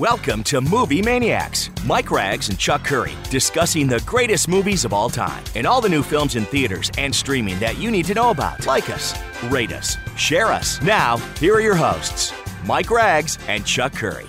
Welcome 0.00 0.42
to 0.44 0.60
Movie 0.60 1.02
Maniacs. 1.02 1.70
Mike 1.86 2.10
Rags 2.10 2.48
and 2.48 2.58
Chuck 2.58 2.82
Curry 2.82 3.12
discussing 3.30 3.86
the 3.86 4.02
greatest 4.04 4.48
movies 4.48 4.84
of 4.84 4.92
all 4.92 5.08
time 5.08 5.44
and 5.54 5.68
all 5.68 5.80
the 5.80 5.88
new 5.88 6.02
films 6.02 6.34
in 6.34 6.44
theaters 6.46 6.90
and 6.98 7.14
streaming 7.14 7.60
that 7.60 7.78
you 7.78 7.92
need 7.92 8.04
to 8.06 8.14
know 8.14 8.30
about. 8.30 8.66
Like 8.66 8.90
us, 8.90 9.16
rate 9.44 9.70
us, 9.70 9.96
share 10.16 10.46
us. 10.46 10.82
Now, 10.82 11.18
here 11.38 11.54
are 11.54 11.60
your 11.60 11.76
hosts, 11.76 12.32
Mike 12.66 12.90
Rags 12.90 13.38
and 13.46 13.64
Chuck 13.64 13.92
Curry. 13.92 14.26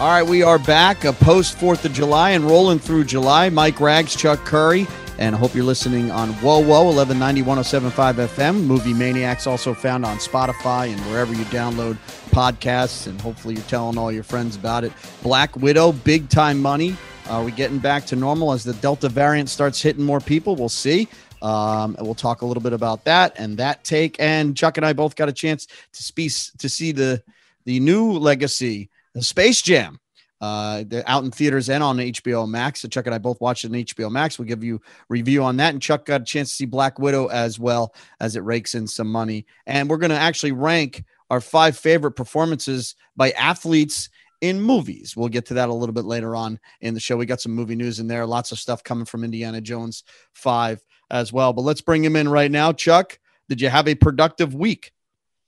All 0.00 0.08
right, 0.08 0.22
we 0.22 0.42
are 0.42 0.58
back, 0.58 1.04
a 1.04 1.12
post 1.12 1.58
4th 1.58 1.84
of 1.84 1.92
July 1.92 2.30
and 2.30 2.44
rolling 2.46 2.78
through 2.78 3.04
July. 3.04 3.50
Mike 3.50 3.78
Rags, 3.78 4.16
Chuck 4.16 4.38
Curry, 4.46 4.86
and 5.18 5.34
I 5.34 5.38
hope 5.38 5.54
you're 5.54 5.64
listening 5.64 6.10
on 6.10 6.32
WOWO 6.34 6.86
1190 6.86 7.42
1075 7.42 8.16
FM. 8.16 8.64
Movie 8.64 8.92
Maniacs 8.92 9.46
also 9.46 9.72
found 9.72 10.04
on 10.04 10.18
Spotify 10.18 10.92
and 10.92 11.00
wherever 11.02 11.32
you 11.32 11.44
download 11.46 11.96
podcasts, 12.30 13.06
and 13.06 13.20
hopefully 13.20 13.54
you're 13.54 13.64
telling 13.64 13.96
all 13.96 14.10
your 14.10 14.24
friends 14.24 14.56
about 14.56 14.84
it. 14.84 14.92
Black 15.22 15.54
Widow, 15.56 15.92
big 15.92 16.28
time 16.28 16.60
money. 16.60 16.96
Are 17.28 17.42
we 17.42 17.52
getting 17.52 17.78
back 17.78 18.04
to 18.06 18.16
normal 18.16 18.52
as 18.52 18.64
the 18.64 18.74
Delta 18.74 19.08
variant 19.08 19.48
starts 19.48 19.80
hitting 19.80 20.04
more 20.04 20.20
people? 20.20 20.56
We'll 20.56 20.68
see. 20.68 21.08
Um, 21.40 21.94
and 21.96 22.06
we'll 22.06 22.14
talk 22.14 22.42
a 22.42 22.46
little 22.46 22.62
bit 22.62 22.72
about 22.72 23.04
that 23.04 23.34
and 23.38 23.56
that 23.58 23.84
take. 23.84 24.16
And 24.18 24.56
Chuck 24.56 24.78
and 24.78 24.86
I 24.86 24.92
both 24.94 25.14
got 25.14 25.28
a 25.28 25.32
chance 25.32 25.66
to 25.66 26.02
speak 26.02 26.32
to 26.58 26.68
see 26.68 26.92
the 26.92 27.22
the 27.64 27.80
new 27.80 28.12
legacy, 28.12 28.90
the 29.14 29.22
Space 29.22 29.62
Jam. 29.62 30.00
Uh, 30.44 30.84
out 31.06 31.24
in 31.24 31.30
theaters 31.30 31.70
and 31.70 31.82
on 31.82 31.96
HBO 31.96 32.46
Max. 32.46 32.82
So 32.82 32.88
Chuck 32.88 33.06
and 33.06 33.14
I 33.14 33.18
both 33.18 33.40
watched 33.40 33.64
it 33.64 33.68
on 33.68 33.72
HBO 33.72 34.10
Max. 34.10 34.38
We'll 34.38 34.46
give 34.46 34.62
you 34.62 34.78
review 35.08 35.42
on 35.42 35.56
that. 35.56 35.72
And 35.72 35.80
Chuck 35.80 36.04
got 36.04 36.20
a 36.20 36.24
chance 36.24 36.50
to 36.50 36.54
see 36.54 36.66
Black 36.66 36.98
Widow 36.98 37.28
as 37.28 37.58
well 37.58 37.94
as 38.20 38.36
it 38.36 38.40
rakes 38.40 38.74
in 38.74 38.86
some 38.86 39.10
money. 39.10 39.46
And 39.66 39.88
we're 39.88 39.96
going 39.96 40.10
to 40.10 40.18
actually 40.18 40.52
rank 40.52 41.02
our 41.30 41.40
five 41.40 41.78
favorite 41.78 42.12
performances 42.12 42.94
by 43.16 43.30
athletes 43.30 44.10
in 44.42 44.60
movies. 44.60 45.16
We'll 45.16 45.30
get 45.30 45.46
to 45.46 45.54
that 45.54 45.70
a 45.70 45.72
little 45.72 45.94
bit 45.94 46.04
later 46.04 46.36
on 46.36 46.60
in 46.82 46.92
the 46.92 47.00
show. 47.00 47.16
We 47.16 47.24
got 47.24 47.40
some 47.40 47.52
movie 47.52 47.74
news 47.74 47.98
in 47.98 48.06
there. 48.06 48.26
Lots 48.26 48.52
of 48.52 48.58
stuff 48.58 48.84
coming 48.84 49.06
from 49.06 49.24
Indiana 49.24 49.62
Jones 49.62 50.04
5 50.34 50.84
as 51.10 51.32
well. 51.32 51.54
But 51.54 51.62
let's 51.62 51.80
bring 51.80 52.04
him 52.04 52.16
in 52.16 52.28
right 52.28 52.50
now. 52.50 52.70
Chuck, 52.72 53.18
did 53.48 53.62
you 53.62 53.70
have 53.70 53.88
a 53.88 53.94
productive 53.94 54.54
week? 54.54 54.92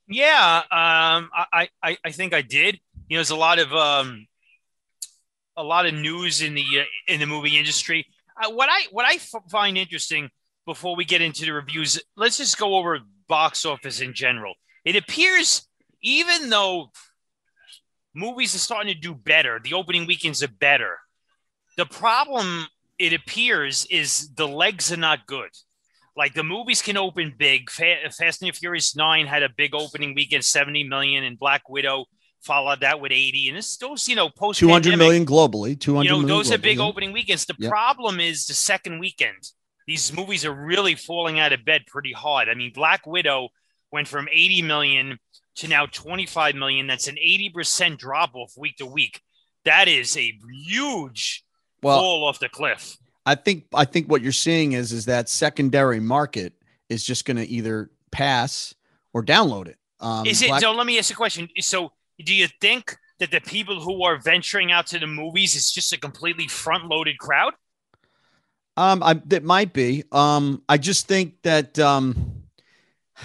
Yeah, 0.09 0.63
um, 0.70 1.31
I, 1.35 1.69
I, 1.83 1.98
I 2.03 2.11
think 2.13 2.33
I 2.33 2.41
did. 2.41 2.81
You 3.09 3.17
know, 3.17 3.19
there's 3.19 3.29
a 3.29 3.37
lot 3.37 3.59
of 3.59 3.75
um, 3.75 4.27
a 5.57 5.62
lot 5.62 5.87
of 5.87 5.95
news 5.95 6.43
in 6.43 6.55
the 6.55 6.65
uh, 6.81 6.85
in 7.09 7.21
the 7.21 7.27
movie 7.27 7.59
industry. 7.59 8.07
Uh, 8.43 8.51
what 8.51 8.69
I 8.71 8.87
what 8.91 9.07
I 9.07 9.15
f- 9.15 9.51
find 9.51 9.79
interesting 9.79 10.31
before 10.67 10.97
we 10.97 11.05
get 11.05 11.23
into 11.23 11.45
the 11.45 11.53
reviews, 11.53 12.01
let's 12.17 12.39
just 12.39 12.59
go 12.59 12.77
over 12.77 12.98
box 13.29 13.65
office 13.65 14.01
in 14.01 14.15
general. 14.15 14.55
It 14.85 14.97
appears 14.97 15.67
even 16.03 16.51
though 16.51 16.91
movies 18.15 18.55
are 18.55 18.59
starting 18.59 18.93
to 18.93 18.98
do 18.98 19.15
better, 19.15 19.61
the 19.63 19.75
opening 19.75 20.07
weekends 20.07 20.43
are 20.43 20.48
better. 20.48 20.98
The 21.77 21.87
problem 21.87 22.67
it 22.98 23.13
appears 23.13 23.87
is 23.91 24.33
the 24.35 24.48
legs 24.48 24.93
are 24.93 24.97
not 24.97 25.27
good. 25.27 25.51
Like 26.17 26.33
the 26.33 26.43
movies 26.43 26.81
can 26.81 26.97
open 26.97 27.35
big. 27.37 27.70
Fast 27.70 28.43
and 28.43 28.57
Furious 28.57 28.97
Nine 28.97 29.27
had 29.27 29.43
a 29.43 29.51
big 29.55 29.75
opening 29.75 30.15
weekend, 30.15 30.45
seventy 30.45 30.83
million, 30.83 31.25
and 31.25 31.39
Black 31.39 31.69
Widow 31.69 32.07
followed 32.47 32.80
that 32.80 33.00
with 33.00 33.11
80 33.12 33.48
and 33.48 33.58
it's 33.58 33.77
those 33.77 34.08
you 34.08 34.14
know 34.14 34.28
post 34.30 34.61
200 34.61 34.97
million 34.97 35.27
globally 35.27 35.78
200 35.78 36.05
you 36.05 36.22
know 36.22 36.27
those 36.27 36.52
are 36.52 36.58
big 36.58 36.78
opening 36.78 37.12
weekends. 37.12 37.44
The 37.44 37.55
Yep. 37.58 37.70
problem 37.70 38.20
is 38.20 38.47
the 38.47 38.55
second 38.55 39.00
weekend. 39.00 39.42
These 39.86 40.12
movies 40.12 40.44
are 40.44 40.55
really 40.55 40.94
falling 40.94 41.39
out 41.41 41.52
of 41.52 41.64
bed 41.64 41.83
pretty 41.86 42.12
hard. 42.12 42.48
I 42.48 42.55
mean 42.55 42.72
black 42.72 43.06
widow 43.06 43.48
went 43.92 44.08
from 44.08 44.28
80 44.30 44.62
million 44.62 45.19
to 45.56 45.69
now 45.69 45.86
25 45.86 46.55
million. 46.55 46.86
That's 46.86 47.08
an 47.08 47.17
80% 47.17 47.98
drop 47.98 48.34
off 48.34 48.52
week 48.56 48.77
to 48.77 48.86
week. 48.86 49.20
That 49.64 49.89
is 49.89 50.17
a 50.17 50.33
huge 50.64 51.45
Well, 51.83 51.98
fall 51.98 52.24
off 52.29 52.39
the 52.39 52.48
cliff. 52.48 52.96
I 53.24 53.35
think 53.35 53.64
I 53.74 53.85
think 53.85 54.08
what 54.08 54.23
you're 54.23 54.33
seeing 54.33 54.73
is 54.73 54.92
is 54.92 55.06
that 55.06 55.29
secondary 55.29 55.98
market 56.01 56.52
is 56.89 57.05
just 57.05 57.24
going 57.24 57.39
to 57.39 57.46
either 57.48 57.90
pass 58.12 58.73
or 59.12 59.24
download 59.24 59.67
it. 59.67 59.79
Um, 59.98 60.27
is 60.27 60.42
it 60.42 60.48
Black- 60.48 60.61
so 60.61 60.73
let 60.73 60.86
me 60.86 60.98
ask 60.98 61.11
a 61.11 61.14
question. 61.17 61.48
So 61.61 61.90
do 62.25 62.35
you 62.35 62.49
think 62.61 62.97
that 63.19 63.31
the 63.31 63.41
people 63.41 63.81
who 63.81 64.03
are 64.05 64.17
venturing 64.19 64.73
out 64.73 64.87
to 64.89 64.99
the 64.99 65.07
movies 65.07 65.55
is 65.55 65.71
just 65.71 65.93
a 65.93 65.99
completely 65.99 66.49
front 66.49 66.87
loaded 66.89 67.19
crowd 67.19 67.55
Um, 68.77 69.03
I 69.03 69.15
that 69.27 69.43
might 69.45 69.73
be. 69.73 70.05
Um, 70.13 70.63
I 70.69 70.77
just 70.79 71.09
think 71.09 71.41
that 71.43 71.79
um, 71.79 72.43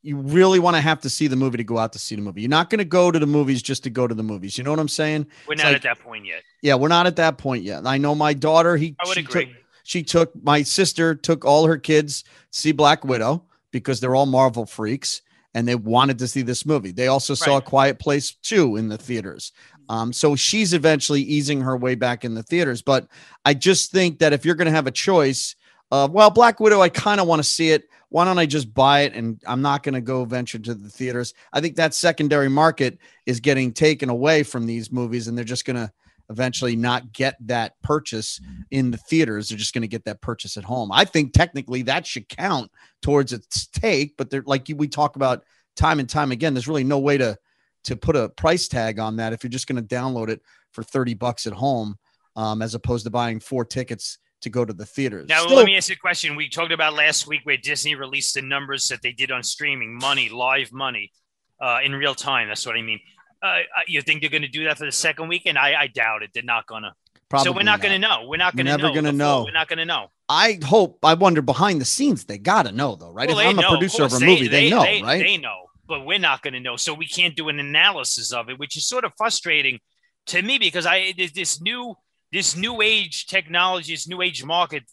you 0.03 0.17
really 0.17 0.59
want 0.59 0.75
to 0.75 0.81
have 0.81 0.99
to 1.01 1.09
see 1.09 1.27
the 1.27 1.35
movie 1.35 1.57
to 1.57 1.63
go 1.63 1.77
out 1.77 1.93
to 1.93 1.99
see 1.99 2.15
the 2.15 2.21
movie. 2.21 2.41
You're 2.41 2.49
not 2.49 2.69
going 2.69 2.79
to 2.79 2.85
go 2.85 3.11
to 3.11 3.19
the 3.19 3.27
movies 3.27 3.61
just 3.61 3.83
to 3.83 3.89
go 3.89 4.07
to 4.07 4.15
the 4.15 4.23
movies. 4.23 4.57
You 4.57 4.63
know 4.63 4.71
what 4.71 4.79
I'm 4.79 4.87
saying? 4.89 5.27
we're 5.47 5.53
It's 5.53 5.63
not 5.63 5.69
like- 5.69 5.77
at 5.77 5.83
that 5.83 5.99
point 5.99 6.25
yet 6.25 6.43
Yeah, 6.61 6.75
we're 6.75 6.89
not 6.89 7.07
at 7.07 7.15
that 7.17 7.37
point 7.37 7.63
yet. 7.63 7.85
I 7.87 7.97
know 7.97 8.15
my 8.15 8.33
daughter. 8.33 8.75
He 8.75 8.95
i 8.99 9.07
would 9.07 9.13
she 9.13 9.21
agree 9.21 9.45
Took, 9.45 9.55
she 9.83 10.03
took 10.03 10.43
my 10.43 10.63
sister 10.63 11.15
took 11.15 11.45
all 11.45 11.65
her 11.67 11.77
kids 11.77 12.23
to 12.23 12.29
see 12.51 12.71
Black 12.71 13.03
Widow 13.05 13.43
because 13.71 13.99
they're 13.99 14.15
all 14.15 14.25
Marvel 14.25 14.65
freaks 14.65 15.21
and 15.53 15.67
they 15.67 15.75
wanted 15.75 16.17
to 16.19 16.27
see 16.27 16.41
this 16.41 16.65
movie. 16.65 16.91
They 16.91 17.07
also 17.07 17.33
saw 17.33 17.55
Right. 17.55 17.63
a 17.63 17.65
Quiet 17.65 17.99
Place 17.99 18.33
2 18.43 18.77
in 18.77 18.87
the 18.89 18.97
theaters. 18.97 19.51
Um, 19.89 20.13
so 20.13 20.35
she's 20.35 20.73
eventually 20.73 21.21
easing 21.21 21.61
her 21.61 21.75
way 21.75 21.95
back 21.95 22.23
in 22.23 22.33
the 22.33 22.43
theaters. 22.43 22.81
But 22.81 23.07
I 23.43 23.53
just 23.53 23.91
think 23.91 24.19
that 24.19 24.31
if 24.31 24.45
you're 24.45 24.55
going 24.55 24.67
to 24.67 24.71
have 24.71 24.87
a 24.87 24.91
choice 24.91 25.55
of, 25.91 26.11
well, 26.11 26.29
Black 26.29 26.59
Widow, 26.61 26.81
I 26.81 26.87
kind 26.89 27.19
of 27.19 27.27
want 27.27 27.39
to 27.41 27.47
see 27.49 27.71
it. 27.71 27.89
Why 28.07 28.23
don't 28.25 28.39
I 28.39 28.45
just 28.45 28.73
buy 28.73 29.01
it 29.01 29.13
and 29.13 29.41
I'm 29.45 29.61
not 29.61 29.83
going 29.83 29.95
to 29.95 30.01
go 30.01 30.23
venture 30.25 30.59
to 30.59 30.73
the 30.73 30.89
theaters? 30.89 31.33
I 31.51 31.59
think 31.61 31.75
that 31.75 31.93
secondary 31.93 32.49
market 32.49 32.99
is 33.25 33.39
getting 33.39 33.73
taken 33.73 34.09
away 34.09 34.43
from 34.43 34.65
these 34.65 34.91
movies 34.91 35.27
and 35.27 35.37
they're 35.37 35.45
just 35.45 35.65
going 35.65 35.77
to 35.77 35.91
eventually 36.31 36.75
not 36.75 37.13
get 37.13 37.35
that 37.47 37.73
purchase 37.83 38.39
in 38.71 38.89
the 38.89 38.97
theaters. 38.97 39.49
They're 39.49 39.57
just 39.57 39.73
going 39.73 39.83
to 39.83 39.87
get 39.87 40.05
that 40.05 40.21
purchase 40.21 40.57
at 40.57 40.63
home. 40.63 40.91
I 40.91 41.05
think 41.05 41.33
technically 41.33 41.83
that 41.83 42.07
should 42.07 42.27
count 42.27 42.71
towards 43.01 43.33
its 43.33 43.67
take, 43.67 44.17
but 44.17 44.29
they're 44.29 44.43
like 44.45 44.67
we 44.75 44.87
talk 44.87 45.15
about 45.15 45.43
time 45.75 45.99
and 45.99 46.09
time 46.09 46.31
again. 46.31 46.53
There's 46.53 46.67
really 46.67 46.83
no 46.83 46.99
way 46.99 47.17
to 47.17 47.37
to 47.83 47.95
put 47.95 48.15
a 48.15 48.29
price 48.29 48.67
tag 48.67 48.99
on 48.99 49.17
that 49.17 49.33
if 49.33 49.43
you're 49.43 49.49
just 49.49 49.67
going 49.67 49.83
to 49.83 49.95
download 49.95 50.29
it 50.29 50.41
for 50.71 50.83
30 50.83 51.15
bucks 51.15 51.47
at 51.47 51.53
home, 51.53 51.97
um, 52.35 52.61
as 52.61 52.75
opposed 52.75 53.05
to 53.05 53.09
buying 53.09 53.39
four 53.39 53.65
tickets 53.65 54.19
to 54.41 54.49
go 54.49 54.63
to 54.63 54.73
the 54.73 54.85
theaters. 54.85 55.27
Now, 55.27 55.43
Still- 55.43 55.57
let 55.57 55.65
me 55.65 55.77
ask 55.77 55.89
you 55.89 55.93
a 55.93 55.97
question. 55.97 56.35
We 56.35 56.49
talked 56.49 56.71
about 56.71 56.93
last 56.93 57.27
week 57.27 57.41
where 57.43 57.57
Disney 57.57 57.95
released 57.95 58.35
the 58.35 58.41
numbers 58.41 58.87
that 58.87 59.01
they 59.01 59.11
did 59.11 59.31
on 59.31 59.43
streaming 59.43 59.97
money, 59.97 60.29
live 60.29 60.71
money, 60.71 61.11
uh, 61.59 61.79
in 61.83 61.93
real 61.93 62.15
time. 62.15 62.47
That's 62.47 62.65
what 62.65 62.75
I 62.75 62.81
mean. 62.81 62.99
Uh, 63.43 63.45
uh, 63.45 63.61
you 63.87 64.01
think 64.01 64.21
they're 64.21 64.29
going 64.29 64.43
to 64.43 64.47
do 64.47 64.65
that 64.65 64.77
for 64.77 64.85
the 64.85 64.91
second 64.91 65.27
weekend? 65.27 65.57
I, 65.57 65.81
I 65.81 65.87
doubt 65.87 66.23
it. 66.23 66.31
They're 66.33 66.43
not 66.43 66.67
going 66.67 66.83
to. 66.83 66.91
So 66.91 67.37
we're 67.37 67.43
probably 67.43 67.63
not, 67.63 67.81
going 67.81 67.93
to 67.93 67.99
know. 67.99 68.25
We're 68.27 68.37
not 68.37 68.55
going 68.55 68.65
to 68.65 68.71
Never 68.77 68.93
gonna 68.93 69.13
know. 69.13 69.45
We're 69.45 69.53
not 69.53 69.69
going 69.69 69.79
to 69.79 69.85
know. 69.85 70.07
I 70.27 70.59
hope. 70.63 70.99
I 71.03 71.13
wonder 71.13 71.41
behind 71.41 71.79
the 71.79 71.85
scenes 71.85 72.25
they 72.25 72.37
got 72.37 72.65
to 72.65 72.73
know 72.73 72.95
though, 72.95 73.11
right? 73.11 73.29
Well, 73.29 73.39
if 73.39 73.43
they 73.45 73.49
I'm 73.49 73.59
a 73.59 73.69
producer 73.69 74.03
of, 74.03 74.11
course. 74.11 74.21
a 74.21 74.25
movie, 74.25 74.49
they, 74.49 74.69
know, 74.69 74.81
they, 74.81 75.01
right? 75.01 75.23
They 75.23 75.37
know, 75.37 75.67
but 75.87 76.05
we're 76.05 76.19
not 76.19 76.41
going 76.41 76.55
to 76.55 76.59
know. 76.59 76.75
So 76.75 76.93
we 76.93 77.07
can't 77.07 77.35
do 77.35 77.47
an 77.47 77.57
analysis 77.59 78.33
of 78.33 78.49
it, 78.49 78.59
which 78.59 78.75
is 78.75 78.85
sort 78.85 79.05
of 79.05 79.13
frustrating 79.17 79.79
to 80.27 80.41
me 80.41 80.57
because 80.57 80.85
I 80.85 81.13
this 81.33 81.61
new 81.61 81.95
this 82.33 82.57
new 82.57 82.81
age 82.81 83.27
technology, 83.27 83.93
this 83.93 84.09
new 84.09 84.21
age 84.21 84.43
market, 84.43 84.83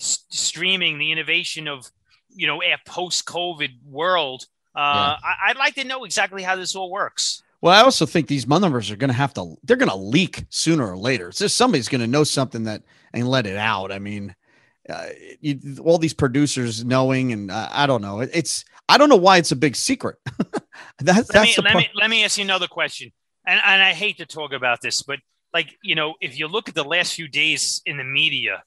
s- 0.00 0.24
streaming, 0.30 0.98
the 0.98 1.12
innovation 1.12 1.68
of 1.68 1.88
you 2.28 2.48
know 2.48 2.60
a 2.60 2.76
post 2.86 3.24
COVID 3.24 3.70
world. 3.84 4.46
Uh, 4.76 5.14
I, 5.22 5.34
I'd 5.48 5.56
like 5.56 5.76
to 5.76 5.84
know 5.84 6.02
exactly 6.02 6.42
how 6.42 6.56
this 6.56 6.74
all 6.74 6.90
works. 6.90 7.43
Well, 7.64 7.72
I 7.72 7.80
also 7.80 8.04
think 8.04 8.26
these 8.26 8.46
numbers 8.46 8.90
are 8.90 8.96
going 8.96 9.08
to 9.08 9.14
have 9.14 9.32
to, 9.34 9.56
they're 9.62 9.78
going 9.78 9.88
to 9.88 9.96
leak 9.96 10.44
sooner 10.50 10.86
or 10.86 10.98
later. 10.98 11.28
It's 11.30 11.38
just 11.38 11.56
somebody's 11.56 11.88
going 11.88 12.02
to 12.02 12.06
know 12.06 12.22
something 12.22 12.64
that 12.64 12.82
and 13.14 13.26
let 13.26 13.46
it 13.46 13.56
out. 13.56 13.90
I 13.90 13.98
mean, 13.98 14.34
uh, 14.86 15.06
you, 15.40 15.78
all 15.82 15.96
these 15.96 16.12
producers 16.12 16.84
knowing, 16.84 17.32
and 17.32 17.50
uh, 17.50 17.70
I 17.72 17.86
don't 17.86 18.02
know. 18.02 18.20
It- 18.20 18.28
It's, 18.34 18.66
I 18.86 18.98
don't 18.98 19.08
know 19.08 19.16
why 19.16 19.38
it's 19.38 19.50
a 19.50 19.56
big 19.56 19.76
secret. 19.76 20.16
that's, 20.98 21.32
Let 21.32 21.40
me 21.42 21.54
that's 21.54 21.56
the 21.56 21.62
let 21.62 21.76
me 21.78 21.88
let 21.94 22.10
me 22.10 22.22
ask 22.22 22.36
you 22.36 22.44
another 22.44 22.66
question, 22.66 23.10
and 23.46 23.58
and 23.64 23.82
I 23.82 23.94
hate 23.94 24.18
to 24.18 24.26
talk 24.26 24.52
about 24.52 24.82
this, 24.82 25.00
but 25.02 25.20
like 25.54 25.74
you 25.82 25.94
know, 25.94 26.16
if 26.20 26.38
you 26.38 26.48
look 26.48 26.68
at 26.68 26.74
the 26.74 26.84
last 26.84 27.14
few 27.14 27.28
days 27.28 27.80
in 27.86 27.96
the 27.96 28.04
media, 28.04 28.62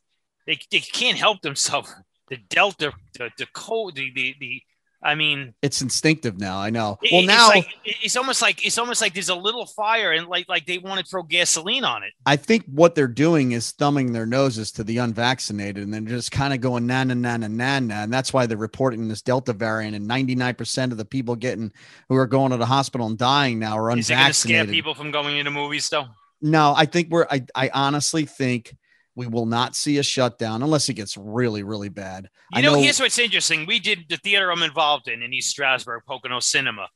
they 0.47 0.57
they 0.71 0.79
can't 0.79 1.19
help 1.19 1.43
themselves. 1.43 1.93
The 2.29 2.37
Delta, 2.49 2.93
the 3.13 3.29
the 3.37 3.45
code, 3.53 3.93
the 3.93 4.11
the 4.15 4.33
the. 4.39 4.61
I 5.03 5.13
mean, 5.13 5.53
It's 5.61 5.81
instinctive 5.83 6.39
now. 6.39 6.57
I 6.57 6.71
know. 6.71 6.97
it- 7.03 7.11
Well, 7.11 7.21
it's 7.21 7.27
now 7.27 7.49
like, 7.49 7.67
it's 7.85 8.17
almost 8.17 8.41
like 8.41 8.65
it's 8.65 8.77
almost 8.79 8.99
like 8.99 9.13
there's 9.13 9.29
a 9.29 9.35
little 9.35 9.65
fire, 9.67 10.11
and 10.11 10.27
like 10.27 10.49
like 10.49 10.65
they 10.65 10.79
want 10.79 10.99
to 10.99 11.05
throw 11.05 11.21
gasoline 11.23 11.83
on 11.83 12.03
it. 12.03 12.13
I 12.25 12.35
think 12.35 12.65
what 12.65 12.95
they're 12.95 13.07
doing 13.07 13.51
is 13.51 13.71
thumbing 13.71 14.11
their 14.13 14.25
noses 14.25 14.71
to 14.73 14.83
the 14.83 14.97
unvaccinated 14.97 15.83
and 15.83 15.93
then 15.93 16.07
just 16.07 16.31
kind 16.31 16.51
of 16.53 16.61
going 16.61 16.87
na 16.87 17.03
na 17.03 17.13
na 17.13 17.37
na 17.37 17.47
na 17.47 17.79
na. 17.79 18.03
And 18.03 18.11
that's 18.11 18.33
why 18.33 18.47
they're 18.47 18.57
reporting 18.57 19.07
this 19.07 19.21
Delta 19.21 19.53
variant. 19.53 19.95
And 19.95 20.09
99% 20.09 20.91
of 20.91 20.97
the 20.97 21.05
people 21.05 21.35
getting 21.35 21.71
who 22.09 22.15
are 22.15 22.27
going 22.27 22.51
to 22.51 22.57
the 22.57 22.65
hospital 22.65 23.05
and 23.07 23.17
dying 23.17 23.59
now 23.59 23.77
are 23.77 23.95
Is 23.97 24.09
it 24.09 24.13
going 24.15 24.27
to 24.27 24.33
scare 24.33 24.55
unvaccinated. 24.61 24.69
people 24.73 24.95
from 24.95 25.11
going 25.11 25.37
into 25.37 25.51
movies, 25.51 25.87
though? 25.89 26.05
No, 26.41 26.73
I 26.75 26.85
think 26.85 27.09
we're, 27.11 27.27
I, 27.29 27.43
I 27.55 27.69
honestly 27.73 28.25
think 28.25 28.75
we 29.17 29.25
will 29.25 29.47
not 29.47 29.75
see 29.75 29.97
a 29.97 30.03
shutdown 30.03 30.61
unless 30.61 30.89
it 30.89 30.93
gets 30.93 31.17
really, 31.17 31.63
really 31.63 31.89
bad. 31.89 32.29
You 32.53 32.59
I 32.59 32.61
know, 32.61 32.75
know- 32.75 32.81
here's 32.83 32.99
what's 32.99 33.17
interesting. 33.17 33.65
We 33.65 33.79
did 33.79 34.05
the 34.09 34.17
theater 34.17 34.51
I'm 34.51 34.61
involved 34.61 35.07
in 35.07 35.23
in 35.23 35.33
East 35.33 35.49
Stroudsburg, 35.49 36.03
Pocono 36.07 36.39
Cinema. 36.39 36.87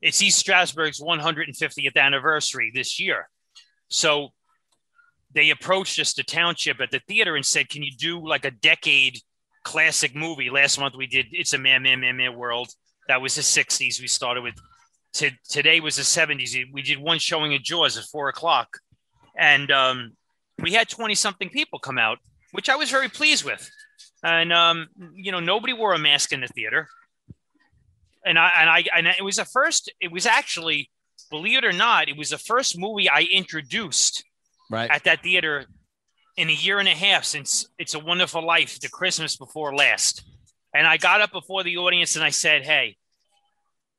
it's 0.00 0.22
East 0.22 0.38
Stroudsburg's 0.38 1.00
150th 1.02 1.96
anniversary 1.98 2.72
this 2.74 2.98
year. 2.98 3.28
So 3.88 4.30
they 5.34 5.50
approached 5.50 5.98
us, 5.98 6.14
the 6.14 6.22
township 6.22 6.80
at 6.80 6.90
the 6.90 7.00
theater, 7.06 7.36
and 7.36 7.44
said, 7.44 7.68
Can 7.68 7.82
you 7.82 7.92
do 7.94 8.26
like 8.26 8.46
a 8.46 8.50
decade 8.50 9.18
classic 9.62 10.16
movie? 10.16 10.48
Last 10.48 10.80
month 10.80 10.94
we 10.96 11.06
did 11.06 11.26
It's 11.30 11.52
a 11.52 11.58
Mad, 11.58 11.82
Mad, 11.82 11.96
Mad, 11.96 12.12
Mad 12.12 12.34
World. 12.36 12.70
That 13.06 13.20
was 13.20 13.34
the 13.34 13.42
60s. 13.42 14.00
We 14.00 14.06
started 14.08 14.42
with 14.44 14.54
t- 15.12 15.36
today 15.46 15.80
was 15.80 15.96
the 15.96 16.02
70s. 16.04 16.56
We 16.72 16.80
did 16.80 16.98
one 16.98 17.18
showing 17.18 17.52
of 17.54 17.62
Jaws 17.62 17.98
at 17.98 18.04
four 18.04 18.30
o'clock. 18.30 18.78
And 19.36 19.70
um, 19.70 20.12
we 20.62 20.72
had 20.72 20.88
20 20.88 21.14
something 21.14 21.48
people 21.48 21.78
come 21.78 21.98
out, 21.98 22.18
which 22.52 22.68
I 22.68 22.76
was 22.76 22.90
very 22.90 23.08
pleased 23.08 23.44
with. 23.44 23.70
And, 24.22 24.52
um, 24.52 24.88
you 25.14 25.32
know, 25.32 25.40
nobody 25.40 25.72
wore 25.72 25.94
a 25.94 25.98
mask 25.98 26.32
in 26.32 26.40
the 26.40 26.48
theater. 26.48 26.88
And 28.24 28.38
I, 28.38 28.50
and 28.60 28.70
I, 28.70 28.84
and 28.96 29.06
it 29.06 29.24
was 29.24 29.36
the 29.36 29.44
first, 29.44 29.92
it 30.00 30.12
was 30.12 30.26
actually, 30.26 30.90
believe 31.30 31.58
it 31.58 31.64
or 31.64 31.72
not, 31.72 32.08
it 32.08 32.16
was 32.16 32.30
the 32.30 32.38
first 32.38 32.78
movie 32.78 33.08
I 33.08 33.26
introduced 33.32 34.24
right 34.70 34.90
at 34.90 35.04
that 35.04 35.22
theater 35.22 35.64
in 36.36 36.48
a 36.48 36.52
year 36.52 36.78
and 36.78 36.88
a 36.88 36.94
half 36.94 37.24
since 37.24 37.68
It's 37.78 37.94
a 37.94 37.98
Wonderful 37.98 38.44
Life, 38.44 38.78
the 38.80 38.88
Christmas 38.88 39.36
before 39.36 39.74
last. 39.74 40.22
And 40.74 40.86
I 40.86 40.96
got 40.96 41.20
up 41.20 41.32
before 41.32 41.64
the 41.64 41.78
audience 41.78 42.14
and 42.14 42.24
I 42.24 42.30
said, 42.30 42.64
Hey, 42.64 42.96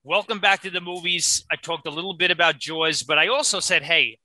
welcome 0.03 0.39
back 0.39 0.61
to 0.61 0.69
the 0.69 0.81
movies. 0.81 1.43
I 1.51 1.55
talked 1.55 1.87
a 1.87 1.91
little 1.91 2.13
bit 2.13 2.31
about 2.31 2.59
Jaws, 2.59 3.03
but 3.03 3.17
I 3.17 3.27
also 3.27 3.59
said, 3.59 3.83
Hey, 3.83 4.19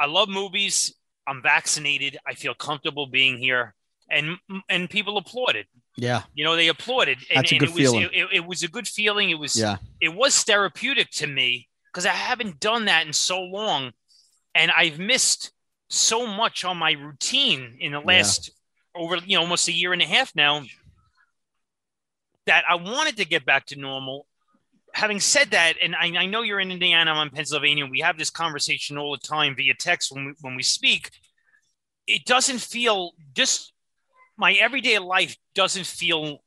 I 0.00 0.06
love 0.06 0.28
movies. 0.28 0.94
I'm 1.28 1.42
vaccinated. 1.42 2.18
I 2.26 2.34
feel 2.34 2.54
comfortable 2.54 3.06
being 3.06 3.38
here. 3.38 3.74
And 4.10 4.38
and 4.68 4.88
people 4.88 5.18
applauded. 5.18 5.66
Yeah. 5.96 6.22
You 6.34 6.44
know, 6.44 6.56
they 6.56 6.68
applauded. 6.68 7.18
And, 7.30 7.38
That's 7.38 7.52
a 7.52 7.58
good 7.58 7.68
it 7.68 7.74
was 7.74 7.82
feeling. 7.82 8.08
it, 8.12 8.28
it 8.32 8.46
was 8.46 8.62
a 8.62 8.68
good 8.68 8.88
feeling. 8.88 9.30
It 9.30 9.38
was 9.38 9.54
Yeah. 9.54 9.76
it 10.00 10.14
was 10.14 10.42
therapeutic 10.44 11.10
to 11.12 11.26
me 11.26 11.68
because 11.92 12.06
I 12.06 12.10
haven't 12.12 12.58
done 12.60 12.86
that 12.86 13.06
in 13.06 13.12
so 13.12 13.40
long. 13.42 13.92
And 14.54 14.70
I've 14.70 14.98
missed 14.98 15.52
so 15.90 16.26
much 16.26 16.64
on 16.64 16.76
my 16.78 16.92
routine 16.92 17.76
in 17.80 17.92
the 17.92 18.00
last 18.00 18.50
over 18.94 19.16
you 19.16 19.36
know 19.36 19.42
almost 19.42 19.68
a 19.68 19.72
year 19.72 19.92
and 19.92 20.02
a 20.02 20.06
half 20.06 20.34
now 20.34 20.62
that 22.46 22.64
I 22.68 22.76
wanted 22.76 23.16
to 23.18 23.24
get 23.26 23.44
back 23.44 23.66
to 23.66 23.76
normal. 23.78 24.26
Having 24.94 25.20
said 25.20 25.50
that, 25.50 25.74
and 25.82 25.94
I, 25.94 26.12
I 26.22 26.26
know 26.26 26.42
you're 26.42 26.60
in 26.60 26.70
Indiana, 26.70 27.12
I'm 27.12 27.28
in 27.28 27.34
Pennsylvania. 27.34 27.86
We 27.86 28.00
have 28.00 28.18
this 28.18 28.30
conversation 28.30 28.98
all 28.98 29.12
the 29.12 29.26
time 29.26 29.54
via 29.56 29.74
text 29.74 30.12
when 30.12 30.26
we, 30.26 30.32
when 30.40 30.56
we 30.56 30.62
speak. 30.62 31.10
It 32.06 32.24
doesn't 32.24 32.58
feel 32.58 33.12
just 33.34 33.72
my 34.36 34.52
everyday 34.54 34.98
life 34.98 35.36
doesn't 35.54 35.86
feel 35.86 36.38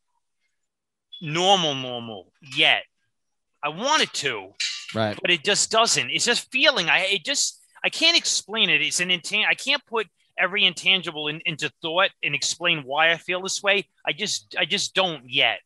normal, 1.22 1.76
normal 1.76 2.32
yet. 2.56 2.84
I 3.64 3.70
want 3.70 4.02
it 4.02 4.12
to, 4.14 4.50
Right. 4.96 5.18
but 5.22 5.30
it 5.30 5.44
just 5.44 5.70
doesn't. 5.72 6.10
It's 6.10 6.26
just 6.26 6.52
feeling. 6.52 6.90
I 6.90 7.02
it 7.12 7.24
just 7.24 7.60
I 7.84 7.90
can't 7.90 8.18
explain 8.18 8.70
it. 8.70 8.82
It's 8.82 9.00
an 9.00 9.10
intan. 9.10 9.46
I 9.48 9.54
can't 9.54 9.86
put 9.86 10.08
every 10.38 10.66
intangible 10.66 11.28
in, 11.28 11.42
into 11.46 11.72
thought 11.82 12.10
and 12.24 12.34
explain 12.34 12.80
why 12.84 13.12
I 13.12 13.18
feel 13.18 13.42
this 13.42 13.62
way. 13.62 13.88
I 14.06 14.14
just 14.14 14.56
I 14.58 14.66
just 14.66 14.96
don't 14.96 15.30
yet. 15.30 15.60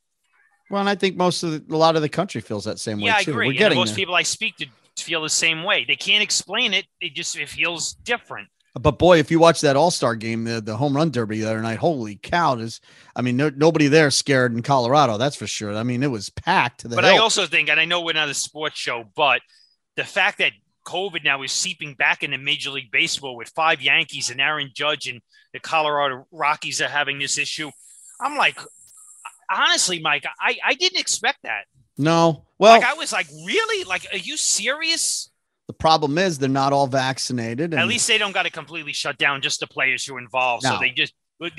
Well, 0.69 0.79
and 0.79 0.89
I 0.89 0.95
think 0.95 1.15
most 1.15 1.43
of 1.43 1.51
the, 1.51 1.75
a 1.75 1.77
lot 1.77 1.95
of 1.95 2.01
the 2.01 2.09
country 2.09 2.41
feels 2.41 2.65
that 2.65 2.79
same 2.79 2.99
way 2.99 3.07
yeah, 3.07 3.17
I 3.17 3.23
too. 3.23 3.31
agree. 3.31 3.47
We're 3.47 3.53
getting 3.53 3.77
most 3.77 3.89
there. 3.89 3.97
people 3.97 4.15
I 4.15 4.23
speak 4.23 4.57
to 4.57 4.67
feel 4.97 5.21
the 5.21 5.29
same 5.29 5.63
way. 5.63 5.85
They 5.85 5.95
can't 5.95 6.23
explain 6.23 6.73
it. 6.73 6.85
It 7.01 7.13
just 7.13 7.37
it 7.37 7.49
feels 7.49 7.93
different. 7.93 8.49
But 8.77 8.99
boy, 8.99 9.19
if 9.19 9.31
you 9.31 9.39
watch 9.39 9.61
that 9.61 9.77
All 9.77 9.91
Star 9.91 10.15
game, 10.15 10.43
the, 10.43 10.59
the 10.59 10.75
home 10.75 10.95
run 10.95 11.09
derby 11.09 11.39
the 11.39 11.49
other 11.49 11.61
night, 11.61 11.77
holy 11.77 12.15
cow! 12.15 12.55
Is 12.55 12.81
I 13.15 13.21
mean, 13.21 13.37
no, 13.37 13.49
nobody 13.49 13.87
there 13.87 14.11
scared 14.11 14.53
in 14.53 14.63
Colorado. 14.63 15.17
That's 15.17 15.35
for 15.35 15.47
sure. 15.47 15.73
I 15.73 15.83
mean, 15.83 16.03
it 16.03 16.11
was 16.11 16.29
packed 16.29 16.81
to 16.81 16.89
the. 16.89 16.95
But 16.95 17.05
I 17.05 17.17
also 17.17 17.45
think, 17.45 17.69
and 17.69 17.79
I 17.79 17.85
know 17.85 18.01
we're 18.01 18.13
not 18.13 18.27
a 18.27 18.33
sports 18.33 18.77
show, 18.77 19.05
but 19.15 19.41
the 19.95 20.03
fact 20.03 20.39
that 20.39 20.51
COVID 20.85 21.23
now 21.23 21.41
is 21.41 21.53
seeping 21.53 21.93
back 21.93 22.21
into 22.21 22.37
Major 22.37 22.69
League 22.69 22.91
Baseball 22.91 23.37
with 23.37 23.49
five 23.49 23.81
Yankees 23.81 24.29
and 24.29 24.41
Aaron 24.41 24.71
Judge 24.73 25.07
and 25.07 25.21
the 25.53 25.59
Colorado 25.59 26.27
Rockies 26.31 26.81
are 26.81 26.89
having 26.89 27.17
this 27.17 27.37
issue. 27.37 27.71
I'm 28.19 28.35
like, 28.35 28.59
honestly, 29.49 29.99
Mike, 29.99 30.25
I, 30.39 30.57
I 30.63 30.73
didn't 30.73 30.99
expect 30.99 31.39
that. 31.43 31.65
no. 31.97 32.43
Well, 32.57 32.71
like, 32.79 32.85
I 32.85 32.93
was 32.93 33.11
like, 33.11 33.27
really? 33.45 33.83
Like, 33.83 34.07
are 34.13 34.17
you 34.17 34.37
serious? 34.37 35.29
the 35.67 35.73
problem 35.73 36.17
is 36.19 36.37
they're 36.37 36.47
not 36.47 36.71
all 36.73 36.85
vaccinated. 36.87 37.73
And 37.73 37.81
At 37.81 37.87
least 37.87 38.07
they 38.07 38.17
don't 38.19 38.31
got 38.33 38.43
to 38.43 38.51
completely 38.51 38.93
shut 38.93 39.17
down 39.17 39.41
just 39.41 39.59
the 39.59 39.67
players 39.67 40.05
who 40.05 40.15
are 40.15 40.19
involved. 40.19 40.63
So 40.63 40.77
they 40.79 40.91
just 40.91 41.13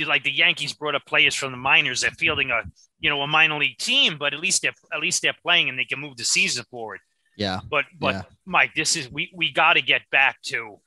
like 0.06 0.22
the 0.22 0.30
Yankees 0.30 0.72
brought 0.72 0.94
up 0.94 1.04
players 1.06 1.34
from 1.34 1.50
the 1.50 1.58
minors. 1.58 2.00
They're 2.02 2.12
fielding 2.12 2.50
a 2.50 2.62
you 3.00 3.10
know 3.10 3.20
a 3.22 3.26
minor 3.26 3.58
league 3.58 3.78
team, 3.78 4.16
but 4.16 4.32
at 4.32 4.38
least 4.40 4.62
they're 4.62 4.74
at 4.94 5.00
least 5.00 5.22
they're 5.22 5.36
playing 5.42 5.68
and 5.68 5.76
they 5.78 5.84
can 5.84 5.98
move 6.00 6.16
the 6.16 6.24
season 6.24 6.64
forward. 6.70 7.00
yeah. 7.36 7.58
But 7.68 7.84
but 7.98 8.14
Yeah. 8.14 8.22
Mike, 8.46 8.74
this 8.76 8.94
is 8.96 9.10
we 9.10 9.30
we 9.34 9.52
got 9.52 9.74
to 9.74 9.82
get 9.82 10.02
back 10.12 10.40
to 10.44 10.78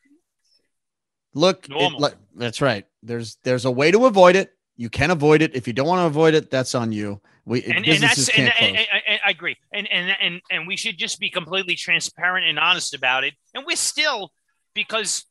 Look, 1.34 1.68
it- 1.70 2.00
like- 2.00 2.16
that's 2.36 2.62
right. 2.62 2.86
There's 3.04 3.38
there's 3.44 3.66
a 3.66 3.72
way 3.72 3.92
to 3.92 4.06
avoid 4.06 4.36
it. 4.36 4.52
You 4.80 4.90
can 4.90 5.12
avoid 5.12 5.42
it. 5.42 5.56
If 5.56 5.68
you 5.68 5.74
don't 5.74 5.88
want 5.88 6.00
to 6.00 6.06
avoid 6.06 6.34
it, 6.34 6.50
that's 6.50 6.74
on 6.74 6.94
you. 6.94 7.20
We 7.44 7.62
and, 7.66 7.76
and 7.78 7.86
businesses 7.86 8.28
that's 8.28 8.36
can't 8.38 8.62
and, 8.62 8.76
close. 8.76 8.88
and- 8.94 9.04
and 9.10 9.20
I 9.26 9.30
agree. 9.32 9.58
And 9.74 9.92
and 9.92 10.16
and 10.22 10.42
and 10.50 10.68
we 10.68 10.78
should 10.78 10.98
just 10.98 11.20
be 11.20 11.30
completely 11.30 11.76
transparent 11.76 12.48
and 12.48 12.58
honest 12.58 12.94
about 12.94 13.26
it. 13.26 13.34
And 13.54 13.66
we're 13.66 13.76
still 13.76 14.32
because 14.74 15.26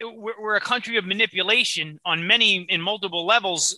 we're, 0.00 0.40
we're 0.40 0.54
a 0.54 0.60
country 0.60 0.96
of 0.96 1.04
manipulation 1.04 1.98
on 2.04 2.24
many 2.28 2.58
in 2.68 2.80
multiple 2.80 3.26
levels. 3.26 3.76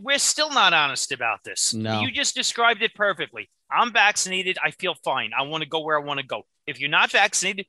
We're 0.00 0.18
still 0.18 0.50
not 0.50 0.72
honest 0.72 1.12
about 1.12 1.44
this. 1.44 1.72
No. 1.72 2.00
You 2.00 2.10
just 2.10 2.34
described 2.34 2.82
it 2.82 2.92
perfectly. 2.96 3.48
I'm 3.70 3.92
vaccinated. 3.92 4.58
I 4.64 4.72
feel 4.72 4.94
fine. 5.04 5.30
I 5.38 5.42
want 5.42 5.62
to 5.62 5.68
go 5.68 5.78
where 5.78 5.96
I 5.96 6.02
want 6.02 6.18
to 6.18 6.26
go. 6.26 6.42
If 6.66 6.80
you're 6.80 6.90
not 6.90 7.12
vaccinated, 7.12 7.66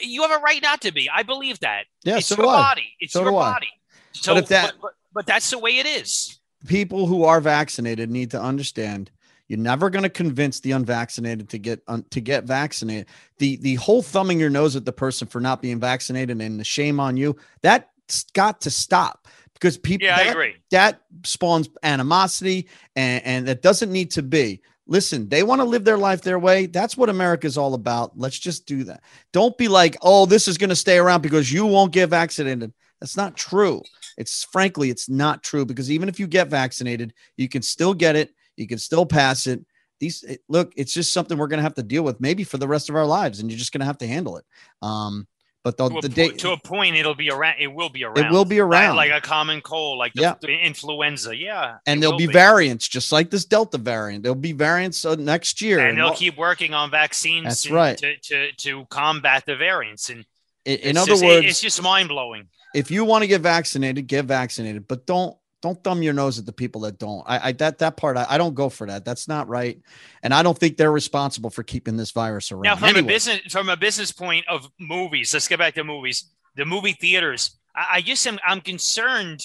you 0.00 0.22
have 0.22 0.32
a 0.32 0.42
right 0.42 0.60
not 0.60 0.80
to 0.80 0.92
be. 0.92 1.08
I 1.08 1.22
believe 1.22 1.60
that. 1.60 1.84
yeah, 2.02 2.16
it's 2.16 2.26
so 2.26 2.34
your 2.34 2.46
do 2.46 2.50
I. 2.50 2.56
body. 2.62 2.86
It's 2.98 3.12
So 3.12 3.22
your 3.22 3.30
body. 3.30 3.68
So, 4.12 4.36
if 4.36 4.48
that- 4.48 4.72
but, 4.72 4.80
but, 4.82 4.92
but 5.12 5.26
that's 5.26 5.50
the 5.50 5.58
way 5.58 5.78
it 5.78 5.86
is. 5.86 6.38
People 6.66 7.06
who 7.06 7.24
are 7.24 7.40
vaccinated 7.40 8.10
need 8.10 8.30
to 8.32 8.40
understand 8.40 9.10
you're 9.48 9.58
never 9.58 9.90
going 9.90 10.04
to 10.04 10.08
convince 10.08 10.60
the 10.60 10.70
unvaccinated 10.70 11.48
to 11.48 11.58
get 11.58 11.82
un, 11.88 12.04
to 12.10 12.20
get 12.20 12.44
vaccinated. 12.44 13.08
The 13.38 13.56
the 13.56 13.74
whole 13.76 14.00
thumbing 14.00 14.38
your 14.38 14.48
nose 14.48 14.76
at 14.76 14.84
the 14.84 14.92
person 14.92 15.26
for 15.26 15.40
not 15.40 15.60
being 15.60 15.80
vaccinated 15.80 16.40
and 16.40 16.60
the 16.60 16.64
shame 16.64 17.00
on 17.00 17.16
you 17.16 17.34
that's 17.60 18.24
got 18.32 18.60
to 18.60 18.70
stop 18.70 19.26
because 19.54 19.76
people 19.76 20.06
Yeah, 20.06 20.18
I 20.18 20.22
agree. 20.22 20.54
that 20.70 21.00
spawns 21.24 21.68
animosity 21.82 22.68
and, 22.94 23.24
and 23.24 23.48
that 23.48 23.60
doesn't 23.60 23.90
need 23.90 24.12
to 24.12 24.22
be. 24.22 24.60
Listen, 24.86 25.28
they 25.28 25.42
want 25.42 25.60
to 25.60 25.64
live 25.64 25.84
their 25.84 25.98
life 25.98 26.22
their 26.22 26.38
way. 26.38 26.66
That's 26.66 26.96
what 26.96 27.08
America's 27.08 27.58
all 27.58 27.74
about. 27.74 28.16
Let's 28.16 28.38
just 28.38 28.66
do 28.66 28.84
that. 28.84 29.02
Don't 29.32 29.58
be 29.58 29.66
like, 29.66 29.96
oh, 30.02 30.26
this 30.26 30.46
is 30.46 30.58
going 30.58 30.70
to 30.70 30.76
stay 30.76 30.98
around 30.98 31.22
because 31.22 31.52
you 31.52 31.66
won't 31.66 31.92
get 31.92 32.08
vaccinated. 32.10 32.72
That's 33.00 33.16
not 33.16 33.36
true. 33.36 33.82
It's 34.20 34.44
frankly, 34.44 34.90
it's 34.90 35.08
not 35.08 35.42
true 35.42 35.64
because 35.64 35.90
even 35.90 36.08
if 36.10 36.20
you 36.20 36.26
get 36.26 36.48
vaccinated, 36.48 37.14
you 37.38 37.48
can 37.48 37.62
still 37.62 37.94
get 37.94 38.16
it. 38.16 38.34
You 38.56 38.66
can 38.66 38.78
still 38.78 39.06
pass 39.06 39.46
it. 39.46 39.64
These 39.98 40.22
it- 40.24 40.42
look, 40.48 40.72
it's 40.76 40.92
just 40.92 41.12
something 41.12 41.38
we're 41.38 41.46
going 41.48 41.58
to 41.58 41.62
have 41.70 41.74
to 41.76 41.82
deal 41.82 42.02
with 42.02 42.20
maybe 42.20 42.44
for 42.44 42.58
the 42.58 42.68
rest 42.68 42.90
of 42.90 42.96
our 42.96 43.06
lives, 43.06 43.40
and 43.40 43.50
you're 43.50 43.58
just 43.58 43.72
going 43.72 43.80
to 43.80 43.86
have 43.86 43.98
to 43.98 44.06
handle 44.06 44.36
it. 44.36 44.44
Um, 44.82 45.26
but 45.64 45.76
the, 45.76 45.88
to, 45.90 45.96
a, 45.98 46.00
the 46.02 46.08
po- 46.08 46.14
day 46.14 46.28
to 46.28 46.52
a 46.52 46.58
point, 46.58 46.96
it'll 46.96 47.14
be 47.14 47.30
around. 47.30 47.56
It 47.60 47.68
will 47.68 47.88
be 47.90 48.04
around. 48.04 48.18
it 48.18 48.30
will 48.30 48.44
be 48.46 48.60
Like- 48.62 48.70
around. 48.82 48.96
like, 48.96 49.10
a 49.12 49.20
common 49.22 49.60
cold, 49.62 49.98
like 49.98 50.12
the, 50.14 50.22
Yeah. 50.22 50.34
the 50.40 50.48
influenza. 50.54 51.36
Yeah, 51.36 51.78
and 51.86 52.02
there'll 52.02 52.12
will 52.14 52.18
be, 52.18 52.26
variants 52.26 52.88
just 52.88 53.12
like 53.12 53.30
this 53.30 53.44
delta 53.46 53.76
variant 53.78 54.22
there'll 54.22 54.34
be 54.34 54.52
variants 54.52 55.04
uh, 55.04 55.16
next 55.16 55.60
year 55.60 55.78
and 55.80 55.96
they'll 55.98 56.08
mo- 56.08 56.14
keep 56.14 56.36
working 56.38 56.72
on 56.74 56.90
vaccines. 56.90 57.44
That's 57.44 57.64
and 57.66 57.74
right. 57.74 57.98
To, 57.98 58.16
to 58.18 58.52
to 58.52 58.84
combat 58.90 59.44
the 59.46 59.56
variants, 59.56 60.08
and 60.10 60.24
in, 60.66 60.78
in 60.78 60.96
other 60.98 61.12
just- 61.12 61.24
words 61.24 61.46
it's 61.46 61.60
just 61.60 61.82
mind 61.82 62.08
blowing. 62.08 62.48
If 62.74 62.90
you 62.90 63.04
want 63.04 63.22
to 63.22 63.28
get 63.28 63.40
vaccinated 63.40 64.06
get 64.06 64.24
vaccinated 64.24 64.86
but 64.86 65.06
don't 65.06 65.36
don't 65.62 65.82
thumb 65.84 66.02
your 66.02 66.14
nose 66.14 66.38
at 66.38 66.46
the 66.46 66.52
people 66.52 66.80
that 66.82 66.98
don't 66.98 67.22
i, 67.26 67.48
I 67.48 67.52
that 67.52 67.78
that 67.78 67.96
part 67.96 68.16
I, 68.16 68.26
I 68.28 68.38
don't 68.38 68.54
go 68.54 68.68
for 68.68 68.86
that 68.86 69.04
that's 69.04 69.28
not 69.28 69.48
right 69.48 69.80
and 70.22 70.32
i 70.32 70.42
don't 70.42 70.58
think 70.58 70.76
they're 70.76 70.92
responsible 70.92 71.50
for 71.50 71.62
keeping 71.62 71.96
this 71.96 72.10
virus 72.10 72.52
around 72.52 72.62
Now, 72.62 72.76
from 72.76 72.96
a 72.96 73.02
business 73.02 73.40
from 73.50 73.68
a 73.68 73.76
business 73.76 74.12
point 74.12 74.46
of 74.48 74.68
movies, 74.78 75.32
let's 75.34 75.48
get 75.48 75.58
back 75.58 75.74
to 75.74 75.84
movies. 75.84 76.30
The 76.56 76.64
movie 76.64 76.92
theaters. 76.92 77.56
I, 77.74 77.86
I 77.92 78.00
just 78.00 78.26
am 78.26 78.38
I'm 78.46 78.60
concerned 78.60 79.42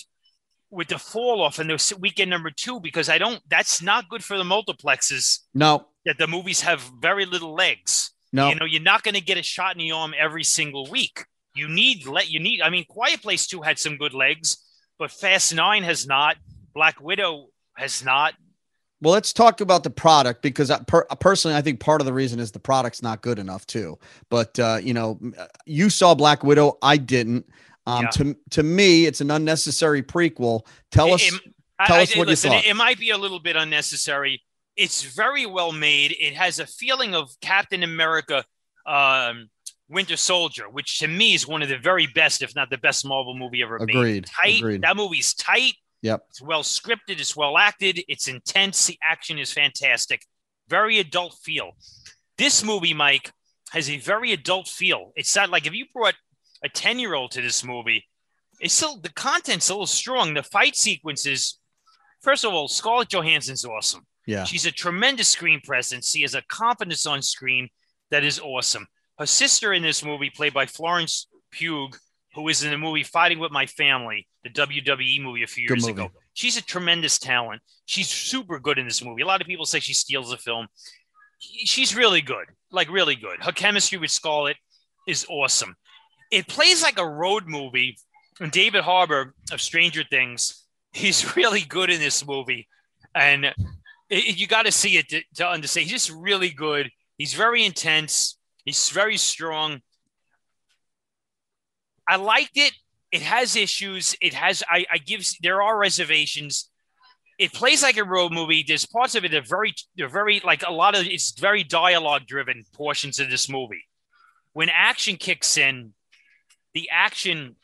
with 0.72 0.88
the 0.90 0.98
fall 0.98 1.42
off 1.42 1.60
in 1.60 1.68
the 1.68 1.98
weekend 2.00 2.30
number 2.30 2.52
two 2.52 2.80
because 2.80 3.10
I 3.10 3.18
don't. 3.18 3.42
That's 3.50 3.82
not 3.82 4.10
good 4.10 4.24
for 4.24 4.38
the 4.38 4.44
multiplexes. 4.44 5.40
no 5.54 5.88
That 6.06 6.18
the 6.18 6.28
movies 6.28 6.62
have 6.62 6.82
very 7.00 7.26
little 7.26 7.54
legs. 7.54 8.12
no 8.34 8.50
You 8.50 8.56
know, 8.56 8.66
you're 8.66 8.82
not 8.82 9.04
going 9.04 9.16
to 9.16 9.22
get 9.22 9.38
a 9.38 9.44
shot 9.44 9.74
in 9.74 9.80
the 9.80 9.92
arm 9.92 10.14
every 10.18 10.44
single 10.44 10.88
week. 10.90 11.26
You 11.56 11.68
need 11.70 12.06
let 12.06 12.30
you 12.30 12.40
need. 12.40 12.62
I 12.62 12.70
mean, 12.70 12.86
Quiet 12.88 13.22
Place 13.22 13.48
Two 13.48 13.62
had 13.62 13.80
some 13.80 13.98
good 13.98 14.14
legs, 14.14 14.58
but 15.00 15.12
Fast 15.12 15.54
Nine 15.54 15.84
has 15.84 16.06
not. 16.06 16.36
Black 16.74 17.00
Widow 17.02 17.48
has 17.78 18.04
not. 18.04 18.34
well 19.02 19.14
let's 19.14 19.34
talk 19.34 19.60
about 19.62 19.84
the 19.84 19.90
product 19.90 20.42
because 20.42 20.72
I, 20.72 20.80
per, 20.88 21.04
personally 21.20 21.58
i 21.58 21.62
think 21.62 21.82
part 21.82 22.00
of 22.02 22.06
the 22.06 22.14
reason 22.14 22.40
is 22.40 22.52
the 22.54 22.60
product's 22.60 23.02
not 23.04 23.22
good 23.22 23.38
enough 23.38 23.68
too 23.68 23.98
but 24.30 24.58
uh 24.58 24.78
you 24.82 24.94
know 24.94 25.20
you 25.66 25.90
saw 25.90 26.16
black 26.16 26.42
widow 26.46 26.78
i 26.82 26.96
didn't 26.96 27.46
um 27.86 28.04
Yeah. 28.06 28.10
to 28.12 28.38
to 28.52 28.64
me 28.64 29.06
it's 29.06 29.20
an 29.20 29.30
unnecessary 29.32 30.02
prequel 30.02 30.66
tell 30.92 31.14
us 31.14 31.22
It- 31.28 31.34
it- 31.34 31.54
tell 31.86 31.98
I- 31.98 32.04
us 32.04 32.16
I- 32.16 32.20
what 32.20 32.28
you 32.28 32.32
listen, 32.32 32.52
thought. 32.52 32.64
It, 32.64 32.70
it 32.70 32.76
might 32.76 32.98
be 32.98 33.10
a 33.10 33.18
little 33.18 33.42
bit 33.42 33.58
unnecessary, 33.58 34.42
It's 34.78 35.04
very 35.04 35.46
well 35.46 35.74
made. 35.74 36.16
It 36.18 36.34
has 36.36 36.60
a 36.60 36.66
feeling 36.66 37.14
of 37.16 37.30
Captain 37.42 37.84
America, 37.84 38.46
um, 38.86 39.50
Winter 39.90 40.18
Soldier, 40.18 40.70
which 40.70 41.00
to 41.00 41.08
me 41.08 41.34
is 41.34 41.48
one 41.48 41.62
of 41.62 41.70
the 41.70 41.78
very 41.78 42.08
best, 42.08 42.42
if 42.42 42.56
not 42.56 42.70
the 42.70 42.78
best 42.78 43.06
Marvel 43.06 43.36
movie 43.36 43.62
ever 43.62 43.78
Agreed. 43.78 43.96
made. 43.96 44.26
Tight. 44.26 44.60
Agreed. 44.60 44.82
That 44.82 44.98
movie's 44.98 45.34
tight. 45.34 45.74
Yep. 46.02 46.26
It's 46.30 46.42
well 46.42 46.64
scripted. 46.64 47.20
It's 47.20 47.36
well 47.36 47.58
acted. 47.58 48.02
It's 48.08 48.28
intense. 48.28 48.88
The 48.88 48.98
action 49.04 49.38
is 49.38 49.52
fantastic. 49.52 50.22
Very 50.68 51.00
adult 51.00 51.36
feel. 51.44 51.72
This 52.38 52.64
movie, 52.64 52.94
Mike, 52.94 53.32
has 53.72 53.90
a 53.90 53.98
very 53.98 54.32
adult 54.34 54.68
feel. 54.68 55.12
It's 55.16 55.36
not 55.36 55.50
like 55.50 55.68
if 55.68 55.74
you 55.74 55.86
brought 55.94 56.16
a 56.64 56.70
10 56.70 57.00
year 57.00 57.14
old 57.14 57.32
to 57.32 57.42
this 57.42 57.64
movie, 57.64 58.06
it's 58.60 58.74
still 58.74 59.00
the 59.00 59.14
content's 59.14 59.70
a 59.70 59.74
little 59.74 59.86
strong. 59.86 60.34
The 60.34 60.44
fight 60.44 60.76
sequences, 60.76 61.60
first 62.22 62.46
of 62.46 62.54
all, 62.54 62.68
Scarlett 62.68 63.10
Johansson's 63.10 63.66
awesome. 63.66 64.06
Yeah. 64.26 64.44
She's 64.46 64.66
a 64.66 64.72
tremendous 64.72 65.28
screen 65.28 65.62
presence. 65.64 66.10
She 66.10 66.22
has 66.22 66.34
a 66.34 66.42
confidence 66.44 67.06
on 67.06 67.22
screen 67.22 67.70
that 68.12 68.24
is 68.24 68.40
awesome. 68.40 68.88
Her 69.18 69.26
sister 69.26 69.74
in 69.74 69.82
this 69.82 70.04
movie, 70.04 70.30
played 70.30 70.54
by 70.54 70.66
Florence 70.66 71.28
Pugh, 71.52 71.90
who 72.34 72.48
is 72.50 72.64
in 72.64 72.72
the 72.72 72.78
movie 72.78 73.04
Fighting 73.04 73.40
with 73.40 73.52
My 73.52 73.66
Family, 73.66 74.28
the 74.44 74.50
WWE 74.50 75.22
movie 75.22 75.44
a 75.44 75.48
few 75.48 75.68
Good 75.68 75.76
years 75.78 75.88
movie. 75.88 76.02
ago. 76.02 76.12
She's 76.34 76.58
a 76.58 76.62
tremendous 76.62 77.18
talent. 77.18 77.62
She's 77.86 78.10
super 78.10 78.60
good 78.60 78.78
in 78.78 78.86
this 78.86 79.04
movie. 79.04 79.22
A 79.22 79.26
lot 79.26 79.40
of 79.42 79.48
people 79.48 79.66
say 79.66 79.80
she 79.80 79.94
steals 79.94 80.30
the 80.30 80.38
film. 80.38 80.68
She's 81.40 81.96
really 81.96 82.22
good, 82.22 82.46
like 82.72 82.92
really 82.92 83.16
good. 83.16 83.42
Her 83.42 83.52
chemistry 83.52 83.98
with 83.98 84.12
Scarlett 84.12 84.58
is 85.08 85.26
awesome. 85.30 85.76
It 86.32 86.48
plays 86.48 86.84
like 86.84 87.00
a 87.00 87.08
road 87.08 87.48
movie. 87.48 87.98
And 88.42 88.52
David 88.52 88.84
Harbour 88.84 89.34
of 89.54 89.62
Stranger 89.62 90.04
Things, 90.10 90.66
he's 90.92 91.36
really 91.38 91.62
good 91.62 91.90
in 91.90 92.02
this 92.02 92.26
movie. 92.28 92.68
And 93.14 93.46
it, 94.10 94.38
you 94.38 94.46
got 94.46 94.66
to 94.66 94.74
see 94.74 94.98
it 94.98 95.08
to, 95.10 95.22
to 95.36 95.48
understand. 95.48 95.86
He's 95.90 96.04
just 96.04 96.18
really 96.18 96.50
good. 96.50 96.90
He's 97.18 97.34
very 97.34 97.64
intense. 97.66 98.35
He's 98.66 98.90
very 98.90 99.18
strong. 99.18 99.82
I 102.08 102.18
liked 102.18 102.56
it. 102.58 102.74
It 103.12 103.22
has 103.22 103.56
issues. 103.56 104.16
It 104.22 104.34
has. 104.34 104.64
I, 104.70 104.86
I 104.92 104.98
give. 104.98 105.26
There 105.42 105.62
are 105.62 105.78
reservations. 105.78 106.70
It 107.38 107.54
plays 107.54 107.84
like 107.84 107.98
a 107.98 108.04
road 108.04 108.32
movie. 108.32 108.64
There's 108.68 108.86
parts 108.86 109.16
of 109.16 109.24
it 109.26 109.32
that 109.32 109.38
are 109.38 109.48
very, 109.48 109.74
they're 109.96 110.10
very 110.10 110.42
like 110.44 110.64
a 110.68 110.72
lot 110.72 110.96
of. 110.96 111.06
It's 111.06 111.40
very 111.40 111.64
dialogue 111.64 112.26
driven 112.28 112.64
portions 112.74 113.20
of 113.20 113.30
this 113.30 113.48
movie. 113.50 113.86
When 114.54 114.70
action 114.70 115.18
kicks 115.18 115.58
in, 115.58 115.94
the 116.74 116.90
action 116.92 117.56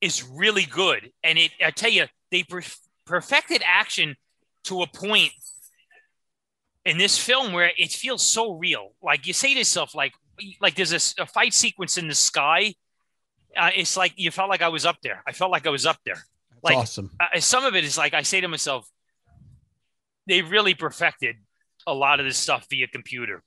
is 0.00 0.22
really 0.22 0.64
good, 0.64 1.10
and 1.22 1.38
it. 1.38 1.52
I 1.64 1.70
tell 1.70 1.90
you, 1.90 2.06
they 2.30 2.42
per- 2.42 2.62
perfected 3.06 3.62
action 3.64 4.16
to 4.64 4.82
a 4.82 4.86
point 4.86 5.30
in 6.84 6.98
this 6.98 7.18
film 7.18 7.52
where 7.52 7.70
it 7.78 7.90
feels 7.92 8.22
so 8.22 8.52
real. 8.52 8.92
Like 9.02 9.26
you 9.26 9.32
say 9.32 9.52
to 9.52 9.58
yourself, 9.58 9.94
like 9.94 10.12
like 10.60 10.74
there's 10.74 11.14
a 11.18 11.26
fight 11.26 11.54
sequence 11.54 11.98
in 11.98 12.08
the 12.08 12.14
sky. 12.14 12.74
Uh, 13.56 13.70
it's 13.74 13.96
like 13.96 14.12
you 14.16 14.30
felt 14.30 14.48
like 14.50 14.62
I 14.62 14.68
was 14.68 14.84
up 14.84 14.96
there. 15.02 15.22
I 15.26 15.32
felt 15.32 15.50
like 15.50 15.66
I 15.66 15.70
was 15.70 15.86
up 15.86 15.98
there. 16.04 16.16
That's 16.50 16.64
Like 16.64 16.76
awesome. 16.76 17.10
uh, 17.20 17.38
some 17.40 17.64
of 17.64 17.74
it 17.76 17.84
is 17.84 17.96
like 17.96 18.14
I 18.14 18.22
say 18.22 18.40
to 18.40 18.48
myself, 18.48 18.88
they 20.26 20.42
really 20.42 20.74
perfected 20.74 21.36
a 21.86 21.94
lot 21.94 22.18
of 22.20 22.26
this 22.26 22.36
stuff 22.38 22.66
via 22.70 22.88
computer. 22.88 23.42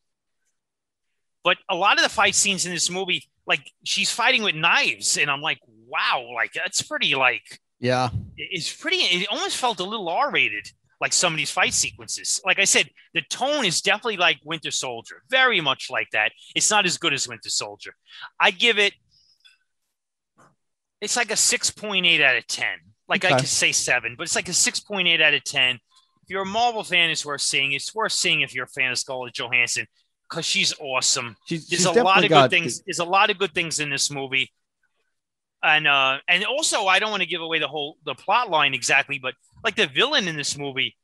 But 1.44 1.58
a 1.70 1.76
lot 1.76 1.98
of 1.98 2.04
the 2.04 2.10
fight 2.10 2.36
scenes 2.36 2.66
in 2.66 2.74
this 2.74 2.90
movie, 2.90 3.24
like 3.46 3.72
she's 3.84 4.12
fighting 4.12 4.44
with 4.44 4.56
knives, 4.56 5.18
and 5.18 5.30
I'm 5.32 5.42
like, 5.42 5.60
wow, 5.88 6.28
like 6.36 6.54
that's 6.54 6.82
pretty 6.82 7.16
like 7.16 7.60
Yeah. 7.80 8.10
it's 8.38 8.74
pretty 8.74 8.98
it 8.98 9.28
almost 9.30 9.58
felt 9.58 9.80
a 9.80 9.84
little 9.84 10.08
r-rated 10.10 10.72
like 11.00 11.14
some 11.14 11.34
of 11.34 11.38
these 11.38 11.52
fight 11.52 11.74
sequences. 11.74 12.42
Like 12.46 12.60
i 12.60 12.64
said 12.64 12.90
the 13.14 13.22
tone 13.22 13.66
is 13.66 13.82
definitely 13.82 14.18
like 14.18 14.40
winter 14.44 14.72
soldier 14.72 15.24
very 15.30 15.62
much 15.62 15.90
like 15.90 16.10
that. 16.12 16.32
It's 16.56 16.72
not 16.72 16.86
as 16.86 16.98
good 16.98 17.14
as 17.14 17.28
winter 17.28 17.50
soldier. 17.50 17.94
I 18.40 18.52
give 18.52 18.78
it 18.78 18.94
it's 21.00 21.16
like 21.16 21.30
a 21.30 21.36
6.8 21.36 22.22
out 22.24 22.38
of 22.38 22.48
10 22.48 22.66
like 23.08 23.24
i 23.24 23.38
could 23.38 23.48
say 23.48 23.72
7 23.72 24.16
but 24.18 24.24
it's 24.24 24.36
like 24.36 24.50
a 24.50 24.52
6.8 24.52 25.22
out 25.22 25.36
of 25.36 25.44
10 25.44 25.76
if 25.76 25.82
you're 26.28 26.42
a 26.42 26.46
marvel 26.46 26.84
fan 26.84 27.12
it's 27.12 27.24
worth 27.24 27.42
seeing. 27.42 27.72
It's 27.72 27.94
worth 27.94 28.12
seeing 28.12 28.42
if 28.42 28.56
you're 28.56 28.66
a 28.66 28.68
fan 28.68 28.92
of 28.92 28.98
scarlett 28.98 29.36
johansson 29.36 29.88
because 30.30 30.46
she's 30.46 30.74
awesome. 30.80 31.36
She's, 31.46 31.68
there's 31.68 31.82
she's 31.82 31.86
a 31.86 32.04
lot 32.04 32.24
of 32.24 32.30
good 32.30 32.50
things. 32.50 32.82
There's 32.82 33.00
a 33.00 33.06
lot 33.06 33.30
of 33.30 33.38
good 33.38 33.54
things 33.54 33.80
in 33.80 33.90
this 33.90 34.12
movie, 34.12 34.52
and 35.68 35.88
uh, 35.88 36.18
and 36.28 36.46
also 36.46 36.86
I 36.88 37.00
don't 37.00 37.12
want 37.12 37.22
to 37.24 37.28
give 37.30 37.42
away 37.42 37.60
the 37.60 37.68
whole 37.68 37.98
the 38.06 38.16
plot 38.16 38.50
line 38.50 38.74
exactly, 38.74 39.20
but 39.20 39.34
like 39.64 39.76
the 39.76 39.88
villain 39.88 40.28
in 40.28 40.36
this 40.38 40.58
movie, 40.58 40.96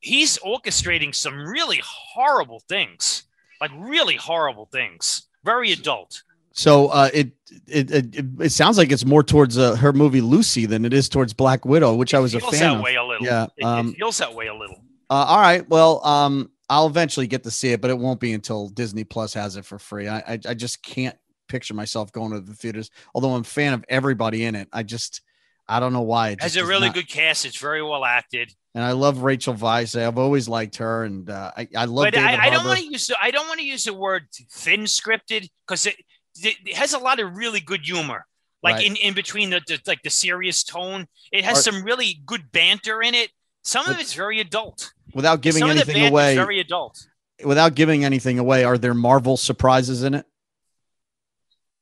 he's 0.00 0.38
orchestrating 0.38 1.14
some 1.14 1.36
really 1.46 1.80
horrible 1.84 2.60
things, 2.68 3.24
like 3.60 3.70
really 3.76 4.16
horrible 4.16 4.68
things. 4.72 5.26
Very 5.44 5.72
adult. 5.72 6.22
So 6.52 6.88
uh, 6.88 7.08
it, 7.14 7.30
it 7.68 7.90
it 7.90 8.24
it 8.40 8.52
sounds 8.52 8.76
like 8.78 8.90
it's 8.90 9.04
more 9.04 9.22
towards 9.22 9.56
uh, 9.56 9.76
her 9.76 9.92
movie 9.92 10.20
Lucy 10.20 10.66
than 10.66 10.84
it 10.84 10.92
is 10.92 11.08
towards 11.08 11.32
Black 11.32 11.64
Widow, 11.64 11.94
which 11.94 12.14
I 12.14 12.18
was 12.18 12.34
a 12.34 12.40
fan 12.40 12.50
that 12.60 12.74
of. 12.76 12.82
way 12.82 12.96
a 12.96 13.04
little. 13.04 13.24
Yeah, 13.24 13.46
It- 13.56 13.64
um, 13.64 13.90
it 13.90 13.96
feels 13.96 14.18
that 14.18 14.34
way 14.34 14.48
a 14.48 14.54
little. 14.54 14.82
Uh, 15.08 15.24
all 15.28 15.40
right. 15.40 15.66
Well, 15.70 16.04
um, 16.04 16.50
I'll 16.68 16.86
eventually 16.88 17.26
get 17.28 17.44
to 17.44 17.50
see 17.50 17.70
it, 17.72 17.80
but 17.80 17.90
it 17.90 17.98
won't 17.98 18.20
be 18.20 18.32
until 18.34 18.68
Disney 18.68 19.04
Plus 19.04 19.32
has 19.34 19.56
it 19.56 19.64
for 19.64 19.78
free. 19.78 20.06
I, 20.08 20.18
I, 20.18 20.38
I 20.48 20.54
just 20.54 20.82
can't 20.82 21.16
picture 21.48 21.74
myself 21.74 22.12
going 22.12 22.32
to 22.32 22.40
the 22.40 22.54
theaters. 22.54 22.90
Although 23.14 23.34
I'm 23.34 23.40
a 23.40 23.44
fan 23.44 23.72
of 23.74 23.84
everybody 23.88 24.44
in 24.44 24.54
it, 24.54 24.68
I 24.72 24.82
just, 24.82 25.22
I 25.66 25.80
don't 25.80 25.92
know 25.92 26.02
why. 26.02 26.30
It 26.30 26.42
has 26.42 26.56
a 26.56 26.64
really 26.64 26.86
not- 26.88 26.94
good 26.94 27.08
cast. 27.08 27.44
It's 27.44 27.58
very 27.58 27.82
well 27.82 28.04
acted. 28.04 28.52
and 28.74 28.84
I 28.84 28.92
love 28.92 29.22
Rachel 29.22 29.54
Weisz. 29.54 30.00
I've 30.00 30.18
always 30.18 30.48
liked 30.48 30.76
her, 30.76 31.04
and 31.04 31.28
uh, 31.28 31.50
I, 31.56 31.68
I 31.76 31.84
love 31.86 32.06
but 32.06 32.16
I, 32.18 32.46
I 32.46 32.50
don't 32.50 32.64
want 32.64 32.78
to 32.78 32.86
use 32.86 33.06
the, 33.08 33.16
I 33.20 33.30
don't 33.30 33.48
want 33.48 33.60
to 33.60 33.66
use 33.66 33.84
the 33.84 33.94
word 33.94 34.28
thin 34.52 34.82
scripted 34.82 35.48
because 35.66 35.86
it, 35.86 35.96
it, 36.42 36.56
it 36.64 36.76
has 36.76 36.92
a 36.94 36.98
lot 36.98 37.18
of 37.20 37.36
really 37.36 37.60
good 37.60 37.80
humor. 37.84 38.24
Like 38.62 38.76
Right. 38.76 38.86
in, 38.86 38.96
in 38.96 39.14
between 39.14 39.50
the, 39.50 39.60
the 39.68 39.80
like 39.86 40.02
the 40.02 40.10
serious 40.10 40.64
tone, 40.64 41.06
it 41.32 41.44
has 41.44 41.58
Are- 41.58 41.72
some 41.72 41.84
really 41.84 42.20
good 42.26 42.50
banter 42.52 43.00
in 43.02 43.14
it. 43.14 43.30
Some 43.62 43.86
of 43.88 44.00
it's 44.00 44.14
very 44.14 44.40
adult. 44.40 44.92
Without 45.14 45.42
giving 45.42 45.60
Some 45.60 45.70
anything 45.70 46.06
away, 46.06 46.34
very 46.34 46.58
adult. 46.60 47.06
without 47.44 47.74
giving 47.74 48.04
anything 48.04 48.38
away, 48.38 48.64
are 48.64 48.76
there 48.78 48.94
Marvel 48.94 49.36
surprises 49.36 50.02
in 50.02 50.14
it? 50.14 50.26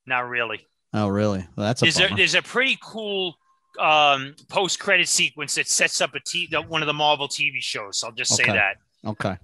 Not 0.07 0.29
really. 0.29 0.67
Oh, 0.93 1.09
really? 1.09 1.45
Well, 1.57 1.67
that's 1.67 1.83
a 1.83 1.85
There's 1.87 2.01
a, 2.01 2.15
there's 2.15 2.35
a 2.35 2.43
pretty 2.43 2.79
cool 2.83 3.35
um, 3.79 4.35
post 4.49 4.79
credit 4.79 5.09
sequence 5.09 5.55
that 5.57 5.69
sets 5.69 6.01
up 6.01 6.15
a 6.15 6.21
t- 6.21 6.49
one 6.69 6.83
of 6.83 6.87
the 6.87 6.95
Marvel 6.95 7.29
TV 7.29 7.61
shows. 7.61 8.03
I'll 8.05 8.13
just 8.13 8.35
say 8.35 8.45
Okay. 8.45 8.53
that 8.53 8.77
okay. 9.05 9.37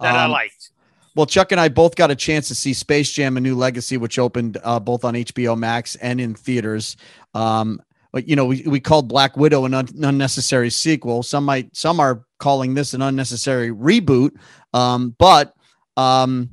that 0.00 0.14
I 0.14 0.24
Um, 0.24 0.30
liked. 0.32 0.70
Well, 1.16 1.26
Chuck 1.26 1.52
and 1.52 1.60
I 1.60 1.68
both 1.68 1.96
got 1.96 2.10
a 2.10 2.16
chance 2.16 2.48
to 2.48 2.54
see 2.54 2.72
Space 2.72 3.12
Jam: 3.12 3.36
A 3.36 3.40
New 3.40 3.54
Legacy, 3.56 3.96
which 3.96 4.18
opened 4.18 4.58
uh, 4.62 4.78
both 4.80 5.04
on 5.04 5.14
HBO 5.14 5.56
Max 5.58 5.96
and 5.96 6.20
in 6.20 6.34
theaters. 6.34 6.96
Um, 7.34 7.80
but 8.12 8.26
you 8.28 8.34
know, 8.36 8.46
we, 8.46 8.62
we 8.62 8.80
called 8.80 9.08
Black 9.08 9.36
Widow 9.36 9.64
an 9.66 9.74
un- 9.74 9.88
unnecessary 10.02 10.70
sequel. 10.70 11.22
Some 11.22 11.44
might, 11.44 11.76
some 11.76 12.00
are 12.00 12.24
calling 12.38 12.74
this 12.74 12.94
an 12.94 13.02
unnecessary 13.02 13.70
reboot. 13.70 14.30
Um, 14.72 15.14
but 15.18 15.52
um, 15.96 16.50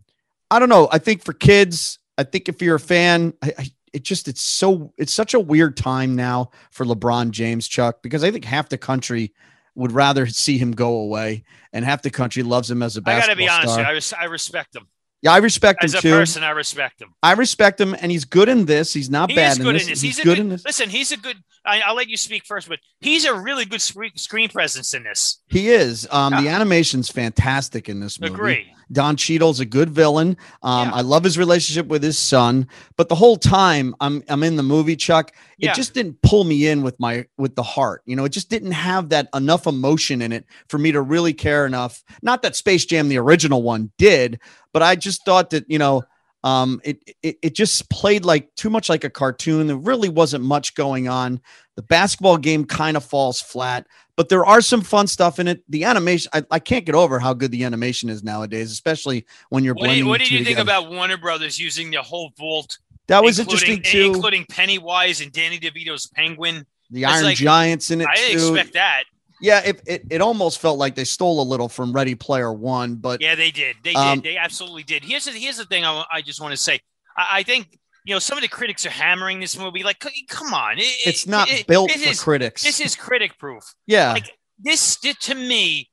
I 0.51 0.59
don't 0.59 0.69
know. 0.69 0.87
I 0.91 0.97
think 0.99 1.23
for 1.23 1.33
kids, 1.33 1.97
I 2.17 2.23
think 2.23 2.49
if 2.49 2.61
you're 2.61 2.75
a 2.75 2.79
fan, 2.79 3.33
I, 3.41 3.53
I, 3.57 3.71
it 3.93 4.03
just 4.03 4.27
it's 4.27 4.41
so 4.41 4.93
it's 4.97 5.13
such 5.13 5.33
a 5.33 5.39
weird 5.39 5.77
time 5.77 6.15
now 6.15 6.51
for 6.71 6.85
LeBron 6.85 7.31
James, 7.31 7.67
Chuck, 7.67 8.01
because 8.01 8.23
I 8.23 8.31
think 8.31 8.45
half 8.45 8.69
the 8.69 8.77
country 8.77 9.33
would 9.75 9.91
rather 9.91 10.25
see 10.25 10.57
him 10.57 10.71
go 10.71 10.95
away, 10.97 11.43
and 11.71 11.85
half 11.85 12.01
the 12.01 12.09
country 12.09 12.43
loves 12.43 12.69
him 12.69 12.81
as 12.81 12.97
a 12.97 13.01
basketball 13.01 13.23
I 13.23 13.27
got 13.27 13.33
to 13.33 13.37
be 13.37 13.47
honest. 13.49 13.73
star. 13.73 13.77
with 13.77 13.85
you, 13.85 13.89
I, 13.89 13.93
res- 13.93 14.13
I 14.13 14.23
respect 14.25 14.75
him 14.75 14.87
Yeah, 15.21 15.33
I 15.33 15.37
respect 15.37 15.83
as 15.83 15.93
him 15.93 16.01
too. 16.01 16.07
As 16.09 16.13
a 16.13 16.17
person. 16.17 16.43
I 16.43 16.49
respect 16.49 17.01
him. 17.01 17.13
I 17.21 17.33
respect 17.33 17.79
him, 17.79 17.95
and 17.99 18.11
he's 18.11 18.25
good 18.25 18.49
in 18.49 18.65
this. 18.65 18.93
He's 18.93 19.09
not 19.09 19.29
He 19.29 19.35
bad 19.35 19.59
in 19.59 19.65
this. 19.65 19.83
in 19.83 19.89
this. 19.89 20.01
He's, 20.01 20.01
He's, 20.01 20.15
good, 20.17 20.23
good, 20.23 20.39
in 20.39 20.49
this. 20.49 20.65
Listen, 20.65 20.89
he's 20.89 21.11
a 21.11 21.17
good. 21.17 21.37
I, 21.63 21.81
I'll 21.81 21.95
let 21.95 22.07
you 22.07 22.17
speak 22.17 22.45
first, 22.45 22.67
but 22.67 22.79
he's 23.01 23.25
a 23.25 23.33
really 23.33 23.65
good 23.65 23.81
screen, 23.81 24.15
screen 24.15 24.49
presence 24.49 24.93
in 24.93 25.03
this. 25.03 25.41
He 25.47 25.69
is. 25.69 26.07
Um, 26.11 26.31
the 26.43 26.49
animation's 26.49 27.09
fantastic 27.09 27.87
in 27.87 27.99
this 27.99 28.19
movie. 28.19 28.33
Agree. 28.33 28.73
Don 28.91 29.15
Cheadle's 29.17 29.59
a 29.59 29.65
good 29.65 29.89
villain. 29.89 30.37
Um, 30.63 30.87
Yeah. 30.89 30.95
I 30.95 31.01
love 31.01 31.23
his 31.23 31.37
relationship 31.37 31.87
with 31.87 32.03
his 32.03 32.17
son, 32.17 32.67
but 32.95 33.09
the 33.09 33.15
whole 33.15 33.37
time 33.37 33.95
I'm 33.99 34.23
I'm 34.29 34.43
in 34.43 34.55
the 34.55 34.63
movie, 34.63 34.95
Chuck, 34.95 35.31
it 35.59 35.65
Yeah. 35.65 35.73
just 35.73 35.93
didn't 35.93 36.21
pull 36.21 36.43
me 36.43 36.67
in 36.67 36.83
with 36.83 36.99
my 36.99 37.25
with 37.37 37.55
the 37.55 37.63
heart. 37.63 38.01
You 38.05 38.15
know, 38.15 38.25
it 38.25 38.31
just 38.31 38.49
didn't 38.49 38.71
have 38.71 39.09
that 39.09 39.27
enough 39.33 39.67
emotion 39.67 40.21
in 40.21 40.31
it 40.31 40.45
for 40.69 40.77
me 40.77 40.91
to 40.91 41.01
really 41.01 41.33
care 41.33 41.65
enough. 41.65 42.03
Not 42.21 42.41
that 42.43 42.55
Space 42.55 42.85
Jam, 42.85 43.09
the 43.09 43.17
original 43.17 43.61
one, 43.63 43.91
did, 43.97 44.39
but 44.73 44.81
I 44.83 44.95
just 44.95 45.25
thought 45.25 45.49
that 45.51 45.65
you 45.67 45.79
know, 45.79 46.03
um, 46.43 46.79
it 46.83 46.99
it 47.23 47.37
it 47.41 47.55
just 47.55 47.89
played 47.89 48.23
like 48.25 48.53
too 48.55 48.69
much 48.69 48.89
like 48.89 49.03
a 49.03 49.09
cartoon. 49.09 49.67
There 49.67 49.75
really 49.75 50.09
wasn't 50.09 50.43
much 50.43 50.75
going 50.75 51.07
on. 51.07 51.41
The 51.75 51.81
basketball 51.83 52.37
game 52.37 52.65
kind 52.65 52.97
of 52.97 53.03
falls 53.03 53.41
flat, 53.41 53.85
but 54.15 54.29
there 54.29 54.45
are 54.45 54.61
some 54.61 54.81
fun 54.81 55.07
stuff 55.07 55.39
in 55.39 55.47
it. 55.47 55.63
The 55.69 55.83
animation, 55.83 56.29
I, 56.33 56.43
I 56.51 56.59
can't 56.59 56.85
get 56.85 56.95
over 56.95 57.19
how 57.19 57.33
good 57.33 57.51
the 57.51 57.63
animation 57.63 58.09
is 58.09 58.23
nowadays, 58.23 58.71
especially 58.71 59.25
when 59.49 59.63
you're 59.63 59.73
What 59.75 59.81
did, 59.81 59.87
blending. 59.87 60.07
what 60.07 60.19
did 60.19 60.31
you 60.31 60.43
think 60.43 60.57
about 60.59 60.89
Warner 60.89 61.17
Brothers 61.17 61.59
using 61.59 61.91
the 61.91 62.01
whole 62.01 62.31
vault? 62.37 62.79
That 63.07 63.23
was 63.23 63.39
interesting 63.39 63.81
too. 63.83 64.11
including 64.13 64.45
Pennywise 64.49 65.21
and 65.21 65.31
Danny 65.31 65.59
DeVito's 65.59 66.07
Penguin. 66.07 66.65
the 66.89 67.05
Iron 67.05 67.23
like- 67.25 67.37
Giants 67.37 67.91
in 67.91 68.01
it 68.01 68.07
I 68.07 68.15
didn't 68.15 68.39
too. 68.39 68.53
expect 68.55 68.73
that. 68.73 69.03
Yeah, 69.39 69.61
it, 69.63 69.81
it 69.85 70.03
it 70.09 70.21
almost 70.21 70.59
felt 70.59 70.79
like 70.79 70.95
they 70.95 71.03
stole 71.03 71.41
a 71.41 71.43
little 71.47 71.69
from 71.69 71.93
Ready 71.93 72.15
Player 72.15 72.51
One, 72.51 72.95
but 72.95 73.21
Yeah, 73.21 73.35
they 73.35 73.51
did. 73.51 73.75
They 73.83 73.93
Um, 73.93 74.19
did. 74.19 74.31
They 74.33 74.37
absolutely 74.37 74.83
did. 74.83 75.03
Here's 75.03 75.25
the, 75.25 75.31
here's 75.31 75.57
the 75.57 75.65
thing. 75.65 75.83
I, 75.85 76.03
I 76.11 76.21
just 76.21 76.41
want 76.41 76.51
to 76.51 76.57
say. 76.57 76.79
I, 77.15 77.27
I 77.39 77.43
think 77.43 77.77
you 78.03 78.15
know 78.15 78.19
some 78.19 78.37
of 78.37 78.41
the 78.41 78.47
critics 78.47 78.85
are 78.85 78.89
hammering 78.89 79.39
this 79.39 79.57
movie. 79.57 79.83
Like, 79.83 79.99
come 80.27 80.53
on, 80.53 80.77
It- 80.79 80.81
it- 80.83 81.07
it's 81.07 81.27
not 81.27 81.47
built 81.67 81.89
this 81.93 82.03
for 82.03 82.09
is- 82.09 82.23
critics. 82.23 82.63
This 82.63 82.79
is 82.79 82.95
critic 82.95 83.37
proof. 83.37 83.63
yeah, 83.85 84.13
like 84.13 84.31
this 84.59 84.95
thi- 84.95 85.13
to 85.13 85.35
me 85.35 85.89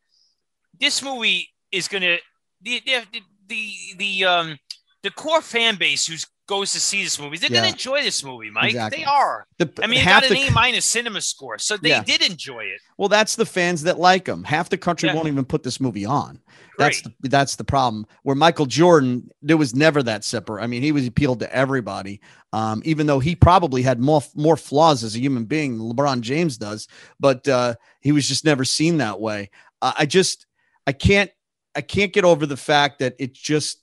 this 0.81 1.03
movie 1.03 1.51
is 1.71 1.87
gonna 1.87 2.17
the 2.63 2.81
the 2.87 3.21
the, 3.49 3.73
the 3.99 4.25
um 4.25 4.59
the 5.03 5.11
core 5.11 5.43
fan 5.43 5.77
base 5.77 6.07
who 6.07 6.15
goes 6.47 6.73
to 6.73 6.81
see 6.81 7.03
this 7.03 7.19
movie 7.19 7.39
they're 7.39 7.51
Yeah. 7.51 7.61
gonna 7.61 7.73
enjoy 7.73 8.03
this 8.03 8.23
movie 8.23 8.51
mike 8.51 8.67
Exactly. 8.71 8.99
they 8.99 9.05
are 9.05 9.47
The- 9.59 9.73
i 9.83 9.87
mean 9.87 10.01
it 10.01 10.05
got 10.05 10.25
an 10.25 10.33
the- 10.35 10.47
a 10.49 10.51
minus 10.53 10.95
CinemaScore 10.95 11.61
so 11.61 11.77
they 11.77 11.89
Yeah. 11.91 12.03
did 12.05 12.23
enjoy 12.23 12.65
it 12.65 12.81
Well, 12.99 13.09
that's 13.09 13.35
the 13.35 13.45
fans 13.47 13.83
that 13.83 13.99
like 13.99 14.27
them. 14.27 14.45
Half 14.45 14.69
the 14.71 14.79
country 14.79 15.09
Yeah. 15.09 15.17
won't 15.17 15.27
even 15.27 15.45
put 15.45 15.65
this 15.65 15.81
movie 15.81 16.07
on. 16.07 16.41
That's 16.79 17.01
Great. 17.03 17.15
the, 17.23 17.29
that's 17.29 17.57
the 17.57 17.65
problem. 17.65 18.07
Where 18.23 18.37
Michael 18.37 18.67
Jordan, 18.67 19.29
there 19.43 19.57
was 19.57 19.75
never 19.75 20.01
that 20.05 20.23
separate. 20.23 20.63
I 20.63 20.69
mean, 20.69 20.81
he 20.83 20.93
was 20.93 21.05
appealed 21.05 21.41
to 21.41 21.53
everybody. 21.53 22.21
Um, 22.53 22.83
even 22.85 23.09
though 23.09 23.19
he 23.19 23.35
probably 23.35 23.83
had 23.83 23.99
more 23.99 24.23
more 24.37 24.57
flaws 24.57 25.03
as 25.03 25.17
a 25.17 25.19
human 25.21 25.45
being 25.45 25.77
than 25.77 25.89
LeBron 25.93 26.21
James 26.21 26.57
does, 26.57 26.87
but 27.19 27.49
uh, 27.49 27.75
he 28.01 28.13
was 28.13 28.29
just 28.29 28.45
never 28.45 28.65
seen 28.65 28.99
that 28.99 29.19
way. 29.21 29.51
Uh, 29.83 29.93
I 29.99 30.07
just 30.07 30.47
I 30.87 30.93
can't 30.93 31.33
I 31.75 31.81
can't 31.81 32.13
get 32.13 32.25
over 32.25 32.47
the 32.47 32.57
fact 32.57 33.01
that 33.01 33.17
it 33.19 33.33
just 33.35 33.79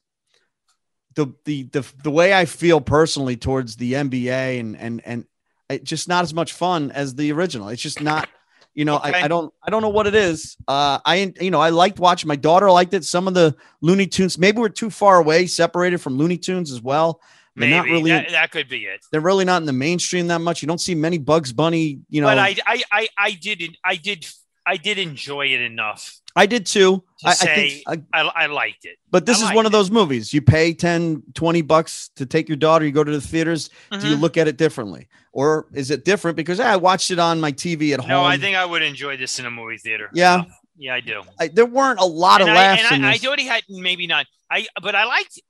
the 1.16 1.28
the 1.46 1.64
the 1.64 1.86
the 2.04 2.12
way 2.12 2.34
I 2.34 2.46
feel 2.46 2.82
personally 2.82 3.38
towards 3.38 3.76
the 3.76 3.94
NBA 3.94 4.60
and 4.60 4.78
and 4.78 5.02
and 5.06 5.26
it's 5.70 5.90
just 5.90 6.08
not 6.08 6.24
as 6.24 6.34
much 6.34 6.54
fun 6.54 6.92
as 6.92 7.16
the 7.16 7.32
original. 7.32 7.70
It's 7.70 7.82
just 7.82 8.02
not. 8.02 8.30
You 8.74 8.86
know, 8.86 8.96
Okay. 8.96 9.12
I, 9.12 9.26
I 9.26 9.28
don't 9.28 9.54
I 9.62 9.70
don't 9.70 9.82
know 9.82 9.90
what 9.90 10.08
it 10.08 10.16
is. 10.16 10.56
Uh, 10.66 11.00
I 11.04 11.34
you 11.42 11.52
know 11.52 11.60
I 11.60 11.72
liked 11.72 12.00
watching. 12.00 12.30
My 12.30 12.38
daughter 12.38 12.72
liked 12.72 12.94
it. 12.94 13.04
Some 13.04 13.28
of 13.28 13.34
the 13.34 13.54
Looney 13.82 14.08
Tunes 14.08 14.38
maybe 14.38 14.60
we're 14.60 14.70
too 14.70 14.90
far 14.90 15.18
away, 15.18 15.46
separated 15.48 15.98
from 15.98 16.18
Looney 16.18 16.38
Tunes 16.38 16.72
as 16.72 16.82
well. 16.82 17.20
They're 17.58 17.68
maybe 17.68 17.76
not 17.76 17.86
really. 17.88 18.12
that, 18.12 18.30
that 18.30 18.52
could 18.52 18.70
be 18.70 18.86
it 18.86 19.02
they're 19.12 19.20
really 19.20 19.44
not 19.44 19.62
in 19.62 19.66
the 19.66 19.74
mainstream 19.74 20.28
that 20.28 20.40
much. 20.40 20.62
You 20.62 20.70
don't 20.70 20.80
see 20.80 20.96
many 20.96 21.18
Bugs 21.18 21.52
Bunny. 21.52 22.00
You 22.10 22.22
know, 22.22 22.28
but 22.28 22.40
I, 22.40 22.56
I 22.66 22.82
i 22.94 23.08
i 23.18 23.32
did 23.32 23.78
i 23.84 23.98
did 23.98 24.26
i 24.66 24.78
did 24.78 24.98
enjoy 24.98 25.48
it 25.48 25.60
enough 25.60 26.21
I 26.36 26.46
did 26.46 26.66
too. 26.66 27.04
to 27.20 27.28
I, 27.28 27.32
I 27.32 27.34
think, 27.34 27.84
I, 27.88 28.02
I, 28.14 28.22
I 28.22 28.46
liked 28.48 28.86
it 28.86 28.98
but 29.12 29.26
this 29.26 29.42
I 29.44 29.50
is 29.50 29.56
one 29.56 29.66
of 29.66 29.72
it. 29.72 29.74
those 29.74 29.92
movies. 29.92 30.34
You 30.34 30.42
pay 30.42 30.74
10, 30.74 31.24
20 31.34 31.62
bucks 31.64 32.10
to 32.16 32.26
take 32.26 32.48
your 32.48 32.56
daughter. 32.56 32.86
You 32.86 32.92
go 32.92 33.04
to 33.04 33.12
the 33.12 33.22
theaters. 33.22 33.70
Do 33.92 34.08
you 34.08 34.16
Mhm. 34.16 34.22
look 34.22 34.38
at 34.38 34.48
it 34.48 34.58
differently, 34.58 35.08
or 35.34 35.68
is 35.74 35.92
it 35.92 36.06
different 36.06 36.38
because 36.38 36.60
I 36.60 36.76
watched 36.78 37.12
it 37.12 37.20
on 37.20 37.40
my 37.42 37.52
TV 37.52 37.94
at 37.94 38.00
home? 38.00 38.10
no 38.10 38.24
i 38.24 38.38
think 38.38 38.56
i 38.56 38.66
would 38.66 38.82
enjoy 38.82 39.18
this 39.18 39.40
in 39.40 39.46
a 39.46 39.52
movie 39.52 39.78
theater 39.78 40.10
Yeah. 40.14 40.44
yeah 40.78 40.94
i 40.96 41.00
do 41.02 41.22
I, 41.40 41.48
there 41.50 41.66
weren't 41.66 42.00
a 42.00 42.06
lot 42.06 42.42
and 42.42 42.50
of 42.50 42.56
I, 42.56 42.60
laughs 42.60 42.82
in 42.90 42.96
and 42.96 43.06
I, 43.06 43.14
I 43.14 43.20
already 43.28 43.46
had 43.46 43.64
maybe 43.70 44.08
not. 44.08 44.26
I 44.50 44.68
but 44.82 44.96
I 44.96 45.04
liked. 45.06 45.42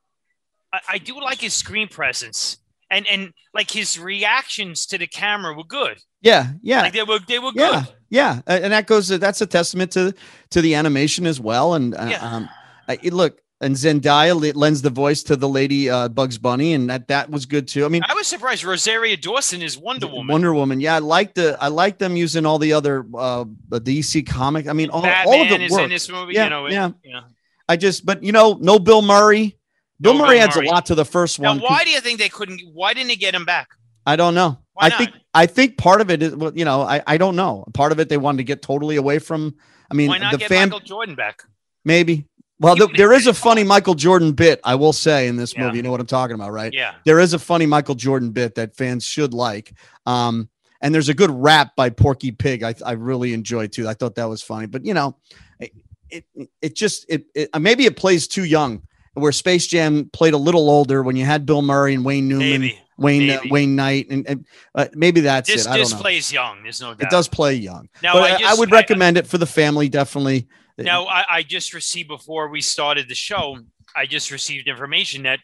I, 0.74 0.80
I 0.94 0.98
do 0.98 1.20
like 1.22 1.40
his 1.42 1.54
screen 1.54 1.88
presence 1.88 2.58
and 2.90 3.06
and 3.08 3.32
like 3.54 3.70
his 3.72 4.00
reactions 4.00 4.86
to 4.88 4.98
the 4.98 5.08
camera 5.08 5.54
were 5.56 5.64
good. 5.64 5.98
yeah, 6.22 6.54
yeah. 6.62 6.82
Like 6.82 6.94
they 6.94 7.04
were 7.04 7.20
they 7.28 7.40
were 7.40 7.52
Yeah, 7.56 7.84
good. 7.86 7.96
Yeah, 8.12 8.42
and 8.46 8.72
that 8.74 8.86
goes. 8.86 9.08
That's 9.08 9.42
a 9.42 9.48
testament 9.48 9.92
to 9.94 10.14
to 10.52 10.62
the 10.62 10.76
animation 10.76 11.26
as 11.26 11.40
well. 11.40 11.74
And 11.74 11.96
uh, 11.96 12.08
Yeah. 12.12 12.20
um, 12.36 12.50
I, 12.88 13.00
look, 13.06 13.40
and 13.62 13.74
Zendaya 13.74 14.54
lends 14.56 14.82
the 14.82 14.90
voice 14.90 15.24
to 15.24 15.36
the 15.38 15.48
lady 15.48 15.90
uh, 15.90 16.10
Bugs 16.10 16.38
Bunny, 16.38 16.74
and 16.74 16.90
that 16.90 17.08
that 17.08 17.30
was 17.30 17.46
good 17.46 17.68
too. 17.70 17.86
I 17.86 17.88
mean, 17.88 18.04
I 18.06 18.14
was 18.14 18.28
surprised 18.28 18.64
Rosario 18.66 19.16
Dawson 19.16 19.62
is 19.62 19.78
Wonder 19.78 20.08
Woman. 20.08 20.28
Wonder 20.28 20.54
Woman. 20.54 20.82
Yeah, 20.82 20.96
I 20.96 21.00
like 21.00 21.34
the 21.36 21.58
I 21.62 21.70
like 21.70 22.00
them 22.00 22.18
using 22.18 22.46
all 22.46 22.60
the 22.60 22.74
other 22.74 23.06
uh 23.18 23.46
the 23.70 23.80
DC 23.80 24.28
comic. 24.28 24.68
I 24.68 24.74
mean, 24.74 24.90
all, 24.90 25.06
all 25.06 25.42
of 25.42 25.52
it 25.52 25.62
is 25.62 25.72
works. 25.72 25.84
in 25.84 25.90
this 25.90 26.10
movie. 26.10 26.34
Yeah, 26.34 26.44
you 26.44 26.50
know, 26.50 26.66
it- 26.66 26.74
yeah. 26.74 26.92
yeah. 27.06 27.22
I 27.70 27.78
just, 27.78 28.06
but 28.06 28.22
you 28.22 28.34
know, 28.34 28.58
no 28.60 28.78
Bill 28.78 29.02
Murray. 29.02 29.58
Bill 30.02 30.16
No 30.16 30.20
Murray 30.26 30.36
Bill 30.38 30.44
adds 30.48 30.56
Murray. 30.58 30.68
a 30.68 30.72
lot 30.72 30.88
to 30.88 30.96
the 30.96 31.06
first 31.06 31.40
Now, 31.40 31.52
one. 31.52 31.60
why 31.60 31.84
do 31.86 31.92
you 31.92 32.02
think 32.02 32.20
they 32.20 32.28
couldn't? 32.28 32.60
Why 32.74 32.94
didn't 32.94 33.08
they 33.08 33.16
get 33.16 33.34
him 33.34 33.46
back? 33.46 33.70
I 34.06 34.18
don't 34.18 34.34
know. 34.34 34.58
Why 34.74 34.88
I 34.88 34.90
think 34.92 35.10
I 35.34 35.46
think 35.46 35.78
part 35.78 36.02
of 36.02 36.10
it 36.10 36.24
is 36.24 36.36
well, 36.36 36.52
you 36.56 36.66
know, 36.66 36.82
I 36.82 37.02
I 37.06 37.18
don't 37.18 37.36
know. 37.36 37.66
Part 37.74 37.92
of 37.92 38.00
it 38.00 38.10
they 38.10 38.18
wanted 38.18 38.38
to 38.38 38.44
get 38.44 38.62
totally 38.62 38.96
away 38.96 39.20
from. 39.20 39.56
I 39.90 39.94
mean, 39.94 40.08
Why 40.10 40.18
not 40.20 40.32
the 40.32 40.38
get 40.38 40.50
fan 40.50 40.70
Michael 40.70 40.80
Jordan 40.86 41.16
back? 41.16 41.44
maybe. 41.84 42.26
Well, 42.60 42.78
You- 42.78 42.86
th- 42.88 42.98
there 42.98 43.12
is 43.12 43.26
a 43.28 43.34
funny 43.34 43.64
Michael 43.64 43.96
Jordan 43.96 44.34
bit 44.34 44.60
I 44.64 44.76
will 44.76 44.94
say 44.94 45.28
in 45.28 45.36
this 45.36 45.54
Yeah. 45.54 45.66
movie. 45.66 45.78
You 45.78 45.84
know 45.84 45.92
what 45.92 46.00
I'm 46.00 46.06
talking 46.06 46.36
about, 46.36 46.52
right? 46.52 46.72
Yeah. 46.72 46.94
There 47.06 47.20
is 47.20 47.34
a 47.34 47.40
funny 47.40 47.66
Michael 47.66 47.96
Jordan 47.96 48.32
bit 48.32 48.56
that 48.56 48.76
fans 48.76 49.04
should 49.04 49.34
like. 49.34 49.74
Um, 50.06 50.48
and 50.80 50.94
there's 50.96 51.10
a 51.10 51.14
good 51.14 51.32
rap 51.32 51.76
by 51.76 51.90
Porky 51.90 52.32
Pig. 52.32 52.64
I 52.64 52.74
I 52.86 52.94
really 52.94 53.34
enjoyed 53.34 53.72
too. 53.72 53.88
I 53.88 53.94
thought 53.94 54.16
that 54.16 54.30
was 54.30 54.42
funny. 54.42 54.68
But 54.68 54.86
you 54.86 54.94
know, 54.94 55.18
it 55.60 55.72
it, 56.10 56.26
it 56.62 56.76
just 56.76 57.06
it, 57.10 57.26
it 57.36 57.50
maybe 57.60 57.86
it 57.86 57.96
plays 57.98 58.28
too 58.28 58.46
young. 58.46 58.84
Where 59.14 59.34
Space 59.34 59.68
Jam 59.68 60.10
played 60.14 60.34
a 60.34 60.38
little 60.38 60.70
older 60.70 61.04
when 61.04 61.18
you 61.18 61.26
had 61.26 61.46
Bill 61.46 61.62
Murray 61.62 61.94
and 61.94 62.06
Wayne 62.06 62.30
Newman, 62.30 62.62
Maybe. 62.62 62.80
Wayne 63.02 63.30
uh. 63.30 63.40
Wayne 63.50 63.76
Knight, 63.76 64.08
and, 64.10 64.28
and 64.28 64.46
uh, 64.76 64.88
maybe 64.94 65.22
that's 65.22 65.50
This 65.50 65.66
it. 65.66 65.70
I 65.70 65.78
this 65.78 65.90
don't 65.90 66.00
know. 66.00 66.04
plays 66.04 66.32
young. 66.32 66.64
There's 66.64 66.82
no 66.82 66.94
doubt. 66.94 67.02
It 67.02 67.10
does 67.10 67.28
play 67.28 67.56
young, 67.56 67.90
Now 68.02 68.14
but 68.14 68.24
I, 68.24 68.36
I, 68.36 68.38
just, 68.40 68.56
I 68.56 68.60
would 68.60 68.72
recommend 68.72 69.18
it 69.18 69.28
for 69.28 69.38
the 69.38 69.46
family. 69.46 69.90
Definitely. 69.90 70.48
Now, 70.78 71.06
I, 71.06 71.26
I 71.30 71.44
just 71.44 71.74
received 71.74 72.08
before 72.08 72.50
we 72.50 72.62
started 72.62 73.08
the 73.08 73.16
show, 73.16 73.58
I 73.96 74.06
just 74.06 74.32
received 74.32 74.68
information 74.68 75.24
that 75.24 75.40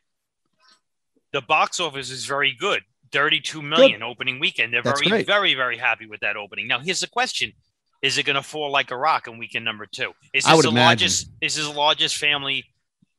the 1.31 1.41
box 1.41 1.79
office 1.79 2.09
is 2.09 2.25
very 2.25 2.55
good. 2.57 2.81
32 3.11 3.61
million 3.61 4.03
opening 4.03 4.39
weekend. 4.39 4.73
They're 4.73 4.81
That's 4.81 4.99
very, 4.99 5.09
great. 5.09 5.27
very, 5.27 5.53
very 5.53 5.77
happy 5.77 6.07
with 6.07 6.19
that 6.21 6.35
opening. 6.35 6.67
Now, 6.67 6.79
here's 6.79 6.99
the 6.99 7.07
question 7.07 7.53
Is 8.01 8.17
it 8.17 8.25
going 8.25 8.35
to 8.35 8.43
fall 8.43 8.71
like 8.71 8.91
a 8.91 8.97
rock 8.97 9.27
in 9.27 9.37
weekend 9.37 9.63
number 9.63 9.85
two? 9.85 10.11
Is 10.33 10.45
I 10.45 10.55
this 10.55 10.63
the 10.63 10.69
imagine. 10.69 10.85
largest, 10.85 11.29
is 11.41 11.55
this 11.55 11.65
the 11.65 11.73
largest 11.73 12.17
family 12.17 12.65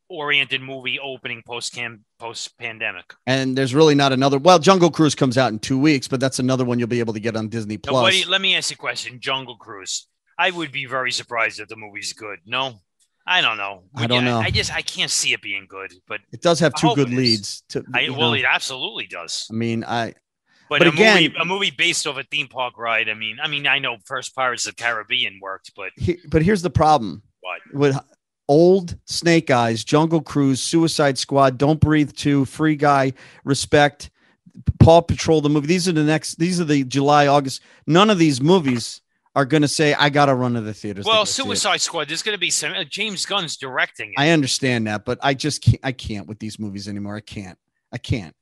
oriented 0.09 0.61
movie 0.61 0.99
opening 0.99 1.43
post 1.45 1.73
cam 1.73 2.03
post 2.19 2.57
pandemic? 2.57 3.13
And 3.27 3.57
there's 3.57 3.73
really 3.73 3.95
not 3.95 4.11
another. 4.11 4.39
Well, 4.39 4.59
Jungle 4.59 4.91
Cruise 4.91 5.15
comes 5.15 5.37
out 5.37 5.51
in 5.51 5.59
two 5.59 5.79
weeks, 5.79 6.07
but 6.07 6.19
that's 6.19 6.39
another 6.39 6.65
one 6.65 6.79
you'll 6.79 6.87
be 6.87 6.99
able 6.99 7.13
to 7.13 7.19
get 7.19 7.35
on 7.35 7.49
Disney 7.49 7.77
Plus. 7.77 8.27
let 8.27 8.41
me 8.41 8.55
ask 8.55 8.71
you 8.71 8.75
a 8.75 8.77
question 8.77 9.19
Jungle 9.19 9.57
Cruise. 9.57 10.07
I 10.37 10.51
would 10.51 10.71
be 10.71 10.85
very 10.85 11.11
surprised 11.11 11.59
if 11.59 11.67
the 11.67 11.75
movie's 11.75 12.13
good. 12.13 12.39
No? 12.45 12.79
I 13.27 13.41
don't 13.41 13.57
know. 13.57 13.83
I 13.93 14.07
don't 14.07 14.25
know. 14.25 14.39
I 14.39 14.49
just 14.49 14.73
I 14.73 14.81
can't 14.81 15.11
see 15.11 15.33
it 15.33 15.41
being 15.41 15.67
good, 15.69 15.93
but 16.07 16.19
it 16.31 16.41
does 16.41 16.59
have 16.61 16.73
two 16.73 16.95
good 16.95 17.11
leads. 17.11 17.61
To, 17.69 17.83
I 17.93 18.01
you 18.01 18.13
well, 18.13 18.29
know. 18.31 18.33
it 18.33 18.45
absolutely 18.49 19.05
does. 19.05 19.47
I 19.51 19.53
mean, 19.53 19.83
I 19.83 20.15
But, 20.67 20.79
But 20.79 20.87
a 20.87 20.91
movie, 20.91 21.03
again- 21.03 21.33
a 21.39 21.45
movie 21.45 21.69
based 21.69 22.07
off 22.07 22.17
a 22.17 22.23
theme 22.23 22.47
park 22.47 22.77
ride. 22.77 23.07
I 23.07 23.13
mean, 23.13 23.37
I 23.41 23.47
mean, 23.47 23.67
I 23.67 23.77
know 23.77 23.97
first 24.05 24.33
Pirates 24.33 24.65
of 24.65 24.75
the 24.75 24.81
Caribbean 24.81 25.39
worked, 25.41 25.73
but 25.75 25.91
he, 25.95 26.17
but 26.27 26.41
here's 26.41 26.63
the 26.63 26.71
problem 26.71 27.21
what? 27.41 27.61
with 27.71 27.99
old 28.49 28.97
Snake 29.05 29.49
Eyes, 29.49 29.85
Jungle 29.85 30.19
Cruise, 30.19 30.61
Suicide 30.61 31.17
Squad, 31.17 31.57
Don't 31.57 31.79
Breathe 31.79 32.11
Two, 32.11 32.43
Free 32.43 32.75
Guy, 32.75 33.13
Respect, 33.45 34.09
Paw 34.79 35.01
Patrol. 35.01 35.39
The 35.39 35.49
movie. 35.49 35.67
These 35.67 35.87
are 35.87 35.93
the 35.93 36.03
next. 36.03 36.39
These 36.39 36.59
are 36.59 36.65
the 36.65 36.83
July, 36.83 37.27
August. 37.27 37.61
None 37.87 38.09
of 38.09 38.17
these 38.17 38.41
movies 38.41 39.01
are 39.35 39.45
going 39.45 39.61
to 39.61 39.67
say 39.67 39.93
I 39.93 40.09
got 40.09 40.25
to 40.25 40.35
run 40.35 40.55
to 40.55 40.61
the 40.61 40.73
theaters. 40.73 41.05
Well, 41.05 41.21
go 41.21 41.25
see 41.25 41.43
it." 41.43 41.45
Suicide 41.45 41.81
Squad. 41.81 42.09
There's 42.09 42.23
going 42.23 42.35
to 42.35 42.39
be 42.39 42.49
some. 42.49 42.73
Uh, 42.73 42.83
James 42.83 43.25
Gunn's 43.25 43.55
directing 43.55 44.09
it. 44.09 44.15
I 44.19 44.31
understand 44.31 44.87
that, 44.87 45.05
but 45.05 45.19
I 45.21 45.33
just 45.33 45.61
can't. 45.61 45.79
I 45.83 45.93
can't 45.93 46.27
with 46.27 46.39
these 46.39 46.59
movies 46.59 46.89
anymore. 46.89 47.15
I 47.15 47.21
can't. 47.21 47.57
I 47.93 47.97
can't. 47.97 48.35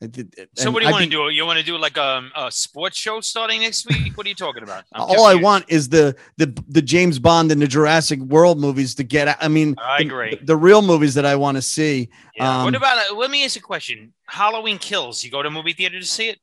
So 0.00 0.70
what 0.70 0.80
do 0.80 0.86
you 0.86 0.92
want 0.92 1.04
to 1.04 1.10
do? 1.10 1.28
You 1.30 1.44
want 1.44 1.58
to 1.58 1.64
do 1.64 1.76
like 1.76 1.98
um, 1.98 2.30
a 2.36 2.52
sports 2.52 2.96
show 2.96 3.20
starting 3.20 3.62
next 3.62 3.88
week? 3.88 4.16
What 4.16 4.26
are 4.26 4.28
you 4.28 4.34
talking 4.36 4.62
about? 4.62 4.84
I'm 4.92 5.02
All 5.02 5.24
I 5.26 5.34
want 5.34 5.64
is 5.68 5.88
the 5.88 6.14
the 6.36 6.56
the 6.68 6.80
James 6.82 7.18
Bond 7.18 7.50
and 7.50 7.60
the 7.60 7.66
Jurassic 7.66 8.20
World 8.20 8.60
movies 8.60 8.94
to 8.96 9.02
get. 9.04 9.36
I 9.42 9.48
mean, 9.48 9.74
I 9.82 9.98
the- 9.98 10.04
agree. 10.06 10.38
The, 10.42 10.56
real 10.56 10.82
movies 10.82 11.14
that 11.14 11.26
I 11.26 11.34
want 11.34 11.56
to 11.56 11.62
see. 11.62 12.10
Yeah. 12.36 12.62
what 12.62 12.68
um, 12.68 12.74
about? 12.76 13.10
Uh, 13.10 13.16
let 13.16 13.30
me 13.30 13.44
ask 13.44 13.56
a 13.56 13.60
question. 13.60 14.12
Halloween 14.26 14.78
Kills. 14.78 15.24
You 15.24 15.30
go 15.32 15.42
to 15.42 15.48
a 15.48 15.50
movie 15.50 15.72
theater 15.72 15.98
to 15.98 16.06
see 16.06 16.28
it? 16.28 16.38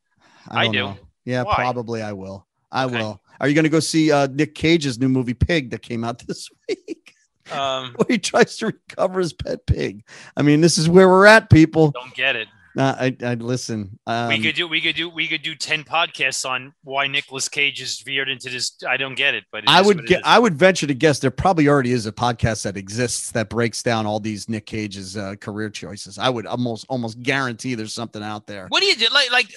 I, 0.50 0.66
I 0.66 0.68
do. 0.68 0.74
know. 0.80 0.98
Yeah, 1.24 1.44
Why? 1.44 1.56
probably 1.56 2.02
I 2.02 2.12
will. 2.12 2.46
I 2.72 2.86
Okay. 2.86 2.98
will. 2.98 3.22
Are 3.40 3.48
you 3.48 3.54
going 3.54 3.64
to 3.64 3.70
go 3.70 3.80
see 3.80 4.12
uh, 4.12 4.28
Nick 4.28 4.54
Cage's 4.56 5.00
new 5.00 5.10
movie 5.10 5.34
Pig 5.34 5.70
that 5.72 5.82
came 5.82 6.04
out 6.04 6.20
this 6.28 6.50
week, 6.68 7.14
Um, 7.52 7.94
where 7.96 8.06
he 8.10 8.18
tries 8.18 8.58
to 8.58 8.68
recover 8.68 9.20
his 9.22 9.34
pet 9.34 9.66
pig? 9.66 10.04
I 10.38 10.42
mean, 10.42 10.62
this 10.62 10.78
is 10.78 10.88
where 10.90 11.08
we're 11.10 11.26
at, 11.26 11.50
people. 11.50 11.92
don't 11.92 12.14
get 12.14 12.36
it. 12.36 12.48
Uh, 12.78 12.96
I, 13.00 13.18
I 13.24 13.34
listen. 13.36 13.98
Um, 14.06 14.28
we 14.28 14.42
could 14.42 14.56
do. 14.56 14.68
We 14.68 14.82
could 14.82 14.96
do. 14.96 15.10
We 15.10 15.28
could 15.28 15.42
do 15.42 15.56
ten 15.56 15.84
podcasts 15.84 16.48
on 16.50 16.74
why 16.84 17.08
Nicolas 17.08 17.48
Cage 17.48 17.82
is 17.82 18.02
veered 18.02 18.30
into 18.30 18.50
this. 18.50 18.78
I 18.88 18.98
don't 18.98 19.16
get 19.16 19.34
it, 19.34 19.46
but 19.52 19.64
it 19.64 19.70
I 19.70 19.82
would 19.82 20.06
get. 20.08 20.22
I 20.26 20.40
would 20.40 20.56
venture 20.56 20.86
to 20.88 20.94
guess 20.94 21.20
there 21.20 21.32
probably 21.32 21.68
already 21.68 21.92
is 21.92 22.06
a 22.06 22.12
podcast 22.12 22.64
that 22.64 22.76
exists 22.76 23.32
that 23.32 23.50
breaks 23.50 23.82
down 23.82 24.06
all 24.06 24.20
these 24.20 24.50
Nick 24.50 24.66
Cage's 24.66 25.16
uh, 25.16 25.36
career 25.40 25.70
choices. 25.70 26.18
I 26.18 26.30
would 26.30 26.46
almost 26.46 26.86
almost 26.90 27.22
guarantee 27.22 27.76
there's 27.76 27.94
something 27.94 28.24
out 28.24 28.46
there. 28.46 28.68
What 28.68 28.82
do 28.82 28.88
you 28.88 28.96
do? 28.96 29.08
Like, 29.14 29.32
like, 29.32 29.54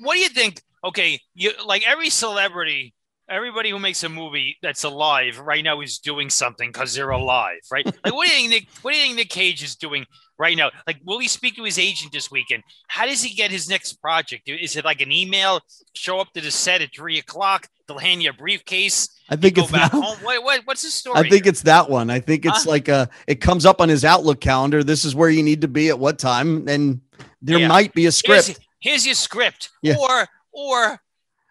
what 0.00 0.14
do 0.14 0.20
you 0.20 0.28
think? 0.28 0.62
Okay, 0.84 1.20
you 1.34 1.52
like 1.64 1.88
every 1.88 2.10
celebrity 2.10 2.94
everybody 3.28 3.70
who 3.70 3.78
makes 3.78 4.02
a 4.04 4.08
movie 4.08 4.56
that's 4.62 4.84
alive 4.84 5.38
right 5.38 5.62
now 5.62 5.80
is 5.80 5.98
doing 5.98 6.30
something 6.30 6.70
because 6.70 6.94
they're 6.94 7.10
alive, 7.10 7.60
right? 7.70 7.84
like, 8.04 8.14
what 8.14 8.26
do 8.26 8.32
you 8.32 8.38
think 8.38 8.50
Nick? 8.50 8.68
What 8.82 8.92
do 8.92 8.96
you 8.96 9.04
think 9.04 9.16
Nick 9.16 9.28
Cage 9.28 9.62
is 9.62 9.76
doing 9.76 10.06
right 10.38 10.56
now? 10.56 10.70
Like, 10.86 10.98
will 11.04 11.18
he 11.18 11.28
speak 11.28 11.56
to 11.56 11.64
his 11.64 11.78
agent 11.78 12.12
this 12.12 12.30
weekend? 12.30 12.62
How 12.88 13.06
does 13.06 13.22
he 13.22 13.34
get 13.34 13.50
his 13.50 13.68
next 13.68 13.94
project? 13.94 14.48
Is 14.48 14.76
it 14.76 14.84
like 14.84 15.00
an 15.00 15.12
email? 15.12 15.60
Show 15.94 16.20
up 16.20 16.32
to 16.34 16.40
the 16.40 16.50
set 16.50 16.80
at 16.82 16.90
three 16.94 17.18
o'clock. 17.18 17.68
They'll 17.86 17.98
hand 17.98 18.22
you 18.22 18.30
a 18.30 18.32
briefcase. 18.32 19.08
I 19.30 19.36
think 19.36 19.56
Go 19.56 19.62
it's 19.62 19.72
back 19.72 19.92
that, 19.92 20.02
home. 20.02 20.18
What, 20.22 20.42
what, 20.44 20.60
what's 20.64 20.82
the 20.82 20.90
story? 20.90 21.16
I 21.18 21.22
think 21.22 21.44
here? 21.44 21.50
it's 21.50 21.62
that 21.62 21.88
one. 21.88 22.10
I 22.10 22.20
think 22.20 22.44
it's 22.46 22.64
Huh? 22.64 22.70
like 22.70 22.88
a 22.88 23.08
it 23.26 23.36
comes 23.40 23.64
up 23.66 23.80
on 23.80 23.88
his 23.88 24.04
Outlook 24.04 24.40
calendar. 24.40 24.84
This 24.84 25.04
is 25.04 25.14
where 25.14 25.30
you 25.30 25.42
need 25.42 25.62
to 25.62 25.68
be 25.68 25.88
at 25.88 25.98
what 25.98 26.18
time, 26.18 26.68
and 26.68 27.00
there 27.42 27.58
Yeah. 27.58 27.68
might 27.68 27.92
be 27.94 28.06
a 28.06 28.12
script. 28.12 28.46
Here's, 28.46 28.58
here's 28.80 29.06
your 29.06 29.14
script, 29.14 29.70
Yeah. 29.82 29.96
or 29.98 30.26
or 30.52 31.00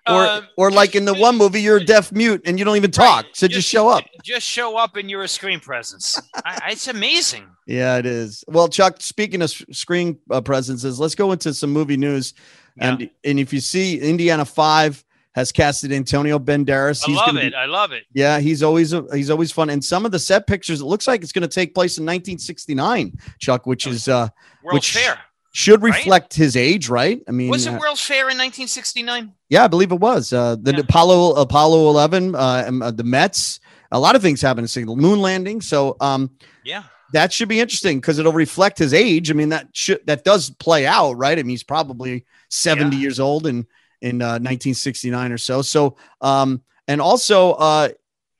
or 0.09 0.25
um, 0.27 0.47
or 0.57 0.71
like 0.71 0.95
in 0.95 1.05
the 1.05 1.13
one 1.13 1.37
movie, 1.37 1.61
you're 1.61 1.77
a 1.77 1.83
deaf 1.85 2.11
mute 2.11 2.41
and 2.45 2.57
you 2.59 2.65
don't 2.65 2.75
even 2.77 2.91
talk, 2.91 3.25
Right. 3.25 3.35
so 3.35 3.47
just, 3.47 3.67
show 3.67 3.89
up. 3.89 4.03
Just 4.23 4.45
show 4.47 4.77
up 4.77 4.95
and 4.95 5.09
you're 5.09 5.23
a 5.23 5.27
screen 5.27 5.59
presence. 5.59 6.19
I, 6.45 6.69
it's 6.71 6.87
amazing. 6.87 7.45
Yeah, 7.69 7.97
it 7.97 8.05
is. 8.05 8.45
Well, 8.47 8.69
Chuck, 8.69 9.01
speaking 9.01 9.41
of 9.41 9.49
screen 9.49 10.19
uh, 10.31 10.39
presences, 10.39 11.01
let's 11.01 11.15
go 11.15 11.33
into 11.33 11.53
some 11.53 11.69
movie 11.73 11.97
news. 11.97 12.33
And 12.79 13.09
and 13.25 13.39
if 13.39 13.51
you 13.51 13.59
see, 13.59 13.99
Indiana 13.99 14.45
Five 14.45 15.03
has 15.35 15.51
casted 15.51 15.91
Antonio 15.91 16.39
Banderas. 16.39 17.03
I 17.05 17.11
love 17.11 17.35
it. 17.35 17.51
be- 17.51 17.55
I 17.55 17.65
love 17.65 17.91
it. 17.91 18.05
yeah, 18.13 18.39
he's 18.39 18.63
always 18.63 18.93
he's 19.13 19.29
always 19.29 19.51
fun. 19.51 19.69
And 19.69 19.83
some 19.83 20.05
of 20.05 20.13
the 20.13 20.19
set 20.19 20.47
pictures, 20.47 20.79
it 20.79 20.85
looks 20.85 21.07
like 21.09 21.21
it's 21.23 21.33
going 21.33 21.41
to 21.41 21.53
take 21.53 21.75
place 21.75 21.97
in 21.97 22.05
1969, 22.05 23.17
Chuck, 23.39 23.65
which 23.65 23.85
is 23.85 24.07
uh 24.07 24.29
World 24.63 24.75
Which- 24.75 24.93
Fair. 24.93 25.19
Should 25.53 25.81
Right? 25.81 25.95
reflect 25.95 26.33
his 26.35 26.55
age, 26.55 26.89
right? 26.89 27.21
I 27.27 27.31
mean, 27.31 27.49
Was 27.49 27.65
it 27.65 27.73
uh, 27.73 27.79
World's 27.79 28.01
Fair 28.01 28.29
in 28.29 28.37
1969? 28.37 29.33
yeah, 29.49 29.63
I 29.63 29.67
believe 29.67 29.91
it 29.91 29.99
was. 29.99 30.31
Uh, 30.33 30.55
the 30.61 30.73
Yeah. 30.73 30.79
Apollo 30.81 31.33
Apollo 31.35 31.89
11, 31.89 32.35
uh, 32.35 32.37
uh, 32.83 32.91
the 32.91 33.03
Mets. 33.03 33.59
A 33.91 33.99
lot 33.99 34.15
of 34.15 34.21
things 34.21 34.41
happened 34.41 34.69
in 34.75 34.85
the 34.85 34.95
moon 34.95 35.19
landing. 35.21 35.61
So 35.61 35.95
um, 36.01 36.29
Yeah. 36.63 36.83
that 37.13 37.31
should 37.31 37.47
be 37.47 37.59
interesting 37.59 37.99
because 37.99 38.19
it'll 38.19 38.33
reflect 38.33 38.77
his 38.77 38.93
age. 38.93 39.31
I 39.31 39.33
mean, 39.33 39.49
that 39.49 39.69
should 39.73 40.05
that 40.07 40.23
does 40.25 40.49
play 40.49 40.85
out, 40.85 41.13
right? 41.13 41.39
I 41.39 41.41
mean, 41.41 41.51
he's 41.51 41.63
probably 41.63 42.25
70 42.49 42.95
Yeah. 42.97 43.01
years 43.01 43.19
old 43.19 43.47
in 43.47 43.65
in 44.01 44.21
uh, 44.21 44.37
1969 44.39 45.31
or 45.31 45.37
so. 45.37 45.61
So 45.61 45.95
um, 46.21 46.61
and 46.87 47.01
also 47.01 47.51
uh, 47.53 47.89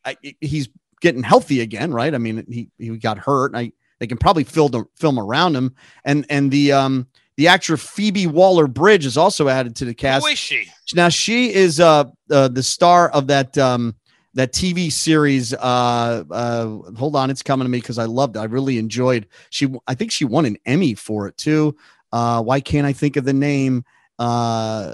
I, 0.06 0.18
he's 0.42 0.70
getting 1.02 1.24
healthy 1.24 1.62
again, 1.62 1.92
right? 1.94 2.14
I 2.14 2.18
mean, 2.18 2.46
he 2.50 2.70
he 2.78 2.98
got 2.98 3.18
hurt. 3.18 3.54
I 3.56 3.72
they 4.00 4.08
can 4.08 4.18
probably 4.18 4.44
film 4.44 4.72
the 4.72 4.86
film 4.96 5.20
around 5.20 5.56
him, 5.56 5.76
and 6.06 6.26
and 6.30 6.52
the 6.52 6.72
um 6.72 7.08
the 7.36 7.48
actor 7.48 7.78
Phoebe 7.78 8.28
Waller 8.28 8.68
Bridge 8.68 9.06
is 9.06 9.18
also 9.18 9.48
added 9.48 9.76
to 9.78 9.86
the 9.86 9.94
cast. 9.94 10.26
Who 10.26 10.32
is 10.32 10.40
she? 10.40 10.68
Now 10.94 11.10
she 11.10 11.54
is 11.54 11.80
uh, 11.80 12.06
uh 12.32 12.48
the 12.48 12.64
star 12.64 13.10
of 13.10 13.28
that 13.28 13.58
um 13.58 13.96
that 14.38 14.54
TV 14.54 14.92
series. 14.92 15.54
Uh, 15.54 16.24
uh, 16.30 16.68
hold 16.96 17.16
on, 17.16 17.30
it's 17.30 17.42
coming 17.42 17.66
to 17.66 17.70
me 17.70 17.80
because 17.80 17.98
I 17.98 18.06
loved. 18.06 18.36
it. 18.36 18.40
I 18.40 18.46
really 18.46 18.78
enjoyed. 18.78 19.28
She, 19.50 19.68
I 19.88 19.96
think 19.96 20.12
she 20.12 20.26
won 20.26 20.46
an 20.46 20.58
Emmy 20.66 20.94
for 20.94 21.28
it 21.28 21.36
too. 21.38 21.76
Uh, 22.14 22.42
why 22.44 22.60
can't 22.60 22.86
I 22.86 22.94
think 22.94 23.18
of 23.18 23.26
the 23.26 23.34
name? 23.34 23.84
Uh, 24.20 24.94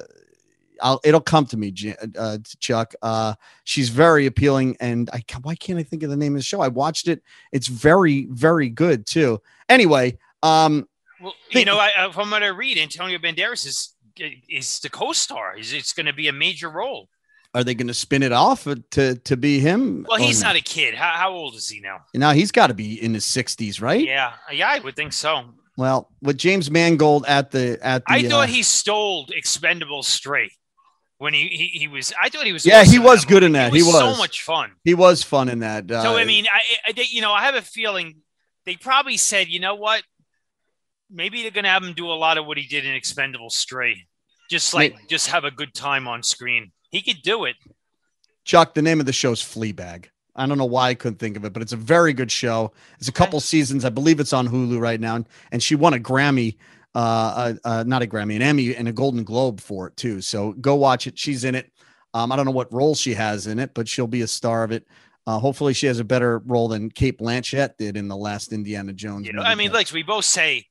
I'll, 0.84 1.00
it'll 1.04 1.22
come 1.22 1.46
to 1.48 1.58
me, 1.58 1.74
uh, 2.20 2.38
Chuck. 2.60 2.94
Uh, 3.02 3.34
she's 3.64 3.90
very 3.90 4.26
appealing, 4.28 4.78
and 4.80 5.10
I 5.12 5.24
why 5.42 5.56
can't 5.56 5.80
I 5.80 5.84
think 5.84 6.04
of 6.04 6.10
the 6.10 6.18
name 6.18 6.34
of 6.34 6.40
the 6.40 6.44
show? 6.44 6.62
I 6.62 6.68
watched 6.68 7.08
it. 7.08 7.24
It's 7.52 7.68
very, 7.68 8.26
very 8.30 8.70
good 8.70 9.08
too. 9.08 9.42
Anyway, 9.70 10.18
um, 10.44 10.88
Well, 11.22 11.34
you 11.50 11.54
Think- 11.54 11.68
know, 11.68 11.78
I, 11.80 11.92
I- 11.98 12.12
from 12.12 12.30
what 12.30 12.44
I 12.44 12.48
read, 12.48 12.78
Antonio 12.78 13.18
Banderas 13.18 13.66
is 13.66 13.96
is 14.48 14.80
the 14.82 14.90
co-star. 14.90 15.56
He's, 15.56 15.74
it's 15.74 15.92
going 15.94 16.06
to 16.06 16.14
be 16.14 16.28
a 16.28 16.34
major 16.34 16.70
role. 16.70 17.10
are 17.56 17.64
they 17.64 17.74
going 17.74 17.88
to 17.88 17.94
spin 17.96 18.22
it 18.22 18.32
off 18.32 18.68
to 18.92 19.16
to 19.16 19.38
be 19.38 19.60
him? 19.60 20.06
Well, 20.08 20.20
he's 20.20 20.42
not 20.44 20.56
a 20.56 20.62
kid. 20.62 20.94
How, 20.96 21.12
how 21.12 21.32
old 21.32 21.56
is 21.56 21.70
he 21.70 21.80
now? 21.80 22.02
Now 22.14 22.32
he's 22.34 22.52
got 22.52 22.68
to 22.68 22.74
be 22.76 23.02
in 23.02 23.14
his 23.14 23.26
sixties, 23.26 23.82
right? 23.82 24.04
Yeah, 24.06 24.34
yeah, 24.52 24.70
I 24.70 24.80
would 24.80 24.96
think 24.96 25.14
so. 25.14 25.46
Well, 25.78 26.10
with 26.22 26.38
James 26.38 26.70
Mangold 26.70 27.26
at 27.28 27.50
the 27.52 27.80
at 27.82 28.04
the 28.06 28.14
I 28.14 28.22
thought 28.30 28.50
uh, 28.50 28.52
he 28.52 28.62
stole 28.64 29.26
Expendables 29.28 30.06
straight 30.06 30.52
when 31.24 31.34
he, 31.34 31.48
he 31.48 31.68
he 31.80 31.88
was. 31.88 32.12
I 32.22 32.28
thought 32.28 32.46
he 32.46 32.52
was. 32.52 32.66
Yeah, 32.66 32.84
he 32.84 33.00
was 33.00 33.24
good 33.24 33.36
movie. 33.36 33.46
in 33.46 33.52
that. 33.54 33.72
He 33.72 33.80
He 33.80 33.84
was, 33.84 33.98
so 33.98 34.18
much 34.18 34.42
fun. 34.42 34.74
he 34.84 34.94
was 34.94 35.24
fun 35.24 35.48
in 35.48 35.60
that. 35.60 35.90
Uh, 35.90 36.04
So 36.04 36.18
I 36.18 36.26
mean, 36.26 36.46
I, 36.52 36.60
I 36.90 36.92
they- 36.92 37.08
you 37.10 37.22
know 37.22 37.32
I 37.32 37.44
have 37.46 37.56
a 37.56 37.62
feeling 37.62 38.18
they 38.66 38.76
probably 38.76 39.16
said, 39.16 39.48
you 39.48 39.62
know 39.62 39.76
what, 39.76 40.04
maybe 41.10 41.42
they're 41.42 41.52
gonna 41.52 41.70
have 41.70 41.82
him 41.82 41.94
do 41.94 42.08
a 42.08 42.14
lot 42.26 42.38
of 42.38 42.46
what 42.46 42.58
he 42.58 42.68
did 42.68 42.86
in 42.86 42.94
Expendables 42.94 43.66
Three, 43.68 44.06
just 44.52 44.74
like 44.74 44.96
May- 44.96 45.02
just 45.10 45.28
have 45.28 45.46
a 45.46 45.52
good 45.52 45.74
time 45.74 46.10
on 46.10 46.24
screen. 46.24 46.74
He 46.92 47.02
could 47.02 47.22
do 47.24 47.46
it. 47.46 47.56
Chuck, 48.44 48.74
the 48.74 48.82
name 48.82 49.00
of 49.00 49.06
the 49.06 49.14
show 49.14 49.34
show's 49.34 49.42
Fleabag. 49.42 50.08
I 50.36 50.46
don't 50.46 50.58
know 50.58 50.66
why 50.66 50.90
I 50.90 50.94
couldn't 50.96 51.20
think 51.20 51.38
of 51.38 51.46
it, 51.46 51.54
but 51.54 51.62
it's 51.62 51.72
a 51.72 51.78
very 51.78 52.12
good 52.12 52.32
show. 52.32 52.74
It's 53.00 53.08
a 53.08 53.12
couple 53.14 53.40
seasons. 53.40 53.86
I 53.86 53.90
believe 53.90 54.20
it's 54.20 54.34
on 54.34 54.50
Hulu 54.50 54.78
right 54.80 55.00
now, 55.00 55.24
and 55.54 55.64
she 55.64 55.76
won 55.76 55.94
a 55.94 56.00
Grammy, 56.00 56.58
uh, 56.96 56.98
uh, 56.98 57.54
uh, 57.64 57.84
not 57.88 58.02
a 58.04 58.08
Grammy, 58.08 58.36
an 58.36 58.42
Emmy, 58.42 58.76
and 58.76 58.88
a 58.88 58.94
Golden 58.94 59.24
Globe 59.24 59.60
for 59.60 59.88
it 59.88 59.98
too. 59.98 60.22
So 60.22 60.54
go 60.54 60.76
watch 60.76 61.08
it. 61.08 61.18
She's 61.18 61.44
in 61.44 61.56
it. 61.56 61.72
Um, 62.14 62.32
I 62.32 62.36
don't 62.36 62.46
know 62.46 62.52
what 62.52 62.72
role 62.72 62.94
she 62.96 63.14
has 63.16 63.48
in 63.48 63.58
it, 63.60 63.74
but 63.74 63.88
she'll 63.88 64.08
be 64.08 64.22
a 64.22 64.28
star 64.28 64.64
of 64.64 64.72
it. 64.72 64.88
Uh, 65.26 65.40
hopefully, 65.40 65.74
she 65.74 65.88
has 65.88 66.00
a 66.00 66.04
better 66.04 66.40
role 66.40 66.68
than 66.68 66.90
Cate 66.92 67.18
Blanchett 67.18 67.78
did 67.78 67.98
in 67.98 68.08
the 68.08 68.16
last 68.16 68.52
Indiana 68.54 68.94
Jones. 68.94 69.26
You 69.26 69.34
know. 69.34 69.42
I 69.42 69.56
mean, 69.56 69.72
like 69.72 69.92
we 69.92 70.04
both 70.04 70.26
say, 70.26 70.68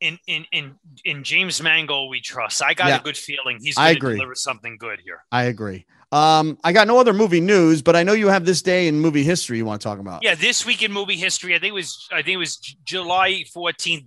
in 0.00 0.18
in 0.26 0.46
in 0.52 0.74
in 1.04 1.24
James 1.24 1.60
Mangold 1.62 2.10
we 2.10 2.20
trust. 2.20 2.62
I 2.62 2.74
got 2.74 2.88
Yeah. 2.88 2.98
a 2.98 3.02
good 3.02 3.16
feeling 3.16 3.58
he's 3.60 3.74
going 3.74 3.94
to 3.96 4.00
deliver 4.00 4.34
something 4.34 4.78
good 4.78 5.00
here. 5.04 5.24
I 5.32 5.44
agree. 5.44 5.84
Um, 6.12 6.56
I 6.64 6.72
got 6.72 6.86
no 6.86 6.98
other 6.98 7.12
movie 7.12 7.40
news, 7.40 7.82
but 7.82 7.94
I 7.96 8.02
know 8.02 8.12
you 8.12 8.28
have 8.28 8.46
this 8.46 8.62
day 8.62 8.88
in 8.88 8.98
movie 9.00 9.24
history 9.24 9.58
you 9.58 9.66
want 9.66 9.82
to 9.82 9.84
talk 9.86 9.98
about. 9.98 10.22
Yeah, 10.22 10.34
this 10.36 10.64
week 10.64 10.82
in 10.82 10.92
movie 10.92 11.16
history, 11.16 11.54
I 11.54 11.58
think 11.58 11.72
it 11.72 11.74
was 11.74 12.08
I 12.12 12.22
think 12.22 12.34
it 12.34 12.38
was 12.38 12.56
July 12.84 13.44
14th. 13.54 14.06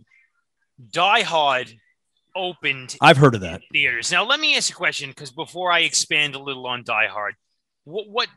Die 0.90 1.22
Hard 1.22 1.74
opened 2.36 2.96
I've 3.02 3.18
heard 3.18 3.36
of 3.36 3.42
that. 3.42 3.56
in 3.62 3.68
theaters. 3.74 4.12
Now, 4.12 4.24
let 4.26 4.40
me 4.40 4.56
ask 4.56 4.70
you 4.70 4.74
a 4.74 4.78
question 4.78 5.10
because 5.10 5.32
before 5.32 5.72
I 5.72 5.80
expand 5.80 6.36
a 6.36 6.40
little 6.40 6.66
on 6.68 6.84
Die 6.84 7.08
Hard, 7.08 7.36
what 7.84 8.08
what 8.10 8.28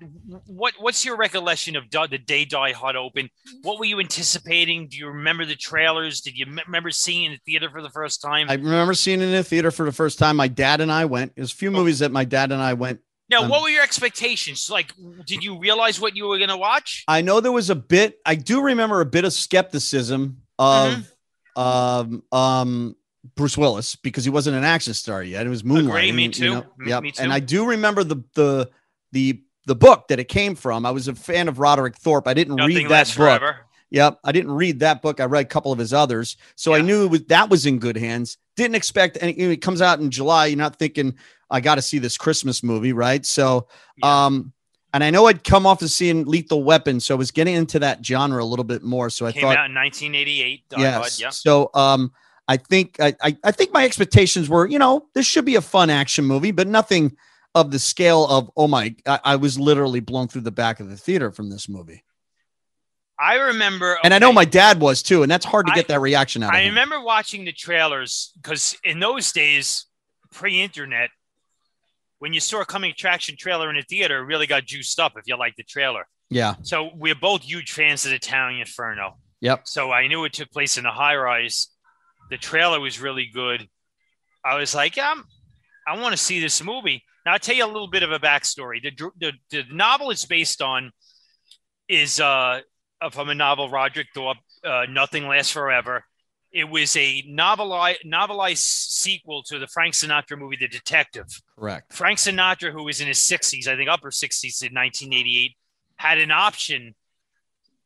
what 0.47 0.73
what's 0.79 1.05
your 1.05 1.17
recollection 1.17 1.77
of 1.77 1.91
Die- 1.91 2.07
the 2.07 2.19
day 2.19 2.45
Die 2.45 2.73
Hard 2.73 2.97
opened? 2.97 3.29
What 3.63 3.79
were 3.79 3.85
you 3.85 4.01
anticipating? 4.01 4.89
Do 4.89 4.97
you 4.97 5.09
remember 5.09 5.45
the 5.45 5.55
trailers? 5.55 6.23
Did 6.23 6.37
you 6.37 6.47
me- 6.47 6.63
remember 6.67 6.91
seeing 6.91 7.25
it 7.25 7.27
in 7.27 7.33
the 7.33 7.39
theater 7.53 7.69
for 7.71 7.83
the 7.83 7.91
first 7.91 8.23
time? 8.23 8.49
I 8.49 8.55
remember 8.55 8.95
seeing 8.95 9.21
it 9.21 9.25
in 9.27 9.33
the 9.33 9.45
theater 9.45 9.71
for 9.71 9.85
the 9.85 9.93
first 9.93 10.19
time. 10.19 10.37
My 10.37 10.49
dad 10.49 10.81
and 10.81 10.91
I 10.91 11.05
went. 11.05 11.37
There's 11.37 11.53
a 11.53 11.57
few 11.57 11.69
Oh. 11.69 11.73
movies 11.73 11.99
that 11.99 12.11
my 12.11 12.25
dad 12.25 12.53
and 12.53 12.61
I 12.63 12.73
went. 12.73 13.01
now, 13.31 13.43
um, 13.43 13.49
what 13.51 13.63
were 13.63 13.69
your 13.69 13.83
expectations? 13.83 14.69
Like, 14.71 14.93
did 15.27 15.45
you 15.45 15.59
realize 15.59 16.01
what 16.01 16.17
you 16.17 16.27
were 16.27 16.39
going 16.39 16.51
to 16.51 16.57
watch? 16.57 17.05
I 17.07 17.21
know 17.21 17.41
there 17.41 17.53
was 17.53 17.69
a 17.71 17.75
bit. 17.75 18.19
I 18.27 18.35
do 18.37 18.63
remember 18.63 19.01
a 19.03 19.07
bit 19.07 19.25
of 19.25 19.33
skepticism 19.33 20.39
of 20.59 20.93
Mm-hmm. 20.93 21.03
Um 21.57 22.23
um 22.33 22.97
Bruce 23.37 23.57
Willis 23.57 23.97
because 23.97 24.25
he 24.25 24.31
wasn't 24.31 24.57
an 24.57 24.65
action 24.65 24.93
star 24.95 25.23
yet. 25.23 25.47
It 25.47 25.49
was 25.51 25.65
Moonlight. 25.65 26.15
me 26.15 26.25
you 26.25 26.31
too. 26.31 26.51
know? 26.55 26.67
Me- 26.79 26.91
Yep. 26.91 27.03
me 27.03 27.13
too. 27.13 27.23
And 27.23 27.33
I 27.33 27.41
do 27.41 27.67
remember 27.67 28.05
the 28.05 28.17
the 28.35 28.71
the 29.13 29.43
the 29.67 29.75
book 29.75 30.09
that 30.09 30.21
it 30.21 30.29
came 30.29 30.55
from. 30.55 30.85
I 30.85 30.91
was 30.91 31.09
a 31.09 31.15
fan 31.15 31.49
of 31.49 31.59
Roderick 31.59 31.97
Thorpe. 31.97 32.29
I 32.29 32.35
didn't 32.35 32.57
Nothing 32.57 32.77
read 32.77 32.89
that 32.91 33.07
book. 33.07 33.15
forever. 33.15 33.57
Yep, 33.91 34.19
I 34.25 34.33
didn't 34.33 34.51
read 34.53 34.81
that 34.81 35.03
book. 35.03 35.21
I 35.21 35.25
read 35.25 35.45
a 35.47 35.49
couple 35.49 35.71
of 35.71 35.79
his 35.79 35.93
others, 35.93 36.37
so 36.57 36.75
I 36.75 36.81
knew 36.81 37.07
was, 37.07 37.23
that 37.27 37.49
was 37.49 37.65
in 37.65 37.79
good 37.79 37.97
hands. 37.97 38.39
Didn't 38.57 38.75
expect 38.75 39.19
any. 39.21 39.39
you 39.39 39.47
know, 39.47 39.53
It 39.53 39.63
comes 39.63 39.81
out 39.81 40.01
in 40.01 40.11
July. 40.11 40.47
You're 40.47 40.59
not 40.59 40.77
thinking 40.77 41.15
I 41.49 41.61
got 41.61 41.77
to 41.77 41.83
see 41.83 41.99
this 41.99 42.17
Christmas 42.19 42.65
movie, 42.65 42.93
right? 42.93 43.25
So, 43.25 43.69
Yeah. 43.99 44.27
um, 44.27 44.53
and 44.95 45.05
I 45.05 45.11
know 45.11 45.27
I'd 45.27 45.45
come 45.45 45.67
off 45.67 45.83
of 45.83 45.91
seeing 45.91 46.25
Lethal 46.25 46.63
Weapon, 46.65 47.01
so 47.01 47.15
I 47.15 47.19
was 47.19 47.31
getting 47.31 47.55
into 47.55 47.79
that 47.81 48.05
genre 48.07 48.43
a 48.43 48.47
little 48.47 48.65
bit 48.65 48.83
more. 48.83 49.11
So 49.11 49.27
I 49.27 49.33
Came 49.33 49.43
thought, 49.43 49.59
out 49.59 49.69
in 49.69 49.75
1988. 49.75 50.69
Die 50.71 50.81
yes. 50.81 50.95
Hard, 50.95 51.13
yeah. 51.19 51.31
So, 51.31 51.71
um, 51.75 52.13
I 52.47 52.57
think 52.57 52.97
I, 53.01 53.15
I 53.23 53.37
I 53.45 53.51
think 53.53 53.73
my 53.73 53.85
expectations 53.85 54.49
were, 54.49 54.67
you 54.67 54.79
know, 54.79 55.07
this 55.15 55.27
should 55.27 55.45
be 55.45 55.57
a 55.57 55.61
fun 55.61 55.91
action 55.91 56.25
movie, 56.25 56.53
but 56.53 56.69
nothing 56.69 57.17
of 57.55 57.71
the 57.71 57.79
scale 57.79 58.27
of 58.27 58.51
oh 58.57 58.69
my, 58.69 58.95
I, 59.07 59.21
I 59.25 59.37
was 59.37 59.59
literally 59.59 60.01
blown 60.01 60.29
through 60.29 60.43
the 60.43 60.53
back 60.53 60.79
of 60.81 60.89
the 60.89 60.97
theater 60.97 61.31
from 61.33 61.51
this 61.51 61.69
movie. 61.69 62.05
I 63.19 63.37
remember, 63.37 63.97
And 64.03 64.13
I 64.13 64.19
know 64.19 64.29
okay, 64.29 64.35
my 64.35 64.45
dad 64.45 64.81
was 64.81 65.03
too, 65.03 65.23
and 65.23 65.31
that's 65.31 65.45
hard 65.47 65.67
to 65.67 65.73
I- 65.73 65.77
get 65.77 65.89
that 65.89 66.01
reaction 66.01 66.43
out 66.43 66.51
of 66.51 66.55
I 66.57 66.61
him. 66.63 66.71
remember 66.71 67.01
watching 67.03 67.45
the 67.45 67.53
trailers 67.53 68.33
because 68.41 68.77
in 68.85 69.01
those 69.01 69.33
days, 69.33 69.87
pre-internet, 70.33 71.11
when 72.19 72.33
you 72.33 72.41
saw 72.41 72.61
a 72.61 72.65
coming 72.65 72.91
attraction 72.91 73.37
trailer 73.37 73.71
in 73.71 73.77
a 73.77 73.83
theater, 73.83 74.19
it 74.19 74.27
really 74.27 74.47
got 74.47 74.65
juiced 74.65 74.99
up 75.01 75.13
if 75.17 75.25
you 75.27 75.37
liked 75.37 75.57
the 75.57 75.63
trailer. 75.63 76.07
Yeah. 76.31 76.55
So 76.63 76.91
we're 76.95 77.15
both 77.15 77.43
huge 77.43 77.73
fans 77.73 78.05
of 78.05 78.13
the 78.13 78.19
Towering 78.19 78.61
Inferno. 78.61 79.19
Yep. 79.41 79.63
So 79.65 79.93
I 79.93 80.07
knew 80.07 80.25
it 80.25 80.33
took 80.33 80.51
place 80.51 80.79
in 80.79 80.87
a 80.87 80.93
high 80.93 81.17
rise. 81.17 81.69
The 82.31 82.39
trailer 82.39 82.81
was 82.81 83.01
really 83.01 83.29
good. 83.33 83.69
I 84.45 84.57
was 84.57 84.75
like, 84.75 84.97
yeah, 84.97 85.15
I'm, 85.87 86.01
want 86.01 86.13
to 86.13 86.23
see 86.23 86.41
this 86.41 86.63
movie. 86.63 87.03
Now 87.27 87.33
I'll 87.33 87.39
tell 87.39 87.55
you 87.55 87.65
a 87.65 87.67
little 87.67 87.89
bit 87.89 88.03
of 88.03 88.13
a 88.13 88.19
backstory. 88.19 88.83
The 88.83 89.11
the, 89.19 89.33
the 89.51 89.65
novel 89.73 90.11
it's 90.11 90.27
based 90.27 90.61
on 90.63 90.93
is 91.89 92.21
uh 92.21 92.61
from 93.13 93.29
a 93.29 93.35
novel 93.35 93.69
Roderick 93.69 94.09
Thorpe, 94.15 94.39
uh, 94.65 94.87
Nothing 94.89 95.27
Lasts 95.29 95.53
Forever. 95.53 96.05
It 96.55 96.71
was 96.71 96.97
a 96.97 97.23
novelized, 97.23 98.05
novelized 98.07 98.59
sequel 98.59 99.43
to 99.45 99.59
the 99.59 99.67
Frank 99.67 99.95
Sinatra 99.95 100.39
movie, 100.39 100.57
The 100.59 100.69
Detective. 100.69 101.27
Correct. 101.59 101.93
Frank 101.93 102.19
Sinatra, 102.21 102.71
who 102.71 102.85
was 102.85 103.01
in 103.01 103.09
his 103.09 103.19
60s, 103.19 103.67
I 103.67 103.77
think 103.77 103.91
upper 103.91 104.11
60s 104.11 104.63
in 104.63 104.73
1988, 104.73 105.57
had 105.97 106.19
an 106.19 106.31
option 106.31 106.95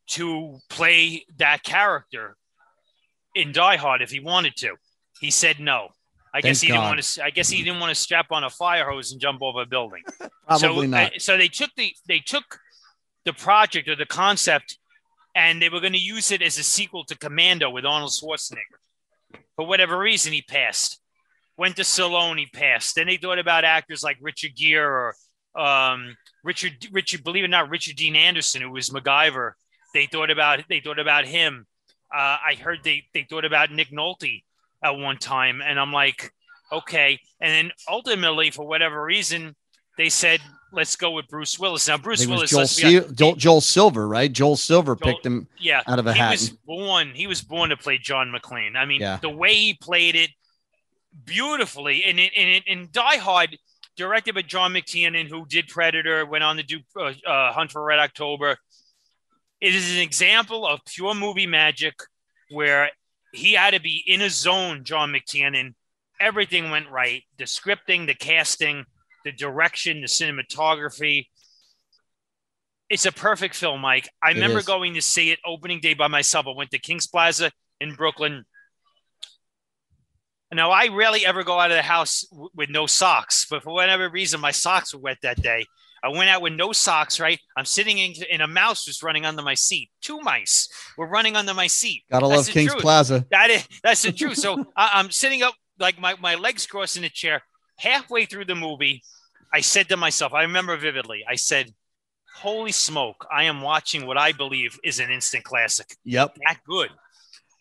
to 0.09 0.59
play 0.69 1.25
that 1.39 1.63
character 1.63 2.37
in 3.35 3.53
Die 3.53 3.77
Hard 3.77 4.03
if 4.03 4.11
he 4.11 4.21
wanted 4.21 4.55
to. 4.57 4.75
He 5.19 5.31
said 5.31 5.61
no. 5.61 5.89
I 6.35 6.43
guess 6.43 6.61
he 6.61 6.69
God. 6.69 6.75
didn't 6.75 6.85
want 6.85 7.03
to. 7.03 7.25
I 7.25 7.31
guess 7.31 7.49
he 7.49 7.63
didn't 7.63 7.81
want 7.81 7.91
to 7.91 7.95
strap 7.95 8.27
on 8.31 8.45
a 8.45 8.51
fire 8.51 8.89
hose 8.89 9.13
and 9.13 9.21
jump 9.21 9.43
over 9.43 9.63
a 9.63 9.67
building. 9.67 10.03
Probably 10.47 10.87
so, 10.87 10.91
not. 10.91 11.15
uh, 11.15 11.19
so 11.19 11.37
they 11.39 11.49
took 11.49 11.71
the 11.77 11.93
they 12.07 12.21
took 12.21 12.61
the 13.25 13.33
project 13.33 13.89
or 13.89 13.97
the 13.97 14.07
concept, 14.07 14.79
and 15.35 15.61
they 15.61 15.69
were 15.69 15.81
going 15.81 15.93
to 15.93 15.99
use 15.99 16.31
it 16.31 16.43
as 16.43 16.59
a 16.59 16.63
sequel 16.63 17.05
to 17.05 17.19
Commando 17.19 17.71
with 17.71 17.85
Arnold 17.85 18.11
Schwarzenegger. 18.11 18.79
For 19.57 19.67
whatever 19.67 19.99
reason, 19.99 20.33
he 20.33 20.43
passed. 20.43 21.01
Went 21.57 21.77
to 21.77 21.83
Stallone, 21.83 22.39
he 22.39 22.47
passed. 22.47 22.95
Then 22.95 23.07
they 23.07 23.17
thought 23.17 23.39
about 23.39 23.65
actors 23.65 24.03
like 24.03 24.19
Richard 24.21 24.55
Gere 24.57 24.85
or 24.85 25.15
um, 25.57 26.17
Richard 26.45 26.87
Richard, 26.93 27.25
believe 27.25 27.45
it 27.45 27.49
or 27.49 27.51
not, 27.51 27.69
Richard 27.69 27.97
Dean 27.97 28.17
Anderson, 28.17 28.63
who 28.63 28.71
was 28.71 28.91
MacGyver. 28.91 29.53
They 29.95 30.07
thought 30.07 30.31
about 30.31 30.61
they 30.69 30.81
thought 30.81 30.99
about 30.99 31.25
him. 31.25 31.67
Uh, 32.15 32.39
I 32.47 32.57
heard 32.61 32.79
they 32.85 33.05
they 33.13 33.27
thought 33.29 33.45
about 33.45 33.73
Nick 33.73 33.91
Nolte 33.91 34.43
at 34.83 34.97
one 34.97 35.19
time, 35.19 35.61
and 35.61 35.81
I'm 35.81 35.93
like, 35.93 36.33
okay. 36.71 37.19
And 37.41 37.51
then 37.51 37.73
ultimately, 37.89 38.51
for 38.51 38.67
whatever 38.67 39.03
reason, 39.03 39.57
they 39.97 40.09
said, 40.09 40.41
let's 40.73 40.97
go 40.97 41.11
with 41.13 41.29
Bruce 41.29 41.59
Willis. 41.59 41.89
Now, 41.89 41.97
Bruce 41.99 42.21
think 42.21 42.31
it 42.31 42.41
was 42.41 42.53
Willis, 42.53 42.77
Joel, 42.77 42.91
Sil- 43.03 43.13
Joel, 43.13 43.35
Joel 43.37 43.61
Silver, 43.61 44.07
right? 44.09 44.31
Joel 44.33 44.57
Silver 44.57 44.95
Joel- 44.97 45.15
picked 45.15 45.27
him 45.27 45.49
yeah, 45.59 45.83
out 45.87 45.99
of 45.99 46.07
a 46.07 46.13
he 46.13 46.19
hat. 46.19 46.33
was 46.33 46.51
born. 46.51 47.13
He 47.15 47.27
was 47.27 47.43
born 47.43 47.71
to 47.71 47.77
play 47.77 47.99
John 47.99 48.33
McClane. 48.33 48.77
I 48.77 48.85
mean, 48.85 49.01
Yeah. 49.01 49.19
the 49.21 49.31
way 49.31 49.55
he 49.55 49.75
played 49.75 50.15
it 50.17 50.31
beautifully, 51.25 52.05
and 52.05 52.19
in 52.19 52.31
in, 52.35 52.63
in 52.67 52.89
Die 52.93 53.17
Hard, 53.17 53.57
directed 53.97 54.35
by 54.35 54.43
John 54.43 54.73
McTiernan, 54.73 55.29
who 55.29 55.47
did 55.47 55.69
Predator, 55.69 56.25
went 56.27 56.45
on 56.45 56.57
to 56.57 56.63
do 56.63 56.81
uh, 56.97 57.13
uh, 57.27 57.53
Hunt 57.53 57.71
for 57.73 57.83
Red 57.83 57.99
October. 57.99 58.57
It 59.61 59.75
is 59.75 59.91
an 59.93 59.99
example 59.99 60.67
of 60.67 60.81
pure 60.85 61.15
movie 61.15 61.47
magic, 61.47 61.95
where 62.51 62.91
he 63.33 63.55
had 63.55 63.75
to 63.75 63.81
be 63.81 64.03
in 64.07 64.21
a 64.23 64.31
zone. 64.31 64.85
John 64.85 65.13
McTiernan, 65.13 65.75
everything 66.21 66.71
went 66.71 66.89
right. 66.91 67.25
The 67.39 67.45
scripting, 67.45 68.07
the 68.07 68.15
casting, 68.15 68.85
the 69.25 69.33
direction, 69.33 70.01
the 70.01 70.07
cinematography. 70.07 71.27
It's 72.91 73.07
a 73.07 73.13
perfect 73.13 73.55
film, 73.55 73.81
Mike. 73.81 74.09
I 74.23 74.31
It 74.31 74.35
remember 74.35 74.61
is. 74.61 74.67
going 74.67 74.95
to 74.95 75.03
see 75.03 75.31
it 75.31 75.39
opening 75.45 75.81
day 75.81 75.95
by 75.95 76.09
myself. 76.09 76.47
I 76.47 76.53
went 76.57 76.71
to 76.71 76.79
Kings 76.79 77.07
Plaza 77.07 77.53
in 77.81 77.95
Brooklyn. 77.95 78.45
Now, 80.53 80.71
I 80.71 80.89
rarely 80.89 81.27
ever 81.27 81.45
go 81.45 81.59
out 81.61 81.71
of 81.71 81.77
the 81.77 81.83
house 81.83 82.23
w- 82.31 82.49
with 82.55 82.71
no 82.71 82.87
socks, 82.87 83.47
but 83.51 83.63
for 83.63 83.75
whatever 83.75 84.09
reason, 84.09 84.41
my 84.41 84.51
socks 84.51 84.95
were 84.95 85.01
wet 85.01 85.19
that 85.23 85.43
day. 85.43 85.67
I 86.03 86.09
went 86.09 86.31
out 86.31 86.41
with 86.41 86.55
no 86.55 86.73
socks, 86.73 87.21
right? 87.21 87.39
I'm 87.57 87.67
sitting 87.67 87.99
in, 87.99 88.15
and 88.33 88.41
a 88.41 88.47
mouse 88.47 88.87
was 88.87 89.03
running 89.03 89.27
under 89.27 89.43
my 89.43 89.55
seat. 89.55 89.91
Two 90.01 90.21
mice 90.21 90.69
were 90.97 91.09
running 91.09 91.37
under 91.37 91.53
my 91.53 91.67
seat. 91.67 92.05
Gotta 92.11 92.29
That's 92.29 92.47
love 92.47 92.55
Kings 92.55 92.71
truth. 92.71 92.83
Plaza. 92.83 93.27
That 93.31 93.51
is 93.51 93.69
that's 93.83 94.03
the 94.03 94.13
truth. 94.13 94.39
So 94.39 94.65
I, 94.77 94.93
I'm 94.95 95.11
sitting 95.11 95.43
up 95.43 95.55
like 95.79 96.01
my, 96.01 96.15
my 96.21 96.37
legs 96.37 96.67
crossed 96.67 96.97
in 96.97 97.05
a 97.05 97.09
chair. 97.11 97.43
Halfway 97.79 98.27
through 98.27 98.47
the 98.47 98.55
movie, 98.55 99.03
I 99.53 99.61
said 99.61 99.89
to 99.89 99.97
myself, 99.97 100.35
I 100.35 100.43
remember 100.43 100.77
vividly, 100.77 101.25
I 101.29 101.37
said, 101.37 101.73
Holy 102.37 102.73
smoke, 102.73 103.27
I 103.33 103.45
am 103.45 103.63
watching 103.63 104.07
what 104.07 104.17
I 104.17 104.33
believe 104.33 104.79
is 104.85 105.01
an 105.01 105.11
instant 105.11 105.43
classic. 105.45 105.97
Yep. 106.05 106.37
That 106.47 106.59
good. 106.65 106.91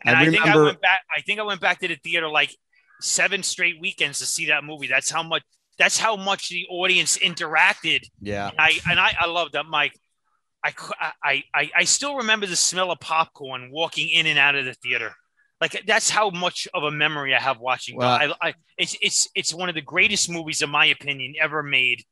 And 0.05 0.15
I, 0.15 0.29
think 0.29 0.45
I 0.45 0.55
went 0.55 0.81
back, 0.81 0.99
I 1.15 1.21
think 1.21 1.39
I 1.39 1.43
went 1.43 1.61
back 1.61 1.79
to 1.79 1.87
the 1.87 1.95
theater 1.95 2.29
like 2.29 2.55
seven 3.01 3.41
straight 3.41 3.81
weekends 3.81 4.19
to 4.19 4.25
see 4.25 4.47
that 4.47 4.63
movie. 4.63 4.87
That's 4.87 5.09
how 5.09 5.23
much 5.23 5.41
that's 5.77 5.97
how 5.97 6.15
much 6.15 6.49
the 6.49 6.65
audience 6.69 7.17
interacted 7.19 8.01
Yeah. 8.21 8.51
I 8.57 8.79
and 8.89 8.99
I, 8.99 9.15
I 9.19 9.27
love 9.27 9.51
that, 9.53 9.65
Mike. 9.65 9.93
I, 10.63 10.73
I, 11.23 11.43
I, 11.53 11.71
I 11.77 11.83
still 11.83 12.17
remember 12.17 12.45
the 12.45 12.55
smell 12.55 12.91
of 12.91 12.99
popcorn 12.99 13.69
walking 13.71 14.09
in 14.09 14.25
and 14.25 14.39
out 14.39 14.55
of 14.55 14.65
the 14.65 14.73
theater. 14.73 15.15
Like 15.59 15.83
that's 15.87 16.09
how 16.09 16.29
much 16.29 16.67
of 16.73 16.83
a 16.83 16.91
memory 16.91 17.33
I 17.33 17.39
have 17.39 17.59
watching. 17.59 17.97
Well- 17.97 18.09
I, 18.09 18.33
I, 18.41 18.53
it's 18.77 18.95
it's 19.01 19.27
it's 19.35 19.53
one 19.53 19.69
of 19.69 19.75
the 19.75 19.81
greatest 19.81 20.29
movies, 20.29 20.61
in 20.61 20.69
my 20.69 20.85
opinion, 20.85 21.33
ever 21.41 21.63
made. 21.63 22.03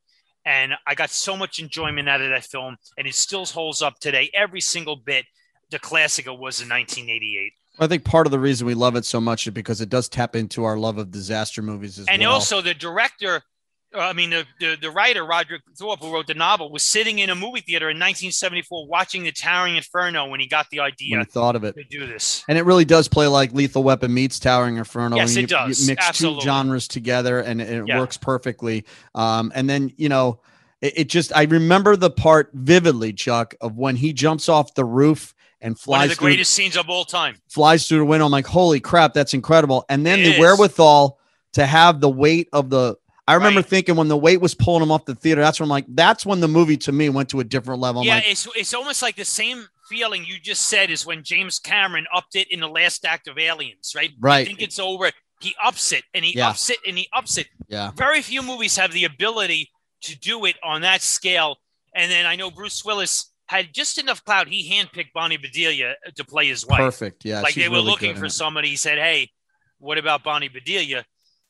And 0.47 0.73
I 0.85 0.93
got 0.93 1.09
so 1.09 1.35
much 1.35 1.57
enjoyment 1.59 2.07
out 2.07 2.21
of 2.21 2.29
that 2.29 2.43
film, 2.43 2.77
and 2.99 3.07
it 3.07 3.15
still 3.15 3.45
holds 3.45 3.81
up 3.81 3.99
today, 3.99 4.29
every 4.33 4.61
single 4.61 4.95
bit. 4.95 5.25
The 5.71 5.79
classic 5.79 6.27
it 6.27 6.29
was 6.29 6.61
in 6.61 6.69
1988, 6.69 7.51
I 7.79 7.87
think 7.87 8.03
part 8.05 8.27
of 8.27 8.31
the 8.31 8.39
reason 8.39 8.67
we 8.67 8.73
love 8.75 8.95
it 8.95 9.03
so 9.03 9.19
much 9.19 9.47
is 9.47 9.53
because 9.53 9.81
it 9.81 9.89
does 9.89 10.07
tap 10.07 10.35
into 10.35 10.63
our 10.63 10.77
love 10.77 10.97
of 10.97 11.11
disaster 11.11 11.61
movies 11.61 11.99
as 11.99 12.07
and 12.07 12.21
well. 12.21 12.33
also 12.33 12.61
the 12.61 12.73
director. 12.73 13.41
Uh, 13.95 13.99
I 13.99 14.13
mean, 14.13 14.29
the, 14.31 14.45
the 14.59 14.77
the 14.81 14.91
writer 14.91 15.25
Roderick 15.25 15.61
Thorpe, 15.77 15.99
who 16.01 16.13
wrote 16.13 16.27
the 16.27 16.33
novel, 16.33 16.71
was 16.71 16.83
sitting 16.83 17.19
in 17.19 17.29
a 17.29 17.35
movie 17.35 17.61
theater 17.61 17.89
in 17.89 17.95
1974 17.97 18.87
watching 18.87 19.23
The 19.23 19.31
Towering 19.31 19.75
Inferno 19.77 20.27
when 20.27 20.39
he 20.39 20.47
got 20.47 20.69
the 20.69 20.79
when 20.79 20.87
idea 20.87 21.17
we 21.19 21.23
thought 21.25 21.55
of 21.55 21.63
it. 21.63 21.75
to 21.75 21.83
do 21.83 22.05
this. 22.05 22.43
And 22.47 22.57
it 22.57 22.63
really 22.65 22.85
does 22.85 23.07
play 23.07 23.27
like 23.27 23.53
Lethal 23.53 23.83
Weapon 23.83 24.13
meets 24.13 24.39
Towering 24.39 24.77
Inferno. 24.77 25.15
Yes, 25.15 25.35
it 25.35 25.41
you, 25.41 25.47
does. 25.47 25.81
You 25.81 25.87
mix 25.93 26.07
Absolutely. 26.07 26.41
two 26.41 26.45
genres 26.45 26.87
together, 26.87 27.39
and 27.39 27.61
it, 27.61 27.87
Yeah. 27.87 27.99
works 27.99 28.17
perfectly. 28.17 28.85
Um, 29.15 29.51
and 29.55 29.69
then 29.69 29.91
you 29.97 30.09
know, 30.09 30.39
it, 30.81 30.93
it 30.97 31.09
just 31.09 31.35
I 31.35 31.43
remember 31.43 31.95
the 31.95 32.09
part 32.11 32.49
vividly, 32.53 33.13
Chuck, 33.13 33.55
of 33.61 33.77
when 33.77 33.95
he 33.95 34.13
jumps 34.13 34.49
off 34.49 34.73
the 34.75 34.85
roof 34.85 35.33
and 35.61 35.79
flies. 35.79 35.97
One 35.99 36.03
of 36.03 36.09
the 36.09 36.15
through, 36.15 36.25
greatest 36.27 36.51
scenes 36.53 36.77
of 36.77 36.89
all 36.89 37.05
time. 37.05 37.37
flies 37.49 37.87
through 37.87 37.99
the 37.99 38.05
window. 38.05 38.25
I'm 38.25 38.31
like, 38.31 38.45
holy 38.45 38.79
crap, 38.79 39.13
that's 39.13 39.33
incredible. 39.33 39.85
And 39.89 40.05
then 40.05 40.19
It 40.19 40.23
the 40.25 40.33
is. 40.33 40.39
wherewithal 40.39 41.17
to 41.53 41.65
have 41.65 42.01
the 42.01 42.09
weight 42.09 42.49
of 42.53 42.69
the. 42.69 42.97
I 43.27 43.33
remember 43.33 43.59
Right. 43.59 43.65
thinking 43.65 43.95
when 43.95 44.07
the 44.07 44.17
weight 44.17 44.39
was 44.39 44.53
pulling 44.53 44.83
him 44.83 44.91
off 44.91 45.05
the 45.05 45.15
theater, 45.15 45.41
that's 45.41 45.59
when 45.59 45.65
I'm 45.65 45.71
like, 45.71 45.85
that's 45.89 46.25
when 46.25 46.41
the 46.41 46.47
movie 46.47 46.77
to 46.77 46.91
me 46.91 47.09
went 47.09 47.29
to 47.29 47.39
a 47.39 47.43
different 47.43 47.81
level. 47.81 48.01
I'm 48.01 48.07
yeah, 48.07 48.15
like, 48.15 48.27
it's 48.29 48.47
it's 48.55 48.73
almost 48.73 49.01
like 49.01 49.15
the 49.15 49.25
same 49.25 49.65
feeling 49.89 50.25
you 50.25 50.39
just 50.39 50.63
said 50.67 50.89
is 50.91 51.05
when 51.05 51.23
James 51.23 51.57
Cameron 51.59 52.05
upped 52.13 52.35
it 52.35 52.47
in 52.51 52.59
the 52.59 52.67
last 52.67 53.03
act 53.05 53.27
of 53.27 53.37
Aliens, 53.39 53.93
right? 53.95 54.11
I 54.11 54.15
right, 54.19 54.47
think 54.47 54.61
it's 54.61 54.77
over. 54.79 55.11
He 55.41 55.55
ups 55.63 55.91
it 55.91 56.03
and 56.13 56.23
he 56.23 56.37
Yeah. 56.37 56.49
ups 56.49 56.69
it 56.69 56.77
and 56.87 56.97
he 56.97 57.07
ups 57.13 57.37
it. 57.37 57.47
yeah, 57.67 57.91
Very 57.95 58.21
few 58.21 58.41
movies 58.41 58.75
have 58.77 58.91
the 58.93 59.03
ability 59.05 59.71
to 60.01 60.15
do 60.17 60.45
it 60.45 60.55
on 60.63 60.81
that 60.81 61.01
scale. 61.01 61.57
And 61.95 62.11
then 62.11 62.25
I 62.25 62.35
know 62.35 62.49
Bruce 62.51 62.83
Willis 62.85 63.31
had 63.47 63.73
just 63.73 63.97
enough 63.97 64.23
clout. 64.23 64.47
He 64.47 64.69
handpicked 64.71 65.13
Bonnie 65.13 65.37
Bedelia 65.37 65.95
uh, 66.05 66.11
to 66.15 66.23
play 66.23 66.47
his 66.47 66.65
wife. 66.65 66.79
perfect. 66.79 67.25
Yeah, 67.25 67.41
like 67.41 67.55
they 67.55 67.69
were 67.69 67.75
really 67.77 67.85
looking 67.91 68.15
for 68.15 68.29
somebody. 68.29 68.69
He 68.69 68.75
said, 68.75 68.97
"Hey, 68.97 69.31
what 69.79 69.97
about 69.97 70.23
Bonnie 70.23 70.49
Bedelia?" 70.49 71.05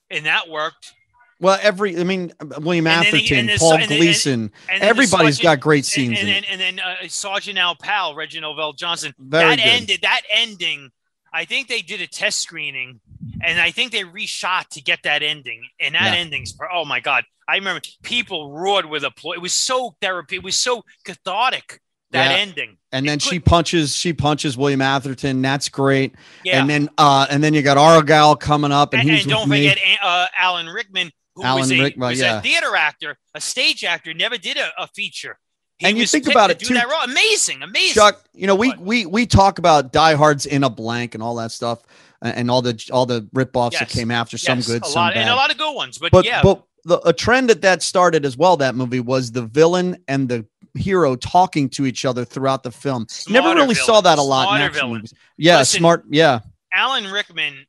And 0.09 0.25
that 0.25 0.49
worked. 0.49 0.93
Well, 1.39 1.59
every 1.61 1.99
I 1.99 2.03
mean, 2.03 2.31
William 2.59 2.87
And 2.87 3.05
he- 3.05 3.17
Atherton, 3.35 3.57
Paul 3.59 3.73
and 3.73 3.87
Gleason, 3.87 4.51
And 4.69 4.83
everybody's 4.83 5.35
Sergeant- 5.37 5.43
got 5.43 5.59
great 5.59 5.85
scenes 5.85 6.19
and 6.19 6.29
it. 6.29 6.45
and 6.49 6.61
then 6.61 6.79
uh, 6.79 6.95
Sergeant 7.07 7.57
Al 7.57 7.75
Powell, 7.75 8.15
Reginald 8.15 8.57
VelJohnson. 8.57 9.13
Very 9.19 9.43
that 9.49 9.55
good. 9.57 9.65
ended. 9.67 9.99
That 10.03 10.21
ending. 10.33 10.91
I 11.33 11.43
think 11.43 11.67
they 11.67 11.81
did 11.81 11.99
a 11.99 12.07
test 12.07 12.39
screening, 12.39 13.01
and 13.41 13.59
I 13.59 13.71
think 13.71 13.91
they 13.91 14.03
reshot 14.03 14.69
to 14.69 14.81
get 14.81 14.99
that 15.03 15.21
ending. 15.21 15.67
And 15.81 15.93
that 15.95 16.13
Yeah. 16.13 16.19
ending's 16.21 16.57
oh 16.73 16.85
my 16.85 17.01
god! 17.01 17.25
I 17.47 17.55
remember 17.55 17.81
people 18.03 18.51
roared 18.53 18.85
with 18.85 19.03
applause. 19.03 19.35
It 19.35 19.41
was 19.41 19.53
so 19.53 19.97
therapy. 20.01 20.37
It 20.37 20.43
was 20.43 20.55
so 20.55 20.83
cathartic. 21.03 21.81
That 22.11 22.31
Yeah. 22.31 22.37
ending. 22.37 22.77
and 22.93 23.05
then 23.09 23.15
it 23.17 23.21
she 23.23 23.39
punches, 23.41 23.93
she 23.93 24.13
punches 24.13 24.55
William 24.55 24.79
Atherton. 24.79 25.41
That's 25.41 25.67
great. 25.67 26.15
Yeah. 26.45 26.61
And 26.61 26.69
then, 26.69 26.87
uh, 26.97 27.25
and 27.29 27.43
then 27.43 27.53
you 27.53 27.61
got 27.61 27.77
Argyle 27.77 28.37
coming 28.37 28.71
up, 28.71 28.93
and, 28.93 29.01
and, 29.01 29.09
he's 29.11 29.23
and 29.23 29.31
don't 29.31 29.49
forget 29.49 29.77
uh, 30.01 30.27
Alan 30.39 30.67
Rickman, 30.67 31.11
who 31.35 31.41
was, 31.41 31.71
Alan 31.71 31.71
a, 31.71 31.83
Rickman, 31.83 32.09
was 32.09 32.19
yeah. 32.19 32.39
a 32.39 32.41
theater 32.41 32.75
actor, 32.75 33.17
a 33.33 33.41
stage 33.41 33.83
actor, 33.83 34.13
never 34.13 34.37
did 34.37 34.57
a, 34.57 34.69
a 34.77 34.87
feature. 34.87 35.37
He 35.77 35.87
And 35.87 35.97
you 35.97 36.05
think 36.05 36.27
about 36.27 36.51
it, 36.51 36.59
do 36.59 36.67
too. 36.67 36.73
that 36.75 36.87
role. 36.89 37.01
Amazing, 37.03 37.61
amazing. 37.61 37.95
Chuck, 37.95 38.23
you 38.33 38.47
know, 38.47 38.55
we 38.55 38.73
we 38.79 39.05
we 39.05 39.25
talk 39.25 39.59
about 39.59 39.91
diehards 39.91 40.45
in 40.45 40.63
a 40.63 40.69
blank 40.69 41.15
and 41.15 41.21
all 41.23 41.35
that 41.35 41.51
stuff, 41.51 41.83
and, 42.21 42.49
all 42.49 42.61
the 42.61 42.81
all 42.93 43.05
the 43.05 43.23
ripoffs 43.35 43.77
that 43.79 43.89
came 43.89 44.09
after, 44.09 44.37
some 44.37 44.61
good, 44.61 44.83
a 44.83 44.85
some 44.85 45.01
lot, 45.01 45.13
bad. 45.13 45.21
and 45.21 45.29
a 45.29 45.35
lot 45.35 45.51
of 45.51 45.57
good 45.57 45.73
ones. 45.73 45.97
But, 45.97 46.13
but 46.13 46.23
yeah, 46.23 46.41
but 46.41 46.63
the, 46.85 46.99
a 47.05 47.11
trend 47.11 47.49
that 47.49 47.61
that 47.63 47.83
started 47.83 48.23
as 48.25 48.37
well. 48.37 48.55
That 48.55 48.75
movie 48.75 49.01
was 49.01 49.33
the 49.33 49.41
villain 49.41 49.97
and 50.07 50.29
the 50.29 50.45
hero 50.75 51.17
talking 51.17 51.67
to 51.69 51.85
each 51.85 52.05
other 52.05 52.23
throughout 52.23 52.63
the 52.63 52.71
film. 52.71 53.07
Never 53.27 53.47
Smarter 53.47 53.61
really 53.61 53.75
saw 53.75 53.99
that 54.01 54.17
a 54.17 54.21
lot 54.21 54.43
in 54.43 54.47
smarter 54.47 54.63
action 54.63 54.79
villain. 54.79 54.93
movies. 54.93 55.13
Yeah, 55.37 55.57
Listen, 55.59 55.79
smart. 55.79 56.05
Yeah, 56.09 56.39
Alan 56.73 57.11
Rickman, 57.11 57.65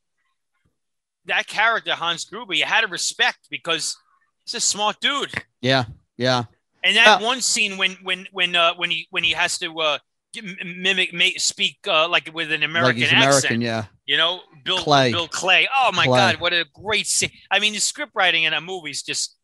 that 1.26 1.46
character 1.46 1.92
Hans 1.94 2.24
Gruber, 2.24 2.54
you 2.54 2.64
had 2.64 2.82
to 2.82 2.88
respect 2.88 3.38
because 3.50 3.96
he's 4.44 4.54
a 4.54 4.60
smart 4.60 5.00
dude. 5.00 5.32
yeah, 5.60 5.84
yeah. 6.16 6.44
And 6.84 6.96
that 6.96 7.20
Yeah. 7.20 7.26
one 7.26 7.40
scene 7.40 7.76
when 7.78 7.92
when 8.02 8.28
when 8.32 8.54
uh, 8.54 8.74
when 8.74 8.90
he 8.90 9.06
when 9.10 9.24
he 9.24 9.32
has 9.32 9.58
to 9.58 9.76
uh, 9.80 9.98
mimic 10.64 11.12
make, 11.12 11.40
speak 11.40 11.78
uh, 11.88 12.08
like 12.08 12.30
with 12.32 12.52
an 12.52 12.62
American 12.62 13.00
like 13.02 13.10
he's 13.10 13.12
accent, 13.12 13.44
American. 13.56 13.60
Yeah, 13.60 13.84
you 14.06 14.16
know, 14.16 14.40
Bill 14.64 14.78
Clay. 14.78 15.10
Bill 15.10 15.26
Clay. 15.28 15.66
Oh 15.74 15.90
my 15.92 16.04
Clay. 16.06 16.16
God, 16.18 16.40
what 16.40 16.52
a 16.52 16.64
great 16.74 17.06
scene! 17.06 17.30
I 17.50 17.58
mean, 17.58 17.72
the 17.72 17.80
script 17.80 18.12
writing 18.14 18.44
in 18.44 18.52
that 18.52 18.62
movie's 18.62 19.02
just 19.02 19.34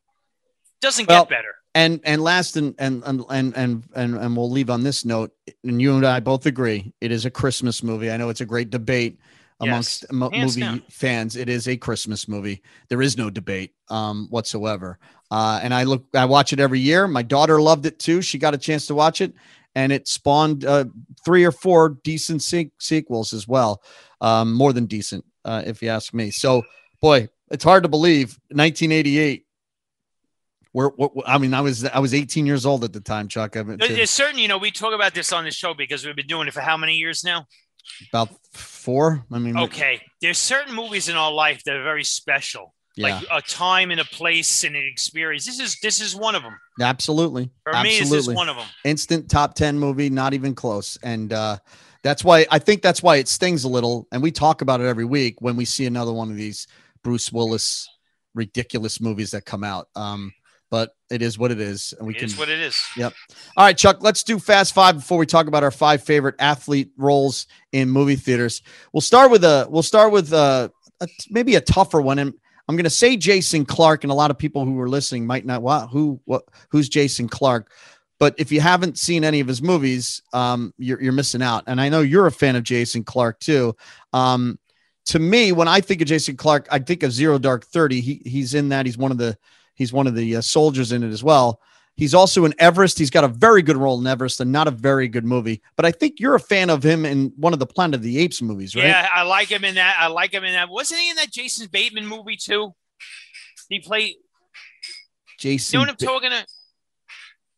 doesn't 0.80 1.08
Well, 1.08 1.24
get 1.24 1.30
better. 1.30 1.54
and 1.74 2.00
and 2.04 2.22
last 2.22 2.56
and 2.56 2.74
and 2.78 3.02
and 3.06 3.24
and 3.28 3.84
and, 3.94 4.14
and 4.16 4.36
we'll 4.36 4.50
leave 4.50 4.70
on 4.70 4.82
this 4.84 5.04
note. 5.04 5.32
And 5.64 5.80
you 5.82 5.96
and 5.96 6.06
I 6.06 6.20
both 6.20 6.46
agree 6.46 6.92
it 7.00 7.10
is 7.10 7.24
a 7.24 7.30
Christmas 7.30 7.82
movie. 7.82 8.10
I 8.10 8.16
know 8.18 8.28
it's 8.28 8.40
a 8.40 8.46
great 8.46 8.70
debate 8.70 9.18
amongst 9.62 10.12
mo- 10.12 10.30
Hands 10.30 10.56
movie 10.56 10.66
down. 10.66 10.82
fans. 10.90 11.36
It 11.36 11.48
is 11.48 11.68
a 11.68 11.76
Christmas 11.76 12.28
movie. 12.28 12.62
There 12.88 13.02
is 13.02 13.16
no 13.16 13.30
debate 13.30 13.72
um, 13.88 14.26
whatsoever. 14.30 14.98
Uh, 15.30 15.60
and 15.62 15.72
I 15.72 15.84
look, 15.84 16.04
I 16.14 16.24
watch 16.26 16.52
it 16.52 16.60
every 16.60 16.80
year. 16.80 17.08
My 17.08 17.22
daughter 17.22 17.60
loved 17.60 17.86
it 17.86 17.98
too. 17.98 18.20
She 18.22 18.38
got 18.38 18.54
a 18.54 18.58
chance 18.58 18.86
to 18.88 18.94
watch 18.94 19.20
it, 19.20 19.32
and 19.74 19.92
it 19.92 20.06
spawned 20.08 20.64
uh, 20.64 20.84
three 21.24 21.44
or 21.44 21.52
four 21.52 21.96
decent 22.04 22.42
se- 22.42 22.72
sequels 22.78 23.32
as 23.32 23.48
well. 23.48 23.82
Um, 24.20 24.52
more 24.52 24.72
than 24.72 24.86
decent, 24.86 25.24
uh, 25.44 25.62
if 25.64 25.82
you 25.82 25.88
ask 25.88 26.12
me. 26.12 26.30
So, 26.30 26.62
boy, 27.00 27.28
it's 27.50 27.64
hard 27.64 27.82
to 27.84 27.88
believe. 27.88 28.38
1988. 28.50 29.46
Where, 30.72 30.88
what, 30.88 31.12
I 31.26 31.36
mean, 31.36 31.52
I 31.52 31.60
was 31.60 31.84
I 31.84 31.98
was 31.98 32.14
18 32.14 32.46
years 32.46 32.64
old 32.64 32.82
at 32.82 32.94
the 32.94 33.00
time, 33.00 33.28
Chuck. 33.28 33.56
I 33.56 33.62
mean, 33.62 33.76
There's 33.78 34.10
certain, 34.10 34.38
you 34.38 34.48
know, 34.48 34.56
we 34.56 34.70
talk 34.70 34.94
about 34.94 35.12
this 35.12 35.30
on 35.32 35.44
the 35.44 35.50
show 35.50 35.74
because 35.74 36.06
we've 36.06 36.16
been 36.16 36.26
doing 36.26 36.48
it 36.48 36.54
for 36.54 36.60
how 36.60 36.78
many 36.78 36.94
years 36.94 37.24
now? 37.24 37.46
About 38.08 38.30
four. 38.52 39.24
I 39.32 39.38
mean, 39.38 39.56
Okay. 39.56 40.00
There's 40.20 40.38
certain 40.38 40.74
movies 40.74 41.08
in 41.08 41.16
our 41.16 41.32
life 41.32 41.62
that 41.64 41.76
are 41.76 41.82
very 41.82 42.04
special, 42.04 42.74
yeah, 42.96 43.16
like 43.16 43.24
a 43.30 43.42
time 43.42 43.90
and 43.90 44.00
a 44.00 44.04
place 44.04 44.64
and 44.64 44.76
an 44.76 44.84
experience. 44.84 45.46
This 45.46 45.60
is 45.60 45.78
this 45.80 46.00
is 46.00 46.14
one 46.14 46.34
of 46.34 46.42
them. 46.42 46.58
absolutely. 46.80 47.50
For 47.64 47.72
me, 47.82 47.98
this 47.98 48.00
is 48.00 48.12
absolutely. 48.12 48.34
one 48.34 48.48
of 48.48 48.56
them. 48.56 48.66
instant 48.84 49.30
top 49.30 49.54
10 49.54 49.78
movie 49.78 50.10
not 50.10 50.34
even 50.34 50.54
close 50.54 50.96
and 51.02 51.32
uh 51.32 51.56
that's 52.02 52.24
why 52.24 52.44
i 52.50 52.58
think 52.58 52.82
that's 52.82 53.02
why 53.02 53.16
it 53.16 53.28
stings 53.28 53.64
a 53.64 53.68
little 53.68 54.08
and 54.12 54.22
we 54.22 54.30
talk 54.32 54.60
about 54.62 54.80
it 54.80 54.86
every 54.86 55.04
week 55.04 55.40
when 55.40 55.56
we 55.56 55.64
see 55.64 55.86
another 55.86 56.12
one 56.12 56.30
of 56.30 56.36
these 56.36 56.66
bruce 57.04 57.32
willis 57.32 57.88
ridiculous 58.34 59.00
movies 59.00 59.30
that 59.30 59.44
come 59.44 59.62
out 59.62 59.88
um 59.94 60.32
but 60.72 60.96
it 61.10 61.20
is 61.20 61.38
what 61.38 61.50
it 61.50 61.60
is 61.60 61.92
and 61.98 62.06
we 62.08 62.14
It 62.14 62.20
can 62.20 62.24
is 62.28 62.38
what 62.38 62.48
it 62.48 62.58
is. 62.58 62.82
Yep. 62.96 63.12
All 63.58 63.66
right, 63.66 63.76
chuck 63.76 63.98
let's 64.00 64.22
do 64.22 64.38
fast 64.38 64.72
five 64.72 64.96
before 64.96 65.18
we 65.18 65.26
talk 65.26 65.46
about 65.46 65.62
our 65.62 65.70
five 65.70 66.02
favorite 66.02 66.34
athlete 66.38 66.90
roles 66.96 67.46
in 67.72 67.90
movie 67.90 68.16
theaters 68.16 68.62
we'll 68.92 69.02
start 69.02 69.30
with 69.30 69.44
a 69.44 69.66
we'll 69.70 69.82
start 69.82 70.12
with 70.12 70.32
uh 70.32 70.70
a, 71.00 71.08
maybe 71.30 71.56
a 71.56 71.60
tougher 71.60 72.00
one 72.00 72.18
and 72.18 72.32
i'm 72.68 72.76
going 72.76 72.84
to 72.84 72.90
say 72.90 73.16
jason 73.16 73.64
clarke 73.64 74.04
and 74.04 74.10
a 74.10 74.14
lot 74.14 74.30
of 74.30 74.38
people 74.38 74.64
who 74.64 74.78
are 74.80 74.88
listening 74.88 75.26
might 75.26 75.44
not 75.44 75.62
wow 75.62 75.86
who 75.86 76.20
what 76.24 76.44
who's 76.70 76.88
jason 76.88 77.28
clarke 77.28 77.70
but 78.22 78.36
if 78.38 78.52
you 78.52 78.60
haven't 78.60 78.98
seen 78.98 79.24
any 79.24 79.40
of 79.40 79.48
his 79.48 79.60
movies, 79.60 80.22
um, 80.32 80.72
you're, 80.78 81.02
you're 81.02 81.12
missing 81.12 81.42
out. 81.42 81.64
And 81.66 81.80
I 81.80 81.88
know 81.88 82.02
you're 82.02 82.28
a 82.28 82.30
fan 82.30 82.54
of 82.54 82.62
Jason 82.62 83.02
Clarke 83.02 83.40
too. 83.40 83.74
Um, 84.12 84.60
to 85.06 85.18
me, 85.18 85.50
when 85.50 85.66
I 85.66 85.80
think 85.80 86.02
of 86.02 86.06
Jason 86.06 86.36
Clarke, 86.36 86.68
I 86.70 86.78
think 86.78 87.02
of 87.02 87.10
Zero 87.10 87.38
Dark 87.38 87.64
Thirty. 87.64 88.00
He 88.00 88.22
he's 88.24 88.54
in 88.54 88.68
that. 88.68 88.86
He's 88.86 88.96
one 88.96 89.10
of 89.10 89.18
the 89.18 89.36
he's 89.74 89.92
one 89.92 90.06
of 90.06 90.14
the 90.14 90.36
uh, 90.36 90.40
soldiers 90.40 90.92
in 90.92 91.02
it 91.02 91.10
as 91.10 91.22
well. 91.22 91.60
He's 91.94 92.14
also 92.14 92.46
in 92.46 92.54
Everest. 92.58 92.98
He's 92.98 93.10
got 93.10 93.24
a 93.24 93.28
very 93.28 93.60
good 93.60 93.76
role 93.76 94.00
in 94.00 94.06
Everest, 94.06 94.40
and 94.40 94.50
not 94.50 94.66
a 94.66 94.70
very 94.70 95.08
good 95.08 95.24
movie. 95.24 95.60
But 95.76 95.84
I 95.84 95.90
think 95.92 96.20
you're 96.20 96.34
a 96.34 96.40
fan 96.40 96.70
of 96.70 96.82
him 96.82 97.04
in 97.04 97.32
one 97.36 97.52
of 97.52 97.58
the 97.58 97.66
Planet 97.66 97.96
of 97.96 98.02
the 98.02 98.18
Apes 98.18 98.40
movies, 98.40 98.74
right? 98.74 98.86
Yeah, 98.86 99.06
I 99.12 99.22
like 99.22 99.48
him 99.48 99.64
in 99.64 99.74
that. 99.74 99.96
I 99.98 100.06
like 100.06 100.32
him 100.32 100.42
in 100.44 100.54
that. 100.54 100.70
Wasn't 100.70 100.98
he 100.98 101.10
in 101.10 101.16
that 101.16 101.30
Jason 101.30 101.68
Bateman 101.70 102.06
movie 102.06 102.36
too? 102.36 102.74
He 103.68 103.80
played. 103.80 104.14
Jason. 105.38 105.80
You 105.80 105.86
know 105.86 105.92
what 105.92 106.02
I'm 106.02 106.06
talking 106.08 106.28
about? 106.28 106.46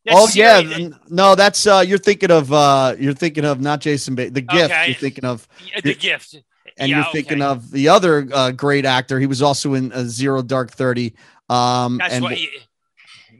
oh 0.09 0.27
yeah, 0.33 0.61
n- 0.63 0.99
no, 1.09 1.35
that's 1.35 1.65
uh, 1.65 1.83
you're 1.85 1.97
thinking 1.97 2.31
of 2.31 2.51
uh, 2.51 2.95
you're 2.99 3.13
thinking 3.13 3.45
of 3.45 3.61
not 3.61 3.81
Jason 3.81 4.15
Bateman, 4.15 4.33
the 4.33 4.41
gift. 4.41 4.71
Okay. 4.71 4.87
You're 4.87 4.95
thinking 4.95 5.25
of 5.25 5.47
the 5.83 5.95
gift. 5.95 6.35
and 6.77 6.89
Yeah, 6.89 6.97
you're 6.97 7.11
thinking 7.11 7.41
okay. 7.41 7.51
of 7.51 7.71
the 7.71 7.87
other 7.89 8.27
uh, 8.33 8.51
great 8.51 8.85
actor. 8.85 9.19
He 9.19 9.27
was 9.27 9.41
also 9.41 9.73
in 9.73 9.91
uh, 9.91 10.03
Zero 10.03 10.41
Dark 10.41 10.71
Thirty. 10.71 11.15
Um, 11.49 11.97
That's 11.97 12.13
and 12.15 12.23
what. 12.23 12.33
He, 12.33 12.49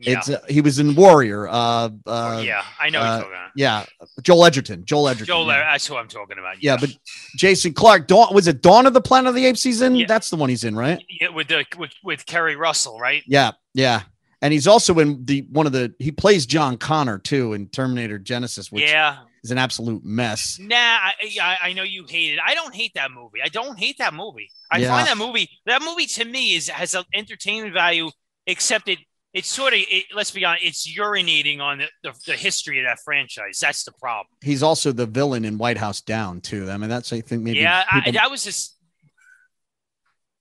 yeah. 0.02 0.18
it's 0.18 0.30
uh, 0.30 0.42
he 0.48 0.62
was 0.62 0.80
in 0.80 0.96
Warrior. 0.96 1.48
Uh, 1.48 1.90
uh, 2.06 2.42
yeah, 2.46 2.64
I 2.80 2.90
know. 2.90 3.00
uh, 3.00 3.04
what 3.04 3.10
you're 3.10 3.20
talking 3.20 3.32
about. 3.32 3.52
yeah, 3.56 3.86
Joel 4.22 4.46
Edgerton. 4.46 4.86
Joel 4.86 5.10
Edgerton. 5.10 5.28
Joel, 5.28 5.48
yeah. 5.48 5.72
that's 5.72 5.88
who 5.88 5.96
I'm 5.96 6.08
talking 6.08 6.38
about. 6.38 6.62
Yeah, 6.62 6.78
but 6.80 6.90
Jason 7.38 7.74
Clarke. 7.74 8.08
Dawn 8.08 8.34
was 8.34 8.48
it 8.48 8.62
Dawn 8.62 8.86
of 8.86 8.94
the 8.94 9.02
Planet 9.02 9.30
of 9.30 9.36
the 9.36 9.46
Apes 9.46 9.62
season? 9.62 9.96
Yeah. 9.96 10.06
That's 10.08 10.30
the 10.30 10.36
one 10.36 10.50
he's 10.50 10.64
in, 10.64 10.76
right? 10.76 11.04
yeah, 11.10 11.30
with 11.30 11.48
the 11.48 11.66
with, 11.78 11.92
with 12.04 12.26
Keri 12.26 12.56
Russell, 12.56 13.00
right? 13.00 13.24
Yeah, 13.26 13.52
yeah. 13.74 14.02
And 14.42 14.54
he's 14.54 14.68
also 14.68 15.00
in 15.00 15.26
the 15.26 15.48
one 15.52 15.66
of 15.66 15.72
the 15.72 15.94
he 16.00 16.12
plays 16.12 16.46
John 16.46 16.78
Connor 16.78 17.18
too 17.18 17.54
in 17.54 17.68
Terminator 17.68 18.20
Genisys, 18.20 18.72
which 18.72 18.84
yeah. 18.84 19.18
Is 19.46 19.52
an 19.52 19.58
absolute 19.58 20.04
mess. 20.04 20.58
Nah, 20.60 20.76
I, 20.76 21.14
I 21.42 21.58
I 21.70 21.74
know 21.74 21.84
you 21.84 22.06
hate 22.10 22.34
it. 22.34 22.40
I 22.46 22.56
don't 22.56 22.74
hate 22.74 22.94
that 22.96 23.12
movie. 23.12 23.40
I 23.44 23.48
don't 23.48 23.78
hate 23.78 23.98
that 24.00 24.14
movie. 24.14 24.50
I 24.72 24.80
Yeah. 24.80 24.90
find 24.90 25.08
that 25.08 25.18
movie 25.18 25.50
that 25.66 25.82
movie 25.82 26.08
to 26.08 26.26
me 26.26 26.56
is 26.56 26.68
has 26.68 26.96
an 26.96 27.04
entertainment 27.14 27.74
value, 27.74 28.10
except 28.48 28.90
it 28.90 29.00
it's 29.34 29.48
sort 29.48 29.74
of 29.74 29.80
it, 29.80 30.06
let's 30.16 30.32
be 30.32 30.44
honest, 30.46 30.66
it's 30.66 30.98
urinating 30.98 31.60
on 31.60 31.78
the, 31.80 31.88
the, 32.04 32.14
the 32.26 32.34
history 32.34 32.80
of 32.80 32.86
that 32.86 33.00
franchise. 33.06 33.60
That's 33.62 33.84
the 33.84 33.92
problem. 33.94 34.28
He's 34.42 34.64
also 34.64 34.92
the 34.92 35.06
villain 35.06 35.46
in 35.46 35.58
White 35.58 35.78
House 35.78 36.02
Down 36.02 36.42
too. 36.42 36.70
I 36.70 36.78
mean, 36.78 36.90
that's 36.90 37.14
I 37.14 37.22
think 37.22 37.44
maybe 37.44 37.60
yeah, 37.60 37.84
I, 37.90 38.12
that 38.12 38.32
was 38.32 38.44
just 38.44 38.78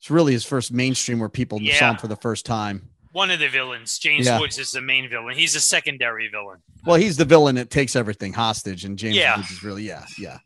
it's 0.00 0.10
really 0.10 0.32
his 0.32 0.44
first 0.44 0.72
mainstream 0.72 1.18
where 1.18 1.28
people 1.28 1.58
saw 1.78 1.90
him 1.90 1.96
for 1.98 2.08
the 2.08 2.16
first 2.16 2.46
time. 2.46 2.88
One 3.14 3.30
of 3.30 3.38
the 3.38 3.48
villains. 3.48 3.98
James 3.98 4.26
Yeah. 4.26 4.38
Woods 4.40 4.58
is 4.58 4.72
the 4.72 4.80
main 4.80 5.08
villain. 5.08 5.36
He's 5.36 5.54
a 5.54 5.60
secondary 5.60 6.28
villain. 6.28 6.58
Well, 6.84 6.96
he's 6.96 7.16
the 7.16 7.24
villain 7.24 7.54
that 7.54 7.70
takes 7.70 7.94
everything 7.96 8.32
hostage, 8.32 8.84
and 8.84 8.98
James 8.98 9.16
Yeah. 9.16 9.36
Woods 9.36 9.50
is 9.52 9.62
really 9.62 9.84
yeah, 9.84 10.04
yeah. 10.18 10.38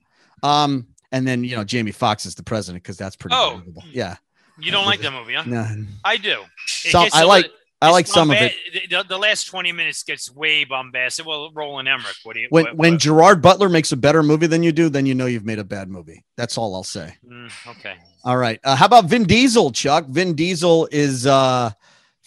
Um, 0.42 0.86
and 1.10 1.26
then 1.26 1.42
you 1.44 1.56
know 1.56 1.64
Jamie 1.64 1.92
Foxx 1.92 2.26
is 2.26 2.34
the 2.34 2.42
president 2.42 2.84
because 2.84 2.96
that's 2.96 3.16
pretty. 3.16 3.34
Oh. 3.36 3.52
believable. 3.54 3.82
yeah. 3.90 4.16
You 4.60 4.70
don't 4.72 4.86
like 4.86 5.00
that 5.00 5.12
movie, 5.12 5.34
huh? 5.34 5.44
No, 5.46 5.66
I 6.04 6.16
do. 6.16 6.42
Gets 6.84 6.94
like- 7.14 7.44
little- 7.44 7.52
I 7.80 7.90
like 7.90 8.08
some 8.08 8.32
of 8.32 8.36
it. 8.38 8.56
The, 8.90 9.04
the 9.08 9.16
last 9.16 9.44
twenty 9.44 9.70
minutes 9.70 10.02
gets 10.02 10.34
way 10.34 10.64
bombastic. 10.64 11.24
Well, 11.24 11.52
Roland 11.54 11.86
Emmerich. 11.86 12.16
What 12.24 12.34
do 12.34 12.40
you? 12.40 12.48
When 12.50 12.64
what- 12.64 12.76
when 12.76 12.92
what- 12.94 13.00
Gerard 13.00 13.40
Butler 13.40 13.68
makes 13.68 13.92
a 13.92 13.96
better 13.96 14.20
movie 14.24 14.48
than 14.48 14.64
you 14.64 14.72
do, 14.72 14.88
then 14.88 15.06
you 15.06 15.14
know 15.14 15.26
you've 15.26 15.44
made 15.44 15.60
a 15.60 15.64
bad 15.64 15.88
movie. 15.88 16.24
That's 16.36 16.58
all 16.58 16.74
I'll 16.74 16.82
say. 16.82 17.16
Mm, 17.24 17.52
okay. 17.68 17.94
All 18.24 18.36
right. 18.36 18.58
Uh, 18.64 18.74
how 18.74 18.86
about 18.86 19.04
Vin 19.04 19.22
Diesel, 19.24 19.70
Chuck? 19.70 20.06
Vin 20.08 20.34
Diesel 20.34 20.88
is 20.90 21.24
uh 21.24 21.70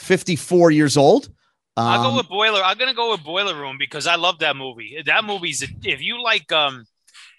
54 0.01 0.71
years 0.71 0.97
old. 0.97 1.29
Um, 1.77 1.87
I'll 1.87 2.11
go 2.11 2.17
with 2.17 2.27
Boiler. 2.27 2.61
I'm 2.63 2.77
gonna 2.77 2.93
go 2.93 3.11
with 3.11 3.23
Boiler 3.23 3.55
Room 3.55 3.77
because 3.79 4.05
I 4.05 4.15
love 4.15 4.39
that 4.39 4.55
movie. 4.57 5.01
That 5.05 5.23
movie's 5.23 5.63
if 5.83 6.01
you 6.01 6.21
like 6.21 6.51
um 6.51 6.85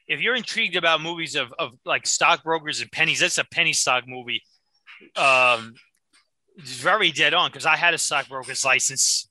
if 0.09 0.20
you're 0.20 0.35
intrigued 0.35 0.77
about 0.77 1.01
movies 1.03 1.37
of, 1.37 1.53
of 1.59 1.72
like 1.85 2.07
stockbrokers 2.07 2.81
and 2.81 2.90
pennies, 2.90 3.20
that's 3.20 3.38
a 3.38 3.44
penny 3.44 3.72
stock 3.75 4.05
movie. 4.07 4.42
Um 5.16 5.75
it's 6.57 6.72
very 6.77 7.12
dead 7.12 7.35
on 7.35 7.51
because 7.51 7.66
I 7.66 7.77
had 7.77 7.94
a 7.94 7.98
stockbroker's 7.98 8.64
license 8.64 9.29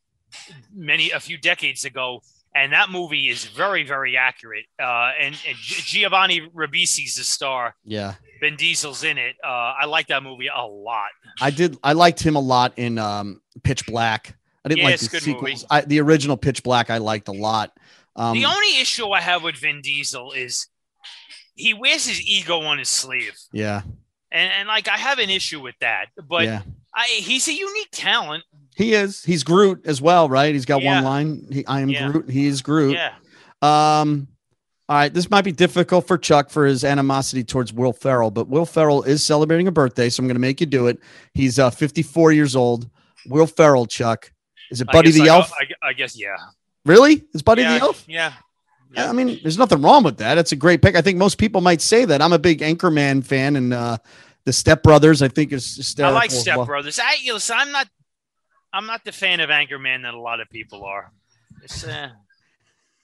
many 0.73 1.11
a 1.11 1.19
few 1.19 1.37
decades 1.37 1.85
ago, 1.85 2.21
and 2.55 2.73
that 2.73 2.89
movie 2.89 3.29
is 3.29 3.45
very, 3.45 3.83
very 3.83 4.17
accurate. 4.17 4.65
Uh 4.79 5.11
and, 5.19 5.35
and 5.47 5.57
Giovanni 5.57 6.41
Ribisi's 6.41 7.15
the 7.15 7.23
star. 7.23 7.75
yeah. 7.85 8.15
Vin 8.41 8.57
Diesel's 8.57 9.03
in 9.05 9.17
it. 9.17 9.37
Uh 9.43 9.47
I 9.47 9.85
like 9.85 10.07
that 10.07 10.21
movie 10.23 10.49
a 10.53 10.65
lot. 10.65 11.09
I 11.39 11.49
did. 11.51 11.77
I 11.83 11.93
liked 11.93 12.19
him 12.21 12.35
a 12.35 12.39
lot 12.41 12.73
in 12.77 12.97
um, 12.97 13.41
Pitch 13.63 13.85
Black. 13.85 14.35
I 14.65 14.69
didn't 14.69 14.79
Yeah, 14.79 14.85
like 14.89 14.99
the 14.99 15.05
a 15.05 15.09
good 15.09 15.27
movie. 15.27 15.55
sequels. 15.55 15.65
I, 15.71 15.81
the 15.81 16.01
original 16.01 16.35
Pitch 16.37 16.61
Black 16.63 16.89
I 16.89 16.97
liked 16.97 17.29
a 17.29 17.31
lot. 17.31 17.71
Um, 18.17 18.33
the 18.37 18.45
only 18.45 18.79
issue 18.81 19.09
I 19.11 19.21
have 19.21 19.41
with 19.43 19.55
Vin 19.55 19.81
Diesel 19.81 20.33
is 20.33 20.67
he 21.55 21.73
wears 21.73 22.05
his 22.05 22.21
ego 22.21 22.59
on 22.61 22.77
his 22.79 22.89
sleeve. 22.89 23.33
yeah, 23.53 23.81
And, 24.31 24.51
and 24.59 24.67
like 24.67 24.87
I 24.89 24.97
have 24.97 25.19
an 25.19 25.29
issue 25.29 25.61
with 25.61 25.75
that, 25.79 26.07
but 26.27 26.43
yeah, 26.43 26.61
I, 26.93 27.05
he's 27.07 27.47
a 27.47 27.53
unique 27.53 27.89
talent. 27.91 28.43
he 28.75 28.93
is. 28.93 29.23
He's 29.23 29.43
Groot 29.43 29.81
as 29.85 30.01
well, 30.01 30.27
right? 30.29 30.53
He's 30.53 30.65
got 30.65 30.81
Yeah. 30.81 30.95
one 30.95 31.03
line. 31.03 31.47
He, 31.51 31.65
I 31.67 31.81
am 31.81 31.89
Yeah. 31.89 32.11
Groot. 32.11 32.29
He 32.29 32.47
is 32.47 32.61
Groot. 32.61 32.95
Yeah. 32.97 33.13
Um, 33.61 34.27
all 34.91 34.97
right, 34.97 35.13
this 35.13 35.29
might 35.29 35.45
be 35.45 35.53
difficult 35.53 36.05
for 36.05 36.17
Chuck 36.17 36.49
for 36.49 36.65
his 36.65 36.83
animosity 36.83 37.45
towards 37.45 37.71
Will 37.71 37.93
Ferrell, 37.93 38.29
but 38.29 38.49
Will 38.49 38.65
Ferrell 38.65 39.03
is 39.03 39.23
celebrating 39.23 39.69
a 39.69 39.71
birthday, 39.71 40.09
so 40.09 40.19
I'm 40.19 40.27
going 40.27 40.35
to 40.35 40.41
make 40.41 40.59
you 40.59 40.67
do 40.67 40.87
it. 40.87 40.99
He's 41.33 41.59
uh, 41.59 41.69
54 41.69 42.33
years 42.33 42.57
old. 42.57 42.89
Will 43.25 43.47
Ferrell, 43.47 43.85
Chuck, 43.85 44.33
is 44.69 44.81
it 44.81 44.87
Buddy 44.91 45.11
the 45.11 45.29
I, 45.29 45.35
Elf? 45.35 45.53
I, 45.53 45.87
I 45.87 45.93
guess 45.93 46.19
yeah. 46.19 46.35
really? 46.85 47.23
Is 47.33 47.41
Buddy 47.41 47.61
yeah, 47.61 47.77
the 47.77 47.85
Elf? 47.85 48.03
Yeah. 48.05 48.33
Yeah, 48.93 49.09
I 49.09 49.13
mean, 49.13 49.39
there's 49.41 49.57
nothing 49.57 49.81
wrong 49.81 50.03
with 50.03 50.17
that. 50.17 50.37
It's 50.37 50.51
a 50.51 50.57
great 50.57 50.81
pick. 50.81 50.97
I 50.97 51.01
think 51.01 51.17
most 51.17 51.37
people 51.37 51.61
might 51.61 51.79
say 51.79 52.03
that. 52.03 52.21
I'm 52.21 52.33
a 52.33 52.39
big 52.39 52.59
Anchorman 52.59 53.25
fan, 53.25 53.55
and 53.55 53.73
uh, 53.73 53.97
the 54.43 54.51
Step 54.51 54.83
Brothers, 54.83 55.21
I 55.21 55.29
think, 55.29 55.53
is 55.53 55.95
I 56.01 56.09
like 56.09 56.31
Step 56.31 56.57
well. 56.57 56.65
Brothers. 56.65 56.99
I 56.99 57.15
you 57.21 57.35
listen, 57.35 57.55
I'm 57.57 57.71
not 57.71 57.87
I'm 58.73 58.87
not 58.87 59.05
the 59.05 59.13
fan 59.13 59.39
of 59.39 59.49
Anchorman 59.49 60.03
that 60.03 60.13
a 60.13 60.19
lot 60.19 60.41
of 60.41 60.49
people 60.49 60.83
are. 60.83 61.13
It's, 61.63 61.85
uh, 61.85 62.09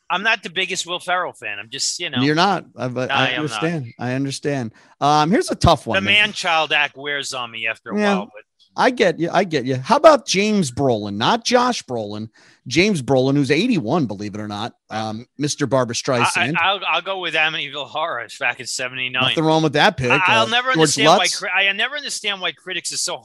I'm 0.10 0.24
not 0.24 0.42
the 0.44 0.50
biggest 0.50 0.86
Will 0.86 1.00
Ferrell 1.00 1.34
fan. 1.34 1.60
I'm 1.60 1.70
just, 1.70 2.00
you 2.00 2.10
know, 2.10 2.22
You're 2.22 2.36
not. 2.36 2.66
I, 2.78 2.88
but 2.88 3.12
I 3.12 3.32
I 3.32 3.36
understand. 3.36 3.94
I 4.00 4.14
understand. 4.14 4.72
Um, 5.02 5.32
here's 5.32 5.52
a 5.52 5.56
tough 5.56 5.86
one. 5.86 5.96
the 5.96 6.02
man. 6.02 6.32
child 6.34 6.72
act 6.72 6.96
wears 6.98 7.34
on 7.34 7.52
me 7.52 7.68
after 7.68 7.92
a 7.92 8.00
Yeah. 8.00 8.16
while, 8.16 8.26
but 8.26 8.44
I 8.80 8.92
get 8.92 9.20
you. 9.20 9.30
I 9.32 9.44
get 9.44 9.66
you. 9.66 9.76
How 9.76 9.98
about 9.98 10.26
James 10.28 10.72
Brolin? 10.72 11.16
Not 11.16 11.44
Josh 11.44 11.84
Brolin. 11.84 12.30
James 12.68 13.02
Brolin, 13.02 13.36
who's 13.36 13.50
81, 13.50 14.06
believe 14.06 14.36
it 14.36 14.40
or 14.42 14.48
not. 14.48 14.74
Um, 14.90 15.26
Mr. 15.42 15.68
Barbara 15.68 15.96
Streisand. 15.96 16.56
I, 16.58 16.74
will 16.74 16.82
I'll 16.88 17.02
go 17.02 17.20
with 17.20 17.34
Amityville 17.34 17.88
Horror 17.88 18.28
back 18.40 18.60
in 18.60 18.68
'79. 18.68 19.22
Nothing 19.22 19.44
wrong 19.44 19.64
with 19.64 19.74
that 19.74 19.98
pick. 19.98 20.12
I, 20.12 20.22
I'll 20.28 20.46
Uh, 20.46 20.50
never 20.50 20.68
George 20.74 20.78
understand 21.00 21.08
why 21.08 21.16
Lutz. 21.18 21.44
I 21.54 21.72
never 21.74 21.96
understand 21.98 22.40
why 22.40 22.52
critics 22.52 22.94
are 22.94 22.98
so 22.98 23.24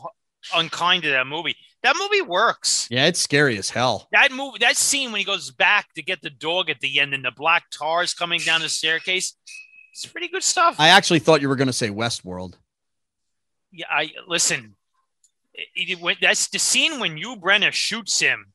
unkind 0.55 1.03
to 1.05 1.11
that 1.11 1.26
movie. 1.26 1.57
That 1.83 1.97
movie 1.99 2.22
works. 2.22 2.87
Yeah, 2.91 3.07
it's 3.07 3.20
scary 3.20 3.59
as 3.59 3.70
hell. 3.70 4.09
That 4.12 4.30
movie, 4.30 4.59
that 4.61 4.76
scene 4.76 5.11
when 5.11 5.18
he 5.18 5.24
goes 5.24 5.51
back 5.51 5.93
to 5.95 6.03
get 6.03 6.22
the 6.22 6.30
dog 6.30 6.70
at 6.70 6.80
the 6.80 7.01
end 7.01 7.12
and 7.12 7.24
the 7.24 7.33
black 7.33 7.64
tar 7.70 8.03
is 8.03 8.14
coming 8.14 8.41
down 8.41 8.61
the 8.61 8.68
staircase. 8.68 9.37
It's 9.93 10.07
pretty 10.07 10.28
good 10.28 10.43
stuff. 10.45 10.76
I 10.78 10.89
actually 10.89 11.18
thought 11.18 11.43
you 11.43 11.49
were 11.49 11.57
going 11.57 11.66
to 11.66 11.72
say 11.72 11.91
Westworld. 11.91 12.55
yeah, 13.72 13.87
I 13.91 14.12
listen. 14.28 14.76
It, 15.55 15.99
it, 16.01 16.18
that's 16.20 16.49
the 16.49 16.59
scene 16.59 16.99
when 16.99 17.16
Yul 17.16 17.39
Brynner 17.39 17.72
shoots 17.72 18.18
him 18.20 18.53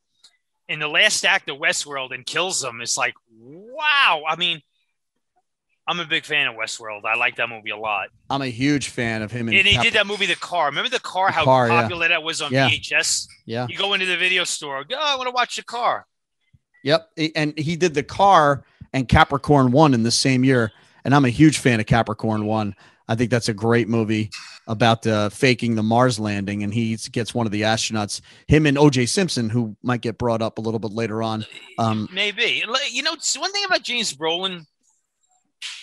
in 0.67 0.79
the 0.79 0.87
last 0.87 1.25
act 1.25 1.49
of 1.49 1.57
Westworld 1.57 2.13
and 2.13 2.25
kills 2.25 2.63
him. 2.63 2.81
It's 2.81 2.97
like, 2.97 3.13
wow. 3.29 4.23
I 4.27 4.35
mean, 4.35 4.61
I'm 5.87 5.99
a 6.01 6.05
big 6.05 6.25
fan 6.25 6.47
of 6.47 6.55
Westworld. 6.55 7.05
I 7.05 7.15
like 7.15 7.37
that 7.37 7.47
movie 7.49 7.69
a 7.69 7.77
lot. 7.77 8.09
I'm 8.29 8.41
a 8.41 8.47
huge 8.47 8.89
fan 8.89 9.21
of 9.21 9.31
him. 9.31 9.47
And, 9.47 9.57
he 9.65 9.73
Cap- 9.75 9.83
did 9.83 9.93
that 9.93 10.05
movie, 10.05 10.25
The 10.25 10.35
Car. 10.35 10.65
Remember 10.67 10.89
The 10.89 10.99
Car? 10.99 11.27
The 11.29 11.33
how 11.33 11.43
Car, 11.45 11.67
yeah. 11.69 11.81
popular 11.81 12.09
that 12.09 12.21
was 12.23 12.41
on 12.41 12.51
Yeah. 12.51 12.67
VHS. 12.69 13.27
Yeah. 13.45 13.67
You 13.69 13.77
go 13.77 13.93
into 13.93 14.05
the 14.05 14.17
video 14.17 14.43
store. 14.43 14.83
Oh, 14.91 14.95
I 14.99 15.15
want 15.15 15.27
to 15.27 15.31
watch 15.31 15.55
The 15.55 15.63
Car. 15.63 16.05
Yep. 16.83 17.09
And 17.35 17.57
he 17.57 17.75
did 17.75 17.93
the 17.93 18.03
car 18.03 18.63
and 18.93 19.07
Capricorn 19.07 19.71
One 19.71 19.93
in 19.93 20.03
the 20.03 20.11
same 20.11 20.43
year. 20.43 20.71
And 21.03 21.15
I'm 21.15 21.25
a 21.25 21.29
huge 21.29 21.57
fan 21.59 21.79
of 21.79 21.85
Capricorn 21.85 22.45
One. 22.45 22.75
I 23.09 23.15
think 23.15 23.31
that's 23.31 23.47
a 23.49 23.53
great 23.53 23.87
movie 23.87 24.29
about 24.67 25.07
uh, 25.07 25.29
faking 25.29 25.75
the 25.75 25.83
Mars 25.83 26.19
landing. 26.19 26.63
And 26.63 26.73
he 26.73 26.95
gets 27.11 27.33
one 27.33 27.45
of 27.45 27.51
the 27.53 27.61
astronauts, 27.61 28.19
him 28.47 28.65
and 28.65 28.75
OJ 28.77 29.07
Simpson, 29.07 29.49
who 29.49 29.75
might 29.81 30.01
get 30.01 30.17
brought 30.17 30.41
up 30.41 30.57
a 30.57 30.61
little 30.61 30.79
bit 30.79 30.91
later 30.91 31.23
on. 31.23 31.45
Um, 31.77 32.09
Maybe. 32.11 32.63
You 32.91 33.03
know, 33.03 33.15
one 33.37 33.51
thing 33.53 33.63
about 33.65 33.83
James 33.83 34.13
Brolin, 34.13 34.65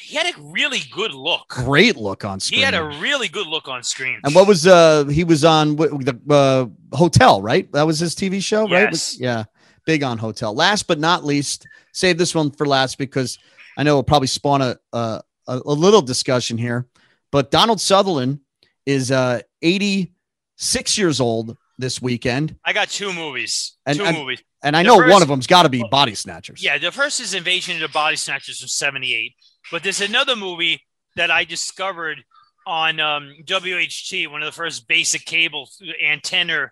he 0.05 0.17
had 0.17 0.27
a 0.27 0.41
really 0.41 0.81
good 0.93 1.13
look. 1.13 1.49
great 1.49 1.97
look 1.97 2.25
on 2.25 2.39
screen. 2.41 2.59
He 2.59 2.65
had 2.65 2.75
a 2.75 2.85
really 3.01 3.29
good 3.29 3.47
look 3.47 3.69
on 3.69 3.83
screen. 3.83 4.21
and 4.25 4.35
what 4.35 4.47
was 4.47 4.67
uh 4.67 5.05
he 5.07 5.25
was 5.25 5.45
on 5.45 5.77
the 5.77 6.19
uh, 6.31 6.97
hotel, 6.97 7.41
right? 7.41 7.71
That 7.73 7.87
was 7.87 7.99
his 7.99 8.15
TV 8.15 8.43
show, 8.43 8.63
right? 8.63 8.91
Yes. 8.91 9.19
Yeah. 9.19 9.45
Big 9.87 10.03
on 10.03 10.19
hotel. 10.19 10.55
Last 10.55 10.87
but 10.87 10.99
not 10.99 11.25
least, 11.25 11.67
save 11.93 12.19
this 12.19 12.35
one 12.35 12.51
for 12.51 12.67
last 12.67 12.99
because 12.99 13.39
I 13.77 13.83
know 13.83 13.93
it'll 13.93 14.03
probably 14.03 14.29
spawn 14.29 14.63
a 14.63 14.77
a, 14.93 15.23
a 15.49 15.61
a 15.65 15.73
little 15.73 16.03
discussion 16.03 16.59
here. 16.59 16.87
But 17.33 17.51
Donald 17.51 17.81
Sutherland 17.81 18.41
is 18.87 19.11
uh 19.11 19.41
86 19.63 20.99
years 20.99 21.21
old 21.21 21.57
this 21.79 22.01
weekend. 22.01 22.57
I 22.65 22.73
got 22.73 22.89
two 22.89 23.13
movies. 23.13 23.77
And- 23.87 23.99
two 23.99 24.05
and- 24.05 24.17
movies. 24.17 24.43
And 24.63 24.75
I 24.77 24.83
The 24.83 24.87
know 24.89 24.97
first- 24.99 25.13
one 25.13 25.23
of 25.23 25.29
them's 25.29 25.47
got 25.47 25.65
to 25.65 25.69
be 25.69 25.85
Body 25.91 26.15
Snatchers. 26.15 26.63
Yeah, 26.63 26.79
the 26.79 26.91
first 26.91 27.21
is 27.21 27.35
Invasion 27.35 27.75
of 27.77 27.81
the 27.83 27.89
Body 27.89 28.17
Snatchers 28.17 28.61
from 28.61 28.69
78. 28.69 29.35
But 29.71 29.83
there's 29.83 30.01
another 30.01 30.37
movie 30.37 30.83
that 31.17 31.31
I 31.31 31.45
discovered 31.45 32.25
on 32.67 32.99
um, 32.99 33.35
WHT, 33.47 34.27
one 34.31 34.43
of 34.43 34.47
the 34.47 34.53
first 34.53 34.89
basic 34.89 35.27
cable 35.27 35.69
antenna 36.03 36.71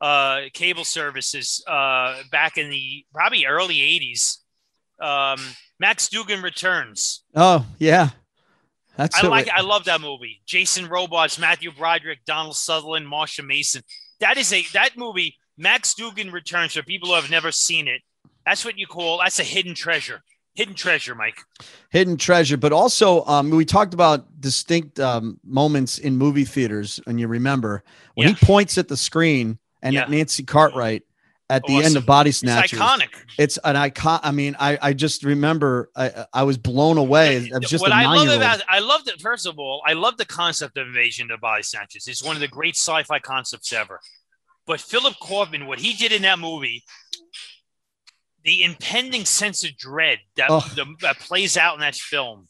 uh, 0.00 0.42
cable 0.52 0.84
services 0.84 1.64
uh, 1.66 2.22
back 2.30 2.58
in 2.58 2.70
the 2.70 3.04
probably 3.12 3.44
early 3.46 3.76
80s. 3.76 4.38
Um, 5.04 5.40
Max 5.80 6.08
Dugan 6.08 6.42
Returns. 6.42 7.24
Oh, 7.34 7.66
yeah. 7.80 8.10
That's 8.96 9.16
I 9.16 9.26
it. 9.26 9.30
like 9.30 9.48
I 9.48 9.62
love 9.62 9.84
that 9.86 10.00
movie. 10.00 10.42
Jason 10.46 10.86
Robards, 10.88 11.38
Matthew 11.38 11.72
Broderick, 11.72 12.24
Donald 12.24 12.56
Sutherland, 12.56 13.06
Marsha 13.06 13.44
Mason. 13.44 13.82
That 14.22 14.38
is 14.38 14.52
a 14.52 14.64
that 14.72 14.96
movie, 14.96 15.36
Max 15.58 15.94
Dugan 15.94 16.30
Returns, 16.32 16.72
for 16.74 16.82
people 16.82 17.08
who 17.10 17.14
have 17.14 17.28
never 17.30 17.52
seen 17.52 17.86
it. 17.88 18.00
That's 18.46 18.64
what 18.64 18.78
you 18.78 18.86
call 18.86 19.18
that's 19.18 19.38
a 19.38 19.44
hidden 19.44 19.74
treasure. 19.74 20.22
Hidden 20.54 20.74
treasure, 20.74 21.14
Mike. 21.14 21.38
hidden 21.90 22.16
treasure 22.18 22.56
but 22.58 22.72
also 22.72 23.24
um, 23.24 23.48
we 23.50 23.64
talked 23.64 23.94
about 23.94 24.38
distinct 24.40 25.00
um, 25.00 25.40
moments 25.44 25.98
in 25.98 26.16
movie 26.16 26.44
theaters 26.44 27.00
and 27.06 27.18
you 27.18 27.26
remember 27.26 27.82
when 28.14 28.28
Yeah. 28.28 28.34
he 28.34 28.46
points 28.46 28.76
at 28.76 28.88
the 28.88 28.96
screen 28.96 29.58
and 29.82 29.96
at 29.96 30.10
nancy 30.10 30.42
cartwright 30.42 31.04
at 31.50 31.62
oh, 31.64 31.68
the 31.68 31.84
end 31.84 31.96
of 31.96 32.06
body 32.06 32.30
It's 32.30 32.38
snatchers 32.38 32.78
iconic. 32.78 33.08
it's 33.38 33.58
an 33.64 33.76
icon 33.76 34.20
i 34.22 34.30
mean 34.30 34.56
i 34.58 34.78
i 34.80 34.92
just 34.92 35.22
remember 35.24 35.90
i 35.94 36.24
i 36.32 36.42
was 36.44 36.56
blown 36.56 36.96
away 36.96 37.50
i 37.52 37.58
was 37.58 37.68
just 37.68 37.82
what 37.82 37.92
I 37.92 38.06
love 38.06 38.28
about 38.28 38.62
I 38.68 38.78
love 38.78 39.04
that 39.04 39.20
first 39.20 39.46
of 39.46 39.58
all, 39.58 39.82
I 39.86 39.92
love 39.92 40.16
the 40.16 40.24
concept 40.24 40.76
of 40.78 40.86
invasion 40.86 41.30
of 41.30 41.40
body 41.40 41.62
snatchers. 41.62 42.06
It's 42.08 42.22
one 42.22 42.36
of 42.36 42.40
the 42.40 42.48
great 42.48 42.76
sci-fi 42.76 43.18
concepts 43.18 43.72
ever. 43.72 44.00
But 44.66 44.80
Philip 44.80 45.14
Kaufman, 45.20 45.66
what 45.66 45.78
he 45.78 45.94
did 45.94 46.12
in 46.12 46.22
that 46.22 46.38
movie, 46.38 46.84
the 48.44 48.62
impending 48.62 49.24
sense 49.24 49.64
of 49.64 49.76
dread 49.76 50.18
that, 50.36 50.50
Ugh. 50.50 50.62
the, 50.74 50.86
that 51.00 51.18
plays 51.18 51.56
out 51.56 51.74
in 51.74 51.80
that 51.80 51.94
film 51.94 52.48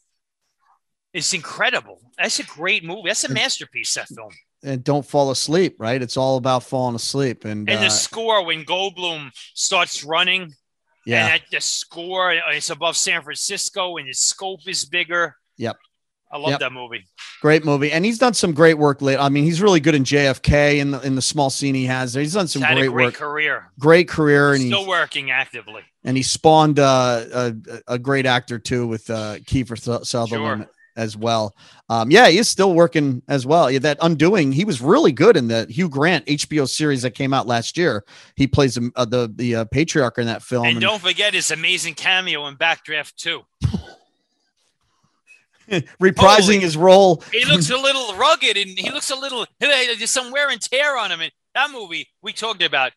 is 1.13 1.33
incredible. 1.33 1.99
That's 2.17 2.39
a 2.39 2.43
great 2.43 2.83
movie. 2.83 3.03
That's 3.07 3.23
a 3.23 3.33
masterpiece. 3.33 3.93
That 3.93 4.07
film 4.07 4.31
and 4.63 4.83
don't 4.83 5.05
fall 5.05 5.29
asleep 5.31 5.75
right 5.79 6.01
it's 6.01 6.17
all 6.17 6.37
about 6.37 6.63
falling 6.63 6.95
asleep 6.95 7.45
and, 7.45 7.69
and 7.69 7.79
uh, 7.79 7.83
the 7.83 7.89
score 7.89 8.45
when 8.45 8.63
Goldblum 8.65 9.29
starts 9.53 10.03
running 10.03 10.53
yeah 11.05 11.25
and 11.25 11.33
at 11.35 11.41
the 11.51 11.59
score 11.61 12.31
uh, 12.31 12.51
it's 12.51 12.69
above 12.69 12.95
San 12.97 13.21
Francisco 13.21 13.97
and 13.97 14.07
the 14.07 14.13
scope 14.13 14.61
is 14.67 14.85
bigger. 14.85 15.35
Yep. 15.57 15.77
I 16.31 16.37
love 16.37 16.49
Yep. 16.51 16.59
that 16.61 16.71
movie. 16.73 17.03
great 17.41 17.63
movie 17.63 17.91
and 17.91 18.03
he's 18.03 18.17
done 18.17 18.33
some 18.33 18.53
great 18.53 18.75
work 18.77 19.01
late 19.03 19.17
i 19.19 19.29
mean 19.29 19.43
he's 19.43 19.61
really 19.61 19.79
good 19.79 19.93
in 19.93 20.03
jfk 20.03 20.79
in 20.79 20.89
the 20.91 20.99
in 21.01 21.13
the 21.15 21.21
small 21.21 21.49
scene 21.51 21.75
he 21.75 21.85
has 21.85 22.13
there 22.13 22.23
he's 22.23 22.33
done 22.33 22.47
some 22.47 22.63
He's 22.63 22.71
great, 22.73 22.89
great 22.89 23.05
work 23.07 23.13
career. 23.13 23.69
great 23.77 24.07
career 24.07 24.53
and 24.53 24.61
he's 24.63 24.71
Still 24.71 24.87
working 24.87 25.29
actively. 25.29 25.81
and 26.05 26.17
he 26.17 26.23
spawned 26.23 26.79
uh, 26.79 27.25
a 27.33 27.53
a 27.87 27.99
great 27.99 28.25
actor 28.25 28.57
too 28.57 28.87
with 28.87 29.09
uh, 29.11 29.35
Kiefer 29.45 29.77
Su- 29.79 30.03
Sutherland 30.05 30.63
Sure. 30.63 30.71
As 30.95 31.17
well. 31.17 31.55
Um, 31.89 32.11
yeah, 32.11 32.27
he 32.27 32.37
is 32.37 32.49
still 32.49 32.73
working 32.73 33.21
as 33.27 33.45
well. 33.45 33.69
Yeah, 33.69 33.79
that 33.79 33.97
Undoing, 34.01 34.51
he 34.51 34.65
was 34.65 34.81
really 34.81 35.11
good 35.11 35.37
in 35.37 35.47
the 35.47 35.65
Hugh 35.69 35.89
Grant 35.89 36.25
HBO 36.25 36.67
series 36.67 37.01
that 37.01 37.11
came 37.11 37.33
out 37.33 37.47
last 37.47 37.77
year. 37.77 38.03
He 38.35 38.47
plays 38.47 38.77
um, 38.77 38.91
uh, 38.95 39.05
the 39.05 39.31
the 39.33 39.55
uh, 39.55 39.65
patriarch 39.65 40.17
in 40.17 40.25
that 40.27 40.41
film. 40.41 40.65
And 40.65 40.73
and 40.73 40.81
don't 40.81 41.01
forget 41.01 41.33
his 41.33 41.51
amazing 41.51 41.95
cameo 41.95 42.47
in 42.47 42.55
Backdraft 42.55 43.15
2. 43.15 43.41
reprising 46.01 46.45
Holy- 46.45 46.59
his 46.59 46.77
role. 46.77 47.23
He 47.31 47.45
looks 47.45 47.69
a 47.69 47.77
little 47.77 48.15
rugged 48.15 48.57
and 48.57 48.69
he 48.69 48.89
looks 48.91 49.09
a 49.11 49.15
little, 49.15 49.45
there's 49.59 50.09
some 50.09 50.31
wear 50.31 50.49
and 50.49 50.61
tear 50.61 50.97
on 50.97 51.11
him. 51.11 51.21
And 51.21 51.31
that 51.55 51.71
movie 51.71 52.09
we 52.21 52.33
talked 52.33 52.63
about. 52.63 52.91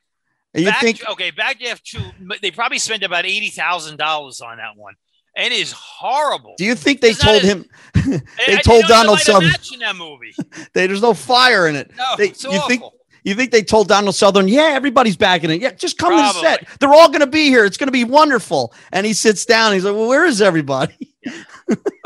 You 0.55 0.66
Back, 0.66 0.80
think 0.80 1.09
okay, 1.11 1.30
Backdraft 1.32 1.82
2, 1.82 2.38
they 2.40 2.51
probably 2.51 2.78
spent 2.78 3.03
about 3.03 3.24
$80,000 3.24 3.99
on 4.42 4.57
that 4.57 4.76
one. 4.76 4.94
And 5.37 5.53
it 5.53 5.61
is 5.61 5.72
horrible. 5.72 6.55
do 6.57 6.64
you 6.64 6.74
think 6.74 7.01
they 7.03 7.11
It's 7.11 7.20
told 7.22 7.43
a- 7.45 7.47
him 7.47 7.64
they 7.95 8.57
I 8.57 8.61
told 8.62 8.84
Donald 8.87 9.18
they 9.18 9.22
Sutherland 9.22 9.53
matched 9.53 9.72
in 9.74 9.80
that 9.80 9.95
movie. 9.97 10.32
they, 10.72 10.87
there's 10.87 11.03
no 11.03 11.12
fire 11.14 11.68
in 11.68 11.76
it? 11.76 11.91
No, 11.97 12.14
They- 12.16 12.28
it's 12.28 12.43
you 12.45 12.51
awful. 12.51 12.68
think 12.68 12.82
you 13.24 13.34
think 13.34 13.51
they 13.51 13.62
told 13.62 13.89
Donald 13.89 14.14
Sutherland, 14.14 14.49
yeah, 14.51 14.70
everybody's 14.74 15.16
back 15.16 15.43
in 15.43 15.51
it. 15.51 15.61
Yeah, 15.61 15.72
just 15.72 15.99
come 15.99 16.12
to 16.12 16.16
the 16.16 16.32
set. 16.41 16.68
They're 16.78 16.95
all 16.95 17.09
going 17.09 17.20
to 17.22 17.26
be 17.26 17.47
here. 17.49 17.64
It's 17.64 17.76
going 17.76 17.89
to 17.89 17.93
be 17.93 18.05
wonderful. 18.05 18.72
And 18.93 19.05
he 19.05 19.12
sits 19.14 19.45
down. 19.45 19.72
he's 19.72 19.84
like, 19.84 19.95
well, 19.97 20.07
where 20.07 20.24
is 20.26 20.41
everybody? 20.41 21.12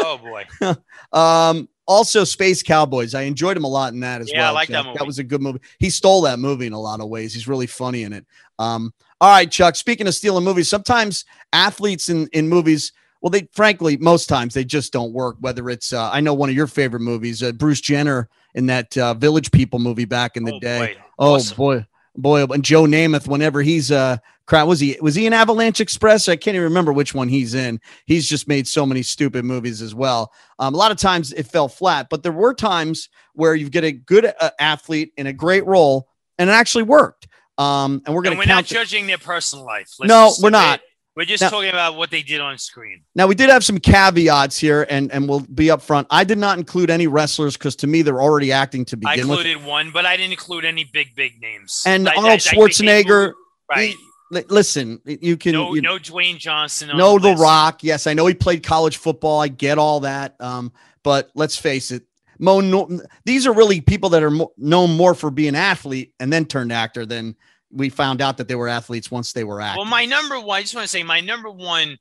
oh 0.01 0.18
boy. 0.18 0.45
Um, 1.12 1.68
also 1.89 2.22
Space 2.22 2.62
Cowboys. 2.62 3.14
I 3.16 3.22
enjoyed 3.22 3.57
him 3.57 3.64
a 3.64 3.68
lot 3.68 3.93
in 3.93 3.99
that 4.01 4.20
as 4.20 4.31
Yeah, 4.31 4.43
I 4.43 4.47
well. 4.47 4.55
like 4.55 4.68
that 4.68 4.85
movie. 4.87 4.97
That 4.99 5.07
was 5.09 5.18
a 5.18 5.24
good 5.24 5.43
movie. 5.43 5.59
He 5.81 5.91
stole 5.91 6.22
that 6.22 6.39
movie 6.39 6.66
in 6.68 6.72
a 6.72 6.81
lot 6.81 7.01
of 7.01 7.09
ways. 7.09 7.35
He's 7.35 7.49
really 7.49 7.66
funny 7.66 8.05
in 8.05 8.12
it. 8.12 8.24
Um, 8.61 8.95
all 9.20 9.28
right, 9.28 9.51
Chuck. 9.51 9.74
Speaking 9.74 10.07
of 10.07 10.14
stealing 10.14 10.45
movies, 10.45 10.70
sometimes 10.70 11.24
athletes 11.53 12.09
in 12.09 12.28
in 12.28 12.49
movies, 12.49 12.93
well, 13.21 13.31
they 13.31 13.49
frankly 13.53 13.97
most 13.97 14.29
times 14.29 14.55
they 14.55 14.64
just 14.64 14.93
don't 14.93 15.12
work. 15.12 15.37
Whether 15.41 15.68
it's 15.71 15.93
uh, 15.93 16.11
I 16.11 16.21
know 16.21 16.35
one 16.35 16.49
of 16.49 16.55
your 16.55 16.66
favorite 16.66 17.01
movies, 17.01 17.43
uh, 17.43 17.53
Bruce 17.53 17.81
Jenner 17.81 18.29
in 18.55 18.66
that 18.66 18.97
uh, 18.97 19.14
Village 19.14 19.51
People 19.51 19.79
movie 19.79 20.05
back 20.05 20.37
in 20.37 20.45
the 20.45 20.55
oh, 20.55 20.61
day. 20.61 20.95
boy. 20.95 21.03
Oh 21.18 21.35
Awesome. 21.35 21.57
boy, 21.57 21.87
boy, 22.16 22.45
and 22.45 22.64
Joe 22.64 22.85
Namath. 22.85 23.29
Whenever 23.29 23.61
he's 23.62 23.93
uh, 23.93 24.16
crowd 24.47 24.68
was 24.68 24.81
he 24.81 24.97
was 25.01 25.14
he 25.14 25.27
in 25.27 25.33
Avalanche 25.33 25.81
Express? 25.81 26.29
I 26.29 26.37
can't 26.37 26.55
even 26.55 26.64
remember 26.64 26.93
which 26.93 27.14
one 27.14 27.29
he's 27.29 27.55
in. 27.55 27.81
He's 28.07 28.29
just 28.29 28.49
made 28.49 28.66
so 28.66 28.87
many 28.87 29.03
stupid 29.03 29.45
movies 29.45 29.83
as 29.83 29.95
well. 29.95 30.33
Um, 30.59 30.75
a 30.75 30.77
lot 30.79 30.91
of 30.91 30.99
times 30.99 31.33
it 31.33 31.47
fell 31.47 31.68
flat, 31.68 32.09
but 32.09 32.23
there 32.23 32.33
were 32.33 32.55
times 32.55 33.11
where 33.35 33.55
you 33.55 33.68
get 33.68 33.85
a 33.85 33.93
good 33.93 34.33
uh, 34.41 34.51
athlete 34.59 35.12
in 35.16 35.27
a 35.27 35.33
great 35.33 35.66
role, 35.66 36.09
and 36.39 36.49
it 36.49 36.53
actually 36.55 36.85
worked. 36.85 37.29
Um, 37.59 38.03
and 38.07 38.14
we're 38.14 38.23
going 38.23 38.35
to 38.35 38.39
we're 38.39 38.47
not 38.47 38.64
judging 38.64 39.07
their 39.07 39.18
personal 39.18 39.66
life. 39.66 39.93
Let's 39.99 40.09
No, 40.09 40.33
we're 40.43 40.49
not. 40.49 40.81
We're 41.17 41.25
just 41.25 41.41
Now- 41.43 41.51
talking 41.51 41.71
about 41.71 41.97
what 41.97 42.11
they 42.11 42.23
did 42.23 42.41
on 42.41 42.57
screen. 42.59 43.03
now 43.17 43.27
we 43.27 43.35
did 43.35 43.51
have 43.51 43.65
some 43.65 43.79
caveats 43.79 44.59
here, 44.59 44.87
and 44.89 45.11
and 45.13 45.29
we'll 45.29 45.41
be 45.41 45.67
upfront. 45.67 46.07
I 46.11 46.25
did 46.25 46.39
not 46.39 46.59
include 46.59 46.89
any 46.89 47.07
wrestlers 47.09 47.57
because 47.57 47.75
to 47.77 47.87
me 47.87 48.03
they're 48.03 48.23
already 48.23 48.53
acting 48.53 48.85
to 48.87 48.97
begin 48.97 49.29
with. 49.29 49.39
I 49.39 49.43
included 49.43 49.65
one, 49.67 49.91
but 49.91 50.07
I 50.07 50.17
didn't 50.17 50.33
include 50.33 50.65
any 50.65 50.85
big, 50.85 51.15
big 51.17 51.41
names. 51.41 51.83
And 51.85 52.09
I- 52.09 52.15
Arnold 52.15 52.33
I 52.33 52.37
Schwarzenegger. 52.39 53.33
right? 53.69 53.95
Li- 54.33 54.45
Listen, 54.49 55.01
you 55.05 55.37
can 55.37 55.53
No, 55.53 55.75
you- 55.75 55.83
no 55.83 55.99
Dwayne 55.99 56.39
Johnson. 56.39 56.91
On 56.91 56.97
No, 56.97 57.15
the 57.15 57.23
The 57.23 57.29
list. 57.31 57.43
Rock. 57.43 57.83
Yes, 57.83 58.07
I 58.07 58.15
know 58.15 58.27
he 58.27 58.35
played 58.35 58.63
college 58.63 58.97
football. 58.97 59.41
I 59.41 59.49
get 59.49 59.77
all 59.79 60.01
that. 60.01 60.37
Um, 60.41 60.73
but 61.03 61.31
let's 61.35 61.57
face 61.57 61.91
it, 61.91 62.05
Mo. 62.39 62.61
No, 62.61 62.89
these 63.25 63.49
are 63.49 63.53
really 63.53 63.81
people 63.81 64.11
that 64.11 64.23
are 64.23 64.31
mo- 64.31 64.53
known 64.57 64.97
more 64.97 65.15
for 65.17 65.33
being 65.33 65.57
athlete 65.57 66.15
and 66.21 66.33
then 66.33 66.45
turned 66.45 66.73
actor 66.73 67.05
than 67.05 67.35
we 67.73 67.89
found 67.89 68.21
out 68.21 68.39
that 68.39 68.49
they 68.49 68.55
were 68.55 68.68
athletes 68.68 69.11
once 69.11 69.33
they 69.33 69.45
were 69.45 69.61
actors. 69.61 69.79
Well, 69.79 69.91
my 69.91 70.05
number 70.05 70.41
one. 70.41 70.59
I 70.59 70.62
just 70.62 70.75
want 70.75 70.85
to 70.85 70.91
say 70.91 71.03
my 71.03 71.21
number 71.21 71.51
one. 71.51 71.99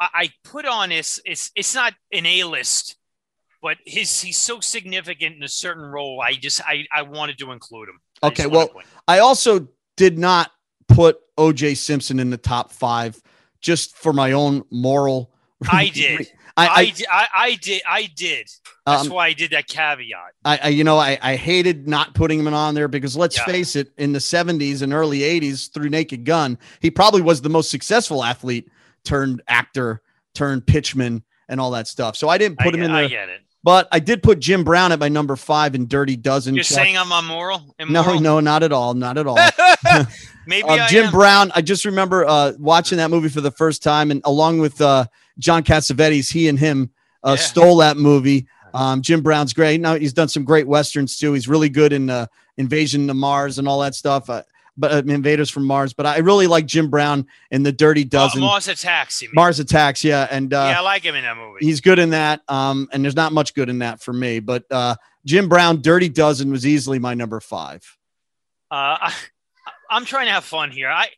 I, 0.00 0.08
I 0.14 0.32
put 0.44 0.66
on 0.66 0.90
this. 0.90 1.20
It's 1.24 1.50
it's 1.54 1.74
not 1.74 1.94
an 2.12 2.26
A 2.26 2.44
list, 2.44 2.96
but 3.62 3.78
his 3.84 4.20
he's 4.20 4.38
so 4.38 4.60
significant 4.60 5.36
in 5.36 5.42
a 5.42 5.48
certain 5.48 5.84
role. 5.84 6.20
I 6.20 6.34
just 6.34 6.60
I 6.62 6.86
I 6.92 7.02
wanted 7.02 7.38
to 7.38 7.52
include 7.52 7.88
him. 7.88 8.00
Okay, 8.22 8.46
well, 8.46 8.70
I 9.06 9.20
also 9.20 9.68
did 9.96 10.18
not 10.18 10.50
put 10.88 11.18
O.J. 11.36 11.74
Simpson 11.74 12.18
in 12.18 12.30
the 12.30 12.36
top 12.36 12.72
five 12.72 13.20
just 13.60 13.96
for 13.96 14.12
my 14.12 14.32
own 14.32 14.64
moral. 14.70 15.32
I 15.68 15.88
did. 15.88 16.28
I, 16.58 16.66
I, 16.66 16.92
I, 17.10 17.28
I, 17.34 17.54
did. 17.56 17.82
I 17.88 18.10
did. 18.16 18.48
That's 18.86 19.06
um, 19.06 19.12
why 19.12 19.26
I 19.28 19.32
did 19.32 19.50
that 19.52 19.66
caveat. 19.68 20.32
I, 20.44 20.58
I 20.64 20.68
you 20.68 20.84
know, 20.84 20.98
I, 20.98 21.18
I 21.22 21.36
hated 21.36 21.86
not 21.88 22.14
putting 22.14 22.38
him 22.40 22.52
on 22.52 22.74
there 22.74 22.88
because 22.88 23.16
let's 23.16 23.36
Yeah. 23.36 23.44
face 23.44 23.76
it, 23.76 23.92
in 23.98 24.12
the 24.12 24.18
70s 24.18 24.82
and 24.82 24.92
early 24.92 25.20
80s 25.20 25.72
through 25.72 25.88
Naked 25.90 26.24
Gun, 26.24 26.58
he 26.80 26.90
probably 26.90 27.22
was 27.22 27.40
the 27.42 27.48
most 27.50 27.70
successful 27.70 28.24
athlete 28.24 28.68
turned 29.04 29.42
actor 29.48 30.02
turned 30.34 30.66
pitchman 30.66 31.22
and 31.48 31.60
all 31.60 31.70
that 31.70 31.86
stuff. 31.88 32.16
So 32.16 32.28
I 32.28 32.38
didn't 32.38 32.58
put 32.58 32.74
I, 32.74 32.78
him 32.78 32.82
in 32.84 32.90
get- 32.90 32.96
I 32.96 33.00
there, 33.02 33.08
get 33.08 33.28
it. 33.28 33.40
but 33.62 33.88
I 33.92 33.98
did 34.00 34.22
put 34.22 34.38
Jim 34.40 34.64
Brown 34.64 34.92
at 34.92 34.98
my 34.98 35.08
number 35.08 35.36
five 35.36 35.74
in 35.74 35.86
Dirty 35.86 36.16
Dozen. 36.16 36.54
You're 36.54 36.64
saying 36.64 36.96
I'm 36.96 37.12
immoral? 37.24 37.74
no, 37.80 38.00
immoral? 38.00 38.20
no, 38.20 38.40
not 38.40 38.62
at 38.62 38.72
all, 38.72 38.94
not 38.94 39.16
at 39.18 39.26
all. 39.26 39.38
Maybe 40.46 40.66
Uh, 40.68 40.74
I 40.74 40.86
Jim 40.88 41.06
am. 41.06 41.12
Brown. 41.12 41.52
I 41.54 41.60
just 41.62 41.84
remember 41.84 42.24
uh, 42.26 42.52
watching 42.58 42.98
that 42.98 43.10
movie 43.10 43.28
for 43.28 43.40
the 43.42 43.50
first 43.50 43.82
time, 43.82 44.10
and 44.10 44.22
along 44.24 44.58
with 44.60 44.80
uh, 44.80 45.04
John 45.38 45.62
Cassavetes, 45.62 46.32
he 46.32 46.48
and 46.48 46.58
him 46.58 46.90
uh, 47.24 47.36
Yeah. 47.38 47.42
stole 47.44 47.76
that 47.78 47.96
movie. 47.96 48.46
Um, 48.74 49.00
Jim 49.02 49.22
Brown's 49.22 49.52
great. 49.52 49.80
Now 49.80 49.94
he's 49.94 50.12
done 50.12 50.28
some 50.28 50.44
great 50.44 50.66
westerns 50.66 51.16
too. 51.18 51.32
He's 51.32 51.48
really 51.48 51.68
good 51.68 51.92
in 51.92 52.10
uh, 52.10 52.26
Invasion 52.58 53.06
to 53.08 53.14
Mars 53.14 53.58
and 53.58 53.66
all 53.66 53.80
that 53.80 53.94
stuff. 53.94 54.28
Uh, 54.28 54.42
but 54.76 54.92
uh, 54.92 55.02
Invaders 55.12 55.50
from 55.50 55.64
Mars. 55.64 55.92
But 55.92 56.06
I 56.06 56.18
really 56.18 56.46
like 56.46 56.66
Jim 56.66 56.88
Brown 56.90 57.26
in 57.50 57.62
the 57.64 57.72
Dirty 57.72 58.02
Uh, 58.04 58.08
Dozen. 58.10 58.40
Mars 58.40 58.68
Attacks. 58.68 59.22
Mars 59.34 59.58
Attacks, 59.58 60.04
yeah, 60.04 60.28
and 60.30 60.52
uh, 60.54 60.68
yeah, 60.70 60.78
I 60.78 60.82
like 60.82 61.02
him 61.02 61.16
in 61.16 61.24
that 61.24 61.36
movie. 61.36 61.64
he's 61.64 61.80
good 61.80 61.98
in 61.98 62.10
that. 62.10 62.42
Um, 62.48 62.88
and 62.92 63.02
there's 63.02 63.16
not 63.16 63.32
much 63.32 63.54
good 63.54 63.68
in 63.68 63.80
that 63.80 64.00
for 64.00 64.12
me. 64.12 64.38
But 64.38 64.64
uh, 64.70 64.94
Jim 65.24 65.48
Brown, 65.48 65.80
Dirty 65.82 66.08
Dozen 66.08 66.50
was 66.52 66.64
easily 66.66 66.98
my 67.00 67.14
number 67.14 67.40
five. 67.40 67.82
Uh, 68.70 68.74
I, 69.00 69.12
I'm 69.90 70.04
trying 70.04 70.26
to 70.26 70.32
have 70.32 70.44
fun 70.44 70.70
here. 70.70 70.88
I 70.90 71.08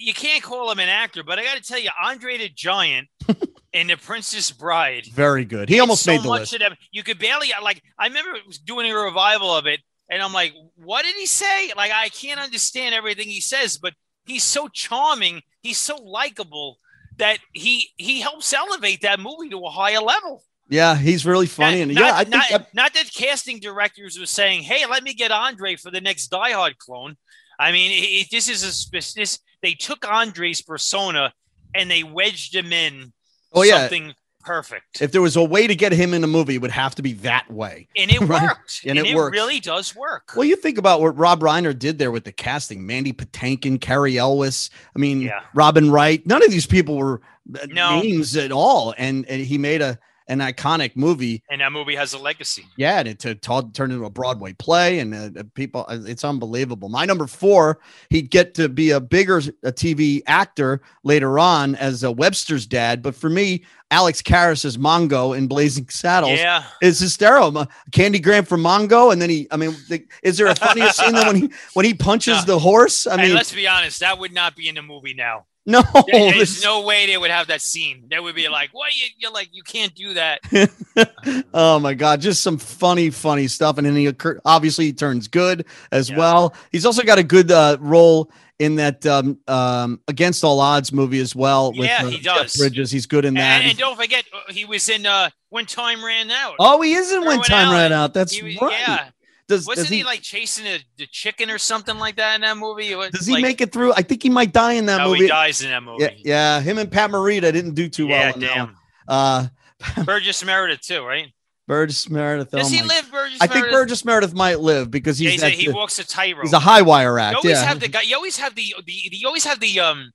you 0.00 0.14
can't 0.14 0.42
call 0.42 0.70
him 0.70 0.78
an 0.78 0.88
actor, 0.88 1.22
but 1.22 1.38
I 1.38 1.44
got 1.44 1.56
to 1.56 1.62
tell 1.62 1.78
you, 1.78 1.90
Andre 2.02 2.38
the 2.38 2.48
Giant 2.48 3.08
in 3.72 3.86
The 3.86 3.96
Princess 3.96 4.50
Bride. 4.50 5.06
Very 5.12 5.44
good. 5.44 5.68
He 5.68 5.78
almost 5.78 6.02
so 6.02 6.12
made 6.12 6.22
the 6.22 6.28
much 6.28 6.40
list. 6.40 6.54
of 6.54 6.60
them. 6.60 6.74
You 6.90 7.02
could 7.02 7.18
barely 7.18 7.48
like. 7.62 7.82
I 7.98 8.06
remember 8.06 8.30
was 8.46 8.58
doing 8.58 8.90
a 8.90 8.96
revival 8.96 9.54
of 9.54 9.66
it, 9.66 9.80
and 10.08 10.22
I'm 10.22 10.32
like, 10.32 10.52
what 10.76 11.04
did 11.04 11.14
he 11.16 11.26
say? 11.26 11.72
Like, 11.76 11.92
I 11.92 12.08
can't 12.08 12.40
understand 12.40 12.94
everything 12.94 13.28
he 13.28 13.40
says, 13.40 13.78
but 13.78 13.94
he's 14.24 14.42
so 14.44 14.68
charming. 14.68 15.42
He's 15.62 15.78
so 15.78 15.96
likable 15.96 16.78
that 17.18 17.38
he 17.52 17.90
he 17.96 18.20
helps 18.20 18.52
elevate 18.52 19.02
that 19.02 19.20
movie 19.20 19.50
to 19.50 19.58
a 19.66 19.70
higher 19.70 20.00
level. 20.00 20.42
Yeah, 20.70 20.96
he's 20.96 21.26
really 21.26 21.48
funny. 21.48 21.80
And 21.82 21.92
not, 21.94 22.00
yeah, 22.04 22.14
I 22.14 22.18
think 22.24 22.30
not, 22.36 22.48
that- 22.50 22.74
not 22.74 22.94
that 22.94 23.12
casting 23.12 23.58
directors 23.58 24.18
were 24.18 24.24
saying, 24.26 24.62
"Hey, 24.62 24.86
let 24.86 25.02
me 25.02 25.12
get 25.14 25.30
Andre 25.32 25.76
for 25.76 25.90
the 25.90 26.00
next 26.00 26.28
Die 26.28 26.52
Hard 26.52 26.78
clone." 26.78 27.16
I 27.58 27.72
mean, 27.72 27.90
it, 27.90 28.04
it- 28.06 28.30
this 28.30 28.48
is 28.48 28.62
a 28.62 28.90
this. 29.14 29.38
They 29.62 29.74
took 29.74 30.06
Andre's 30.10 30.62
persona 30.62 31.32
and 31.74 31.90
they 31.90 32.02
wedged 32.02 32.54
him 32.54 32.72
in. 32.72 33.12
Oh, 33.52 33.62
yeah. 33.62 33.80
something 33.80 34.14
perfect, 34.42 35.02
if 35.02 35.12
there 35.12 35.20
was 35.20 35.36
a 35.36 35.44
way 35.44 35.66
to 35.66 35.74
get 35.74 35.92
him 35.92 36.14
in 36.14 36.24
a 36.24 36.26
movie, 36.26 36.54
it 36.54 36.62
would 36.62 36.70
have 36.70 36.94
to 36.94 37.02
be 37.02 37.12
that 37.14 37.50
way. 37.50 37.88
and 37.96 38.10
it 38.10 38.20
Right. 38.22 38.42
worked. 38.42 38.80
And 38.86 38.98
it 38.98 39.14
works. 39.14 39.34
really 39.34 39.60
does 39.60 39.94
work. 39.94 40.32
Well, 40.34 40.44
you 40.44 40.56
think 40.56 40.78
about 40.78 41.00
what 41.02 41.16
Rob 41.18 41.40
Reiner 41.40 41.78
did 41.78 41.98
there 41.98 42.10
with 42.10 42.24
the 42.24 42.32
casting: 42.32 42.86
Mandy 42.86 43.12
Patinkin, 43.12 43.80
Cary 43.80 44.16
Elwes. 44.18 44.70
I 44.96 44.98
mean, 44.98 45.20
Yeah. 45.20 45.40
Robin 45.54 45.90
Wright. 45.90 46.24
None 46.26 46.42
of 46.42 46.50
these 46.50 46.66
people 46.66 46.96
were 46.96 47.20
uh, 47.60 47.66
No. 47.68 48.00
names 48.00 48.36
at 48.36 48.50
all, 48.52 48.94
and, 48.96 49.26
and 49.26 49.42
he 49.44 49.58
made 49.58 49.82
a 49.82 49.98
an 50.30 50.38
iconic 50.38 50.96
movie. 50.96 51.42
and 51.50 51.60
that 51.60 51.72
movie 51.72 51.94
has 51.96 52.12
a 52.14 52.18
legacy. 52.18 52.64
Yeah, 52.76 53.00
and 53.00 53.08
it 53.08 53.18
t- 53.18 53.34
t- 53.34 53.60
turned 53.74 53.92
into 53.92 54.04
a 54.04 54.10
Broadway 54.10 54.52
play, 54.54 55.00
and 55.00 55.14
uh, 55.14 55.40
uh, 55.40 55.42
people, 55.54 55.84
uh, 55.88 55.98
it's 56.06 56.24
unbelievable. 56.24 56.88
My 56.88 57.04
number 57.04 57.26
four, 57.26 57.80
he'd 58.08 58.30
get 58.30 58.54
to 58.54 58.68
be 58.68 58.90
a 58.90 59.00
bigger 59.00 59.38
a 59.64 59.72
TV 59.72 60.22
actor 60.26 60.80
later 61.04 61.38
on 61.38 61.74
as 61.74 62.02
a 62.04 62.10
Webster's 62.12 62.66
dad, 62.66 63.02
but 63.02 63.14
for 63.14 63.28
me, 63.28 63.64
Alex 63.92 64.22
Karras 64.22 64.64
as 64.64 64.76
Mongo 64.76 65.36
in 65.36 65.48
Blazing 65.48 65.88
Saddles 65.88 66.38
Yeah, 66.38 66.62
is 66.80 67.00
hysterical. 67.00 67.66
Candygram 67.90 68.46
from 68.46 68.62
Mongo, 68.62 69.12
and 69.12 69.20
then 69.20 69.28
he, 69.30 69.48
I 69.50 69.56
mean, 69.56 69.74
the, 69.88 70.04
is 70.22 70.38
there 70.38 70.46
a 70.46 70.54
funnier 70.54 70.90
scene 70.90 71.12
than 71.12 71.26
when 71.26 71.36
he 71.36 71.50
when 71.74 71.84
he 71.84 71.92
punches 71.94 72.38
No. 72.46 72.54
the 72.54 72.58
horse? 72.60 73.08
I 73.08 73.14
and 73.14 73.22
mean, 73.22 73.34
let's 73.34 73.52
be 73.52 73.66
honest, 73.66 73.98
that 74.00 74.18
would 74.20 74.32
not 74.32 74.54
be 74.54 74.68
in 74.68 74.76
the 74.76 74.82
movie 74.82 75.14
now. 75.14 75.46
No, 75.66 75.82
There- 76.10 76.32
There's 76.32 76.62
no 76.64 76.82
way 76.82 77.06
they 77.06 77.16
would 77.18 77.30
have 77.30 77.48
that 77.48 77.60
scene. 77.60 78.04
They 78.10 78.18
would 78.18 78.34
be 78.34 78.48
like, 78.48 78.70
"What? 78.72 78.94
You, 78.94 79.06
you're 79.18 79.30
like, 79.32 79.48
you 79.52 79.62
can't 79.62 79.94
do 79.94 80.14
that." 80.14 80.40
oh 81.54 81.78
my 81.78 81.94
god, 81.94 82.20
just 82.20 82.40
some 82.42 82.58
funny, 82.58 83.10
funny 83.10 83.46
stuff. 83.46 83.78
And 83.78 83.86
then 83.86 83.94
he 83.96 84.06
occur- 84.06 84.40
obviously 84.44 84.86
he 84.86 84.92
turns 84.92 85.28
good 85.28 85.66
as 85.92 86.10
Yeah. 86.10 86.18
well. 86.18 86.54
He's 86.72 86.86
also 86.86 87.02
got 87.02 87.18
a 87.18 87.22
good 87.22 87.50
uh, 87.50 87.76
role 87.80 88.30
in 88.58 88.76
that 88.76 89.04
um, 89.06 89.38
um, 89.48 90.00
Against 90.08 90.44
All 90.44 90.60
Odds 90.60 90.92
movie 90.92 91.20
as 91.20 91.34
well. 91.34 91.72
Yeah, 91.74 92.00
uh, 92.04 92.08
he 92.08 92.18
Jeff 92.18 92.36
does. 92.42 92.56
Bridges, 92.56 92.90
he's 92.90 93.06
good 93.06 93.24
in 93.24 93.34
that. 93.34 93.60
And, 93.62 93.70
and 93.70 93.78
don't 93.78 93.96
forget, 93.96 94.24
uh, 94.34 94.52
he 94.52 94.64
was 94.66 94.88
in 94.88 95.06
uh, 95.06 95.30
When 95.48 95.64
Time 95.66 96.04
Ran 96.04 96.30
Out. 96.30 96.56
oh, 96.58 96.80
he 96.82 96.92
is 96.92 97.10
in 97.12 97.24
When 97.24 97.40
Time 97.42 97.70
Ran 97.72 97.92
Out. 97.92 98.12
That's 98.14 98.40
was- 98.42 98.56
right. 98.60 98.72
Yeah, 98.86 99.08
Does, 99.50 99.66
wasn't 99.66 99.88
does 99.88 99.90
he, 99.90 99.98
he, 99.98 100.04
like 100.04 100.22
chasing 100.22 100.64
a, 100.66 100.78
the 100.96 101.06
chicken 101.06 101.50
or 101.50 101.58
something 101.58 101.98
like 101.98 102.16
that 102.16 102.36
in 102.36 102.40
that 102.42 102.56
movie? 102.56 102.94
Was 102.94 103.10
does 103.10 103.26
he 103.26 103.34
like- 103.34 103.42
make 103.42 103.60
it 103.60 103.72
through? 103.72 103.92
I 103.94 104.02
think 104.02 104.22
he 104.22 104.30
might 104.30 104.52
die 104.52 104.72
in 104.74 104.86
that 104.86 104.98
No, 104.98 105.08
movie. 105.08 105.22
he 105.22 105.28
dies 105.28 105.60
in 105.62 105.70
that 105.70 105.82
movie. 105.82 106.04
Yeah, 106.04 106.10
yeah, 106.24 106.60
him 106.60 106.78
and 106.78 106.90
Pat 106.90 107.10
Morita 107.10 107.52
didn't 107.52 107.74
do 107.74 107.88
too 107.88 108.06
well. 108.06 108.18
Yeah, 108.18 108.30
one. 108.30 108.40
damn. 108.40 108.76
Uh, 109.08 109.46
Burgess 110.04 110.44
Meredith 110.44 110.80
too, 110.82 111.04
right? 111.04 111.32
Burgess 111.66 112.08
Meredith. 112.10 112.50
Does 112.50 112.72
oh 112.72 112.76
he 112.76 112.82
live, 112.82 113.10
Burgess? 113.12 113.40
I 113.40 113.46
think 113.46 113.70
Burgess 113.70 114.04
Meredith 114.04 114.34
might 114.34 114.60
live 114.60 114.90
because 114.90 115.20
Yeah, 115.20 115.30
he's 115.30 115.42
he's 115.42 115.52
a, 115.52 115.62
he 115.62 115.68
walks 115.68 115.98
a 115.98 116.06
tightrope. 116.06 116.44
he's 116.44 116.52
a 116.52 116.58
high 116.58 116.82
wire 116.82 117.18
act. 117.18 117.32
You 117.34 117.36
always 117.50 117.62
Yeah, 117.62 117.68
have 117.68 117.80
the 117.80 117.88
guy. 117.88 118.02
You 118.02 118.16
always 118.16 118.36
have 118.38 118.54
the 118.54 118.74
the 118.84 118.92
you 118.92 119.26
always 119.26 119.44
have 119.44 119.60
the 119.60 119.78
um 119.80 120.12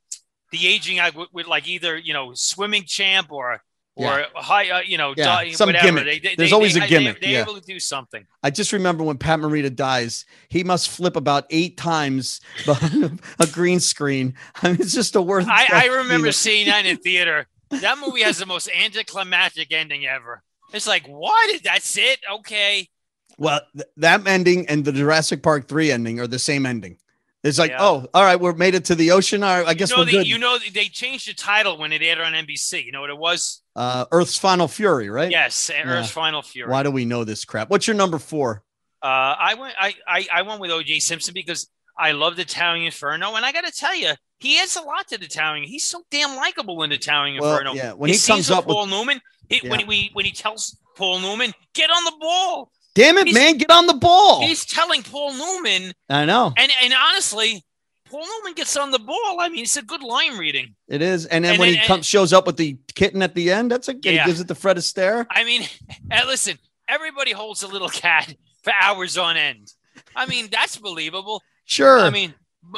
the 0.51 0.67
aging 0.67 0.99
act 0.99 1.15
with, 1.15 1.29
with 1.33 1.47
like 1.47 1.67
either 1.67 1.97
you 1.97 2.13
know 2.13 2.31
swimming 2.33 2.83
champ 2.85 3.31
or 3.31 3.61
or 3.95 4.03
Yeah. 4.05 4.25
high 4.35 4.69
uh, 4.69 4.81
you 4.81 4.97
know 4.97 5.13
Yeah, 5.15 5.43
some 5.51 5.67
whatever. 5.69 5.85
gimmick. 5.87 6.05
They, 6.05 6.19
they, 6.19 6.35
There's 6.35 6.49
they- 6.49 6.53
always 6.55 6.75
a 6.75 6.85
gimmick, 6.87 7.21
They, 7.21 7.27
are 7.27 7.31
yeah. 7.31 7.41
able 7.41 7.55
to 7.55 7.61
do 7.61 7.79
something. 7.79 8.25
I 8.43 8.49
just 8.51 8.73
remember 8.73 9.03
when 9.03 9.17
Pat 9.17 9.39
Morita 9.39 9.73
dies, 9.75 10.25
he 10.49 10.63
must 10.63 10.89
flip 10.89 11.15
about 11.15 11.45
eight 11.49 11.77
times 11.77 12.41
behind 12.65 13.21
a 13.39 13.47
green 13.47 13.79
screen. 13.79 14.35
I 14.63 14.69
mean, 14.71 14.81
it's 14.81 14.93
just 14.93 15.15
a 15.15 15.21
worth. 15.21 15.47
I, 15.47 15.67
I 15.71 15.85
remember 15.87 16.31
seeing 16.31 16.67
that 16.67 16.85
in 16.85 16.97
theater. 17.09 17.47
That 17.69 17.97
movie 17.97 18.21
has 18.21 18.37
the 18.37 18.45
most 18.45 18.69
anticlimactic 18.69 19.71
ending 19.73 20.05
ever. 20.05 20.43
It's 20.73 20.87
like, 20.87 21.07
what? 21.07 21.63
That's 21.63 21.97
it? 21.97 22.19
Okay. 22.31 22.89
Well, 23.37 23.61
th- 23.75 23.87
that 23.97 24.25
ending 24.27 24.67
and 24.67 24.85
the 24.85 24.91
Jurassic 24.91 25.43
Park 25.43 25.67
three 25.67 25.91
ending 25.91 26.19
are 26.19 26.27
the 26.27 26.39
same 26.39 26.65
ending. 26.65 26.97
It's 27.45 27.59
like, 27.59 27.71
Yeah. 27.71 27.77
oh, 27.83 28.07
all 28.13 28.23
right, 28.23 28.39
we're 28.39 28.53
made 28.53 28.73
it 28.75 28.85
to 28.85 28.95
the 28.95 29.11
ocean. 29.11 29.43
All 29.43 29.59
right, 29.59 29.67
I 29.67 29.73
guess 29.75 29.91
you 29.91 29.95
know, 29.97 30.01
we're 30.01 30.05
the, 30.07 30.11
good. 30.13 30.27
you 30.27 30.37
know, 30.39 30.57
they 30.73 30.85
changed 30.85 31.29
the 31.29 31.33
title 31.33 31.77
when 31.77 31.93
it 31.93 32.01
aired 32.01 32.19
on 32.19 32.33
NBC. 32.33 32.83
You 32.83 32.91
know 32.91 33.01
what 33.01 33.09
it 33.11 33.17
was? 33.17 33.61
uh, 33.75 34.05
Earth's 34.11 34.37
Final 34.37 34.67
Fury, 34.67 35.09
right? 35.09 35.29
Yes, 35.29 35.69
Earth's 35.69 36.09
Final 36.11 36.41
Fury. 36.41 36.69
Why 36.71 36.81
do 36.83 36.89
we 36.91 37.05
know 37.05 37.23
this 37.23 37.45
crap? 37.45 37.69
What's 37.69 37.85
your 37.87 37.95
number 37.95 38.17
four? 38.19 38.63
Uh, 39.03 39.07
I 39.07 39.53
went. 39.53 39.75
I, 39.79 39.93
I 40.07 40.27
I 40.33 40.41
went 40.41 40.59
with 40.59 40.71
O.J. 40.71 40.99
Simpson 40.99 41.33
because 41.35 41.69
I 41.97 42.13
love 42.13 42.35
the 42.35 42.45
Towering 42.45 42.85
Inferno, 42.85 43.35
and 43.35 43.45
I 43.45 43.51
got 43.51 43.63
to 43.65 43.71
tell 43.71 43.93
you, 43.95 44.13
he 44.39 44.59
adds 44.59 44.75
a 44.75 44.81
lot 44.81 45.07
to 45.09 45.19
the 45.19 45.27
Towering. 45.27 45.63
He's 45.63 45.83
so 45.83 46.01
damn 46.09 46.35
likable 46.35 46.81
in 46.81 46.89
the 46.89 46.97
Towering 46.97 47.37
Well, 47.39 47.51
Inferno. 47.51 47.73
yeah, 47.73 47.93
when 47.93 48.09
His 48.09 48.25
he 48.25 48.33
comes 48.33 48.49
up 48.49 48.65
with- 48.65 48.73
Paul 48.73 48.87
Newman, 48.87 49.21
when 49.61 49.81
Yeah. 49.81 49.85
we 49.85 50.09
when 50.13 50.25
he 50.25 50.31
tells 50.31 50.75
Paul 50.95 51.19
Newman, 51.19 51.53
get 51.75 51.91
on 51.91 52.03
the 52.05 52.13
ball. 52.19 52.71
Damn 52.95 53.17
it, 53.19 53.27
He's- 53.27 53.35
man, 53.35 53.57
get 53.57 53.69
on 53.69 53.85
the 53.87 53.93
ball. 53.93 54.41
He's 54.41 54.65
telling 54.65 55.03
Paul 55.03 55.33
Newman, 55.33 55.93
I 56.09 56.25
know 56.25 56.53
and 56.57 56.71
and 56.81 56.93
honestly, 56.93 57.63
Paul 58.09 58.25
Newman 58.25 58.53
gets 58.53 58.75
on 58.77 58.91
the 58.91 58.99
ball. 58.99 59.37
I 59.39 59.49
mean, 59.49 59.63
it's 59.63 59.77
a 59.77 59.81
good 59.83 60.01
line 60.01 60.37
reading. 60.37 60.75
it 60.87 61.01
is. 61.01 61.25
And 61.25 61.43
then 61.45 61.51
And 61.53 61.59
when 61.59 61.67
then- 61.67 61.73
he 61.73 61.79
and- 61.79 61.87
comes, 61.87 62.05
shows 62.05 62.33
up 62.33 62.47
with 62.47 62.57
the 62.57 62.77
kitten 62.95 63.21
at 63.21 63.35
the 63.35 63.51
end, 63.51 63.69
that's 63.71 63.87
a 63.89 63.93
he 63.93 63.99
Yeah. 64.15 64.25
gives 64.25 64.39
it 64.39 64.47
to 64.47 64.55
Fred 64.55 64.77
Astaire. 64.77 65.25
I 65.29 65.43
mean, 65.43 65.67
eh, 66.11 66.23
listen, 66.25 66.57
everybody 66.87 67.31
holds 67.31 67.63
a 67.63 67.67
little 67.67 67.89
cat 67.89 68.33
for 68.63 68.73
hours 68.79 69.17
on 69.17 69.37
end. 69.37 69.71
I 70.15 70.25
mean, 70.25 70.47
that's 70.51 70.77
believable. 70.77 71.43
Sure. 71.65 71.99
I 71.99 72.09
mean, 72.11 72.33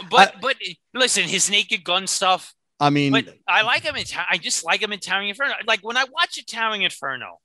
but 0.09 0.36
but 0.41 0.55
listen, 0.93 1.24
his 1.26 1.49
naked 1.49 1.84
gun 1.84 2.07
stuff. 2.07 2.53
I 2.80 2.89
mean, 2.91 3.11
But 3.11 3.26
I 3.47 3.61
like 3.63 3.84
him 3.84 3.95
in. 3.95 4.05
I 4.30 4.38
just 4.38 4.63
like 4.63 4.82
him 4.82 4.93
in 4.93 4.99
Towering 4.99 5.30
Inferno. 5.30 5.53
Like 5.65 5.80
when 5.82 5.97
I 5.97 6.03
watch 6.05 6.38
a 6.38 6.45
Towering 6.45 6.84
Inferno, 6.84 7.39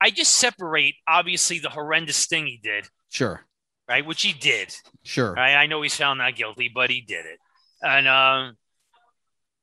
I 0.00 0.10
just 0.10 0.32
separate 0.34 0.96
obviously 1.08 1.58
the 1.58 1.70
horrendous 1.70 2.26
thing 2.26 2.46
he 2.46 2.58
did, 2.62 2.86
sure, 3.10 3.46
right? 3.88 4.04
Which 4.04 4.22
he 4.22 4.32
did. 4.32 4.74
sure. 5.02 5.32
Right? 5.32 5.54
I 5.54 5.66
know 5.66 5.80
he's 5.82 5.96
found 5.96 6.18
not 6.18 6.36
guilty, 6.36 6.70
but 6.74 6.90
he 6.90 7.00
did 7.00 7.24
it. 7.26 7.38
And 7.82 8.06
um, 8.08 8.56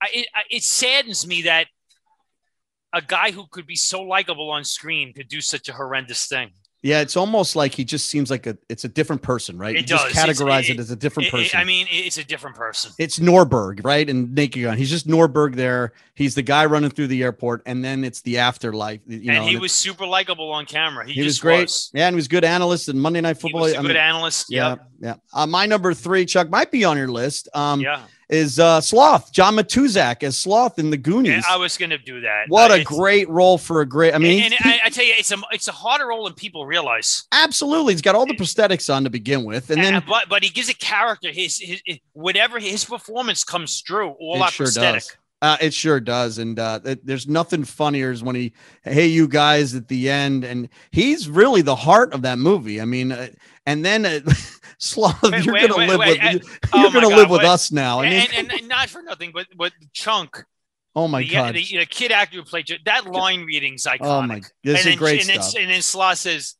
I, 0.01 0.07
it, 0.13 0.27
I- 0.33 0.43
it 0.49 0.63
saddens 0.63 1.27
me 1.27 1.43
that 1.43 1.67
a 2.93 3.01
guy 3.01 3.31
who 3.31 3.45
could 3.49 3.65
be 3.67 3.75
so 3.75 4.01
likable 4.01 4.49
on 4.51 4.63
screen 4.65 5.13
could 5.13 5.27
do 5.29 5.41
such 5.41 5.69
a 5.69 5.73
horrendous 5.73 6.27
thing. 6.27 6.51
Yeah, 6.83 7.01
it's 7.01 7.15
almost 7.15 7.55
like 7.55 7.75
he 7.75 7.83
just 7.83 8.07
seems 8.07 8.31
like 8.31 8.47
a 8.47 8.57
it's 8.67 8.85
a 8.85 8.87
different 8.89 9.21
person, 9.21 9.55
right? 9.57 9.75
It 9.75 9.81
you 9.81 9.85
just 9.85 10.03
does. 10.05 10.11
It's- 10.27 10.39
categorize 10.39 10.61
it- 10.63 10.71
it, 10.71 10.79
as 10.79 10.89
a 10.89 10.95
different 10.95 11.27
It- 11.27 11.31
person. 11.31 11.59
I 11.59 11.63
mean, 11.63 11.85
it's 11.91 12.17
a 12.17 12.23
different 12.23 12.55
person. 12.55 12.91
it's 12.97 13.19
Nordberg, 13.19 13.85
right? 13.85 14.09
And 14.09 14.33
Naked 14.33 14.63
Gun. 14.63 14.77
He's 14.79 14.89
just 14.89 15.07
Nordberg 15.07 15.55
there. 15.55 15.93
He's 16.15 16.33
the 16.33 16.41
guy 16.41 16.65
running 16.65 16.89
through 16.89 17.07
the 17.07 17.21
airport, 17.21 17.61
and 17.67 17.85
then 17.85 18.03
it's 18.03 18.21
the 18.21 18.39
afterlife. 18.39 18.99
You 19.05 19.19
know, 19.31 19.33
and 19.33 19.43
he 19.45 19.51
and 19.53 19.61
was 19.61 19.71
super 19.73 20.07
likable 20.07 20.49
on 20.51 20.65
camera. 20.65 21.05
He, 21.05 21.13
he 21.13 21.23
was 21.23 21.39
great. 21.39 21.63
was. 21.65 21.91
Yeah, 21.93 22.07
and 22.07 22.15
he 22.15 22.17
was 22.17 22.27
good 22.27 22.43
analyst 22.43 22.89
in 22.89 22.97
Monday 22.99 23.21
Night 23.21 23.37
He 23.37 23.41
Football. 23.41 23.61
was 23.61 23.73
a 23.73 23.77
I 23.77 23.81
good 23.81 23.87
mean, 23.89 23.97
analyst. 23.97 24.47
yeah, 24.49 24.69
Yep. 24.69 24.87
yeah. 25.01 25.15
Uh, 25.33 25.45
my 25.45 25.67
number 25.67 25.93
three, 25.93 26.25
Chuck, 26.25 26.49
might 26.49 26.71
be 26.71 26.83
on 26.83 26.97
your 26.97 27.09
list. 27.09 27.47
Um, 27.53 27.79
yeah. 27.81 28.01
Is 28.31 28.57
uh, 28.59 28.79
Sloth, 28.81 29.31
John 29.31 29.55
Matuszak 29.57 30.23
as 30.23 30.37
Sloth 30.37 30.79
in 30.79 30.89
the 30.89 30.97
Goonies. 30.97 31.43
Yeah, 31.47 31.53
I 31.53 31.57
was 31.57 31.77
gonna 31.77 31.97
do 31.97 32.21
that. 32.21 32.45
what 32.47 32.71
Uh, 32.71 32.75
a 32.75 32.83
great 32.83 33.29
role 33.29 33.57
for 33.59 33.81
a 33.81 33.85
great. 33.85 34.15
I 34.15 34.17
mean, 34.17 34.41
and, 34.43 34.53
he- 34.53 34.59
I, 34.69 34.79
I 34.85 34.89
tell 34.89 35.03
you, 35.05 35.13
it's 35.17 35.31
a 35.31 35.37
it's 35.51 35.67
a 35.67 35.71
harder 35.73 36.07
role 36.07 36.23
than 36.23 36.33
people 36.33 36.65
realize. 36.65 37.23
absolutely, 37.33 37.93
he's 37.93 38.01
got 38.01 38.15
all 38.15 38.25
the 38.25 38.33
prosthetics 38.33 38.91
on 38.91 39.03
to 39.03 39.09
begin 39.09 39.43
with, 39.43 39.69
and 39.69 39.83
then 39.83 39.95
And- 39.95 40.05
but 40.07 40.29
but 40.29 40.43
he 40.43 40.49
gives 40.49 40.69
a 40.69 40.73
character 40.73 41.29
his, 41.31 41.59
his, 41.59 41.81
his 41.85 41.97
whatever 42.13 42.57
his 42.57 42.85
performance 42.85 43.43
comes 43.43 43.81
through 43.81 44.11
all 44.11 44.41
out 44.41 44.53
sure 44.53 44.65
prosthetic. 44.65 45.01
does. 45.03 45.17
Uh, 45.43 45.57
it 45.59 45.73
sure 45.73 45.99
does, 45.99 46.37
and 46.37 46.59
uh, 46.59 46.79
it- 46.85 47.03
there's 47.05 47.27
nothing 47.27 47.63
funnier 47.65 48.11
is 48.11 48.23
when 48.23 48.35
he, 48.35 48.53
hey, 48.83 49.07
you 49.07 49.27
guys 49.27 49.73
at 49.75 49.87
the 49.87 50.07
end, 50.07 50.43
and 50.43 50.69
he's 50.91 51.27
really 51.27 51.63
the 51.63 51.75
heart 51.75 52.13
of 52.13 52.21
that 52.21 52.37
movie. 52.37 52.79
I 52.79 52.85
mean, 52.85 53.11
uh, 53.11 53.27
and 53.65 53.83
then 53.83 54.05
uh, 54.05 54.19
Sloth, 54.83 55.21
Wait, 55.21 55.45
you're 55.45 55.53
gonna 55.59 55.75
live 55.75 55.99
wait, 55.99 56.19
with 56.19 56.43
uh, 56.43 56.67
oh 56.73 56.81
you're 56.81 56.91
my 56.91 57.01
gonna 57.01 57.15
live 57.15 57.29
with 57.29 57.43
us 57.43 57.71
now. 57.71 57.99
I 58.01 58.09
mean, 58.09 58.13
and, 58.13 58.33
and, 58.33 58.51
and 58.51 58.67
not 58.67 58.89
for 58.89 59.03
nothing, 59.03 59.31
but 59.31 59.45
but 59.55 59.71
Chunk, 59.93 60.43
oh 60.95 61.07
my 61.07 61.21
the, 61.21 61.29
god, 61.29 61.53
the, 61.55 61.63
the 61.63 61.85
kid 61.85 62.11
actor 62.11 62.37
who 62.37 62.43
played 62.43 62.67
that 62.85 63.05
line 63.05 63.43
reading's 63.43 63.83
iconic. 63.85 63.99
oh 64.01 64.21
my, 64.23 64.35
this 64.35 64.49
and 64.65 64.77
is 64.77 64.85
then, 64.85 64.97
great 64.97 65.21
and 65.21 65.29
then, 65.29 65.41
stuff. 65.43 65.61
and 65.61 65.69
then 65.69 65.81
Sloth 65.83 66.17
says, 66.17 66.55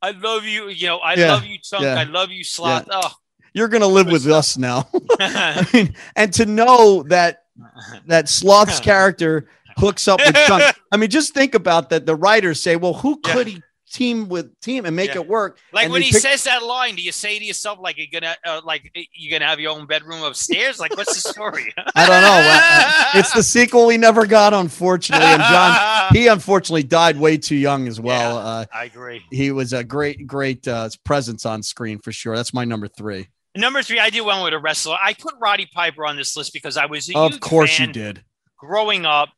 "I 0.00 0.12
love 0.12 0.44
you, 0.44 0.68
you 0.68 0.86
know, 0.86 0.98
I 0.98 1.14
Yeah, 1.14 1.32
love 1.32 1.44
you, 1.44 1.58
Chunk, 1.62 1.82
yeah. 1.82 1.96
I 1.96 2.04
love 2.04 2.30
you, 2.30 2.44
Sloth." 2.44 2.86
Oh, 2.90 3.10
you're 3.54 3.68
gonna 3.68 3.88
live 3.88 4.06
with 4.06 4.24
us 4.28 4.56
now. 4.68 4.88
I 5.18 5.66
mean, 5.72 5.94
and 6.14 6.32
to 6.34 6.46
know 6.46 7.02
that 7.08 7.40
Oh, 7.56 7.98
that 8.06 8.28
Sloth's 8.28 8.80
character 8.80 9.48
hooks 9.76 10.08
up 10.08 10.18
with 10.24 10.34
Chunk. 10.34 10.74
I 10.90 10.96
mean, 10.96 11.08
just 11.08 11.34
think 11.34 11.54
about 11.54 11.90
that. 11.90 12.04
The 12.04 12.16
writers 12.16 12.60
say, 12.60 12.74
well, 12.74 12.94
who 12.94 13.20
Yeah. 13.24 13.32
could 13.32 13.46
he 13.46 13.62
team 13.94 14.28
with 14.28 14.58
team 14.60 14.84
and 14.84 14.94
make 14.96 15.10
Yeah. 15.14 15.20
it 15.20 15.28
work? 15.28 15.58
like 15.72 15.88
when 15.88 16.02
he 16.02 16.10
pick- 16.12 16.20
says 16.20 16.44
that 16.44 16.62
line, 16.62 16.96
do 16.96 17.02
you 17.02 17.12
say 17.12 17.38
to 17.38 17.44
yourself 17.44 17.78
like 17.80 17.96
you're 17.96 18.08
gonna 18.12 18.34
uh, 18.44 18.60
like 18.64 18.90
you're 19.14 19.30
gonna 19.38 19.48
have 19.48 19.60
your 19.60 19.72
own 19.72 19.86
bedroom 19.86 20.22
upstairs? 20.22 20.78
Like, 20.78 20.96
what's 20.96 21.14
the 21.22 21.28
story? 21.30 21.72
I 21.94 22.06
don't 22.06 22.22
know. 22.22 23.20
It's 23.20 23.32
the 23.32 23.42
sequel 23.42 23.86
we 23.86 23.96
never 23.96 24.26
got, 24.26 24.52
unfortunately. 24.52 25.24
And 25.26 25.42
John, 25.42 26.08
he 26.12 26.26
unfortunately 26.26 26.82
died 26.82 27.16
way 27.18 27.36
too 27.38 27.56
young 27.56 27.86
as 27.88 28.00
well. 28.00 28.36
Uh, 28.38 28.66
I 28.74 28.84
agree. 28.84 29.22
he 29.30 29.50
was 29.52 29.72
a 29.72 29.84
great, 29.84 30.26
great 30.26 30.66
uh, 30.68 30.88
presence 31.04 31.46
on 31.46 31.62
screen 31.62 31.98
for 32.00 32.12
sure. 32.12 32.34
That's 32.36 32.52
my 32.52 32.64
number 32.64 32.88
three. 32.88 33.28
Number 33.56 33.82
three, 33.84 34.00
I 34.00 34.10
did 34.10 34.22
one 34.22 34.42
with 34.42 34.52
a 34.52 34.58
wrestler. 34.58 34.96
I 35.00 35.14
put 35.14 35.34
Roddy 35.40 35.68
Piper 35.72 36.04
on 36.04 36.16
this 36.16 36.36
list 36.36 36.52
because 36.52 36.76
I 36.76 36.86
was 36.86 37.08
Of 37.14 37.38
course 37.38 37.78
you 37.78 37.86
did. 37.86 38.24
growing 38.58 39.06
up, 39.06 39.28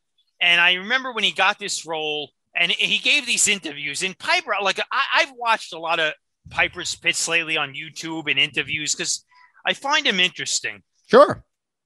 and 0.40 0.58
I 0.58 0.74
remember 0.74 1.12
when 1.12 1.22
he 1.24 1.32
got 1.32 1.58
this 1.58 1.84
role, 1.84 2.30
and 2.56 2.72
he 2.72 2.98
gave 2.98 3.26
these 3.26 3.48
interviews. 3.48 4.02
And 4.02 4.18
Piper, 4.18 4.54
like 4.62 4.80
I, 4.90 5.04
I've 5.16 5.32
watched 5.36 5.72
a 5.72 5.78
lot 5.78 6.00
of 6.00 6.12
Piper's 6.50 6.94
pits 6.94 7.28
lately 7.28 7.56
on 7.56 7.74
YouTube 7.74 8.30
and 8.30 8.38
interviews 8.38 8.94
because 8.94 9.24
I 9.64 9.74
find 9.74 10.06
him 10.06 10.20
interesting. 10.20 10.82
Sure. 11.06 11.44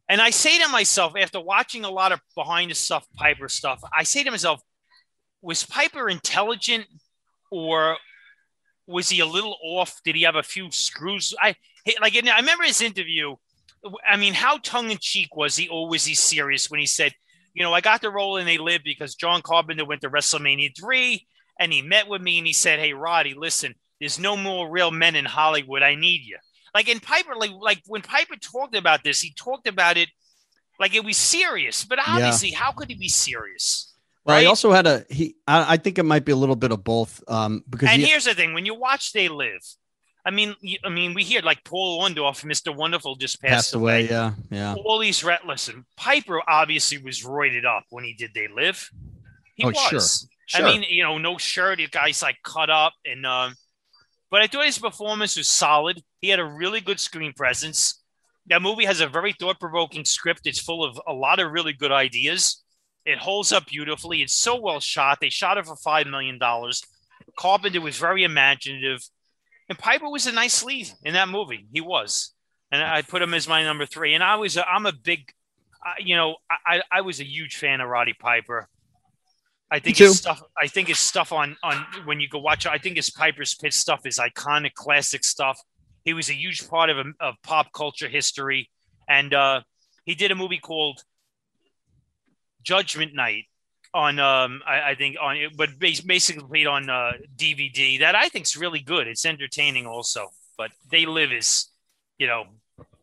And 0.08 0.20
I 0.20 0.30
say 0.30 0.58
to 0.58 0.68
myself, 0.68 1.14
after 1.16 1.40
watching 1.40 1.84
a 1.84 1.90
lot 1.90 2.12
of 2.12 2.20
behind 2.34 2.70
the 2.70 2.74
stuff 2.74 3.06
Piper 3.16 3.48
stuff, 3.48 3.80
I 3.96 4.02
say 4.02 4.24
to 4.24 4.30
myself, 4.30 4.60
was 5.42 5.64
Piper 5.64 6.08
intelligent 6.08 6.86
or 7.50 7.96
was 8.86 9.08
he 9.08 9.20
a 9.20 9.26
little 9.26 9.56
off? 9.62 10.00
Did 10.04 10.16
he 10.16 10.22
have 10.22 10.36
a 10.36 10.42
few 10.42 10.70
screws? 10.70 11.34
I 11.40 11.54
like 12.00 12.14
I 12.16 12.36
remember 12.36 12.64
his 12.64 12.82
interview. 12.82 13.36
I 14.08 14.16
mean, 14.16 14.34
how 14.34 14.58
tongue 14.58 14.90
in 14.90 14.98
cheek 15.00 15.34
was 15.36 15.56
he, 15.56 15.68
or 15.68 15.88
was 15.88 16.04
he 16.04 16.14
serious 16.14 16.70
when 16.70 16.80
he 16.80 16.86
said, 16.86 17.14
"You 17.54 17.62
know, 17.62 17.72
I 17.72 17.80
got 17.80 18.02
the 18.02 18.10
role 18.10 18.36
and 18.36 18.48
they 18.48 18.58
Live 18.58 18.82
because 18.84 19.14
John 19.14 19.42
Carpenter 19.42 19.84
went 19.84 20.02
to 20.02 20.10
WrestleMania 20.10 20.76
three 20.78 21.26
and 21.58 21.72
he 21.72 21.82
met 21.82 22.08
with 22.08 22.22
me 22.22 22.38
and 22.38 22.46
he 22.46 22.52
said, 22.52 22.78
"Hey, 22.78 22.92
Roddy, 22.92 23.34
listen, 23.34 23.74
there's 23.98 24.18
no 24.18 24.36
more 24.36 24.70
real 24.70 24.90
men 24.90 25.16
in 25.16 25.24
Hollywood. 25.24 25.82
I 25.82 25.94
need 25.94 26.22
you." 26.22 26.38
Like 26.74 26.88
in 26.88 27.00
Piper, 27.00 27.34
like 27.34 27.50
like 27.58 27.82
when 27.86 28.02
Piper 28.02 28.36
talked 28.36 28.76
about 28.76 29.04
this, 29.04 29.20
he 29.20 29.32
talked 29.34 29.66
about 29.66 29.96
it 29.96 30.08
like 30.78 30.94
it 30.94 31.04
was 31.04 31.16
serious. 31.16 31.84
But 31.84 31.98
obviously, 32.06 32.50
how 32.50 32.72
could 32.72 32.88
he 32.88 32.96
be 32.96 33.08
serious? 33.08 33.92
Well, 34.24 34.40
he 34.40 34.46
also 34.46 34.70
had 34.72 34.86
a 34.86 35.04
he. 35.08 35.36
I, 35.46 35.74
I 35.74 35.76
think 35.76 35.98
it 35.98 36.04
might 36.04 36.24
be 36.24 36.32
a 36.32 36.36
little 36.36 36.56
bit 36.56 36.72
of 36.72 36.84
both. 36.84 37.22
Um, 37.28 37.64
because 37.68 37.88
And 37.88 38.00
he, 38.02 38.08
here's 38.08 38.24
the 38.24 38.34
thing: 38.34 38.54
when 38.54 38.66
you 38.66 38.74
watch 38.74 39.12
They 39.12 39.28
Live, 39.28 39.62
I 40.24 40.30
mean, 40.30 40.54
I 40.84 40.88
mean, 40.90 41.14
we 41.14 41.24
hear 41.24 41.40
like 41.42 41.64
Paul 41.64 42.02
Orndorff, 42.02 42.44
Mr. 42.44 42.74
Wonderful, 42.74 43.16
just 43.16 43.40
passed, 43.40 43.52
passed 43.54 43.74
away. 43.74 44.08
Yeah, 44.08 44.32
yeah. 44.50 44.74
All 44.74 44.98
these 44.98 45.24
ret. 45.24 45.46
Listen, 45.46 45.86
Piper 45.96 46.40
obviously 46.48 46.98
was 46.98 47.22
roided 47.24 47.64
up 47.64 47.84
when 47.90 48.04
he 48.04 48.12
did 48.14 48.32
They 48.34 48.48
Live. 48.48 48.90
He 49.56 49.64
Oh, 49.64 49.68
was. 49.68 49.78
sure. 49.78 50.28
Sure. 50.46 50.66
I 50.66 50.70
mean, 50.70 50.84
you 50.88 51.02
know, 51.04 51.16
no 51.18 51.38
shirt. 51.38 51.78
The 51.78 51.86
guy's 51.86 52.22
like 52.22 52.36
cut 52.42 52.70
up, 52.70 52.92
and 53.04 53.24
um, 53.24 53.54
but 54.30 54.42
I 54.42 54.46
thought 54.46 54.66
his 54.66 54.78
performance 54.78 55.36
was 55.36 55.48
solid. 55.48 56.02
He 56.20 56.28
had 56.28 56.40
a 56.40 56.44
really 56.44 56.80
good 56.80 56.98
screen 57.00 57.32
presence. 57.32 58.02
That 58.46 58.60
movie 58.62 58.84
has 58.84 59.00
a 59.00 59.06
very 59.06 59.32
thought-provoking 59.32 60.04
script. 60.06 60.46
It's 60.46 60.58
full 60.60 60.82
of 60.82 61.00
a 61.06 61.12
lot 61.12 61.38
of 61.38 61.52
really 61.52 61.72
good 61.72 61.92
ideas. 61.92 62.62
It 63.06 63.18
holds 63.18 63.52
up 63.52 63.66
beautifully. 63.66 64.22
It's 64.22 64.34
so 64.34 64.60
well 64.60 64.80
shot. 64.80 65.18
They 65.20 65.30
shot 65.30 65.56
it 65.56 65.66
for 65.66 65.76
five 65.76 66.06
million 66.08 66.38
dollars. 66.38 66.82
Carpenter 67.38 67.80
was 67.80 67.96
very 67.96 68.24
imaginative, 68.24 69.00
and 69.70 69.78
Piper 69.78 70.10
was 70.10 70.26
a 70.26 70.32
nice 70.32 70.64
lead 70.64 70.90
in 71.04 71.14
that 71.14 71.28
movie. 71.28 71.64
He 71.72 71.80
was, 71.80 72.32
and 72.72 72.82
I 72.82 73.02
put 73.02 73.22
him 73.22 73.32
as 73.32 73.46
my 73.46 73.62
number 73.62 73.86
three. 73.86 74.14
And 74.14 74.22
I 74.22 74.34
was, 74.34 74.56
a, 74.56 74.68
I'm 74.68 74.84
a 74.84 74.92
big, 74.92 75.32
uh, 75.86 75.92
you 76.00 76.16
know, 76.16 76.34
I, 76.50 76.82
I 76.90 77.00
was 77.02 77.20
a 77.20 77.24
huge 77.24 77.56
fan 77.56 77.80
of 77.80 77.88
Roddy 77.88 78.12
Piper. 78.12 78.68
I 79.70 79.78
think 79.78 79.98
his 79.98 80.18
stuff. 80.18 80.42
I 80.60 80.66
think 80.66 80.88
his 80.88 80.98
stuff 80.98 81.30
on 81.32 81.56
on 81.62 81.86
when 82.04 82.18
you 82.18 82.28
go 82.28 82.40
watch. 82.40 82.66
I 82.66 82.78
think 82.78 82.96
his 82.96 83.08
Piper's 83.08 83.54
Pit 83.54 83.72
stuff 83.72 84.04
is 84.04 84.18
iconic, 84.18 84.74
classic 84.74 85.22
stuff. 85.22 85.60
He 86.04 86.12
was 86.12 86.28
a 86.28 86.32
huge 86.32 86.68
part 86.68 86.90
of 86.90 86.98
of 87.20 87.36
pop 87.44 87.72
culture 87.72 88.08
history, 88.08 88.68
and 89.08 89.32
uh, 89.32 89.60
he 90.04 90.16
did 90.16 90.32
a 90.32 90.34
movie 90.34 90.58
called 90.58 91.04
Judgment 92.64 93.14
Night 93.14 93.44
on 93.94 94.18
um 94.18 94.62
I, 94.66 94.90
I 94.90 94.94
think 94.94 95.16
on 95.20 95.36
it, 95.36 95.56
but 95.56 95.70
basically 95.78 96.42
played 96.44 96.66
on 96.66 96.88
uh, 96.88 97.12
DVD 97.36 97.98
that 98.00 98.14
I 98.14 98.28
think's 98.28 98.56
really 98.56 98.80
good. 98.80 99.06
It's 99.08 99.24
entertaining 99.24 99.86
also, 99.86 100.28
but 100.56 100.70
They 100.90 101.06
Live 101.06 101.32
is, 101.32 101.66
you 102.18 102.26
know, 102.26 102.44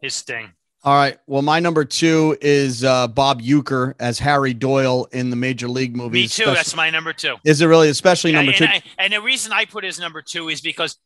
his 0.02 0.22
thing. 0.22 0.52
All 0.84 0.94
right. 0.96 1.18
Well, 1.28 1.42
my 1.42 1.60
number 1.60 1.84
two 1.84 2.38
is 2.40 2.84
uh, 2.84 3.08
Bob 3.10 3.42
Uecker 3.42 3.96
as 4.00 4.20
Harry 4.20 4.54
Doyle 4.54 5.06
in 5.12 5.30
the 5.32 5.36
Major 5.36 5.68
League 5.68 5.96
movie 5.98 6.22
Me 6.22 6.28
too. 6.28 6.44
especially- 6.44 6.54
That's 6.56 6.76
my 6.76 6.90
number 6.90 7.12
two. 7.14 7.36
is 7.44 7.60
it 7.62 7.66
really? 7.66 7.90
Especially 7.90 8.32
number 8.32 8.52
and, 8.52 8.58
two. 8.58 8.66
I- 8.66 8.84
and 9.00 9.12
the 9.12 9.22
reason 9.22 9.52
I 9.52 9.66
put 9.66 9.84
his 9.84 10.00
number 10.00 10.22
two 10.22 10.48
is 10.50 10.62
because 10.62 10.98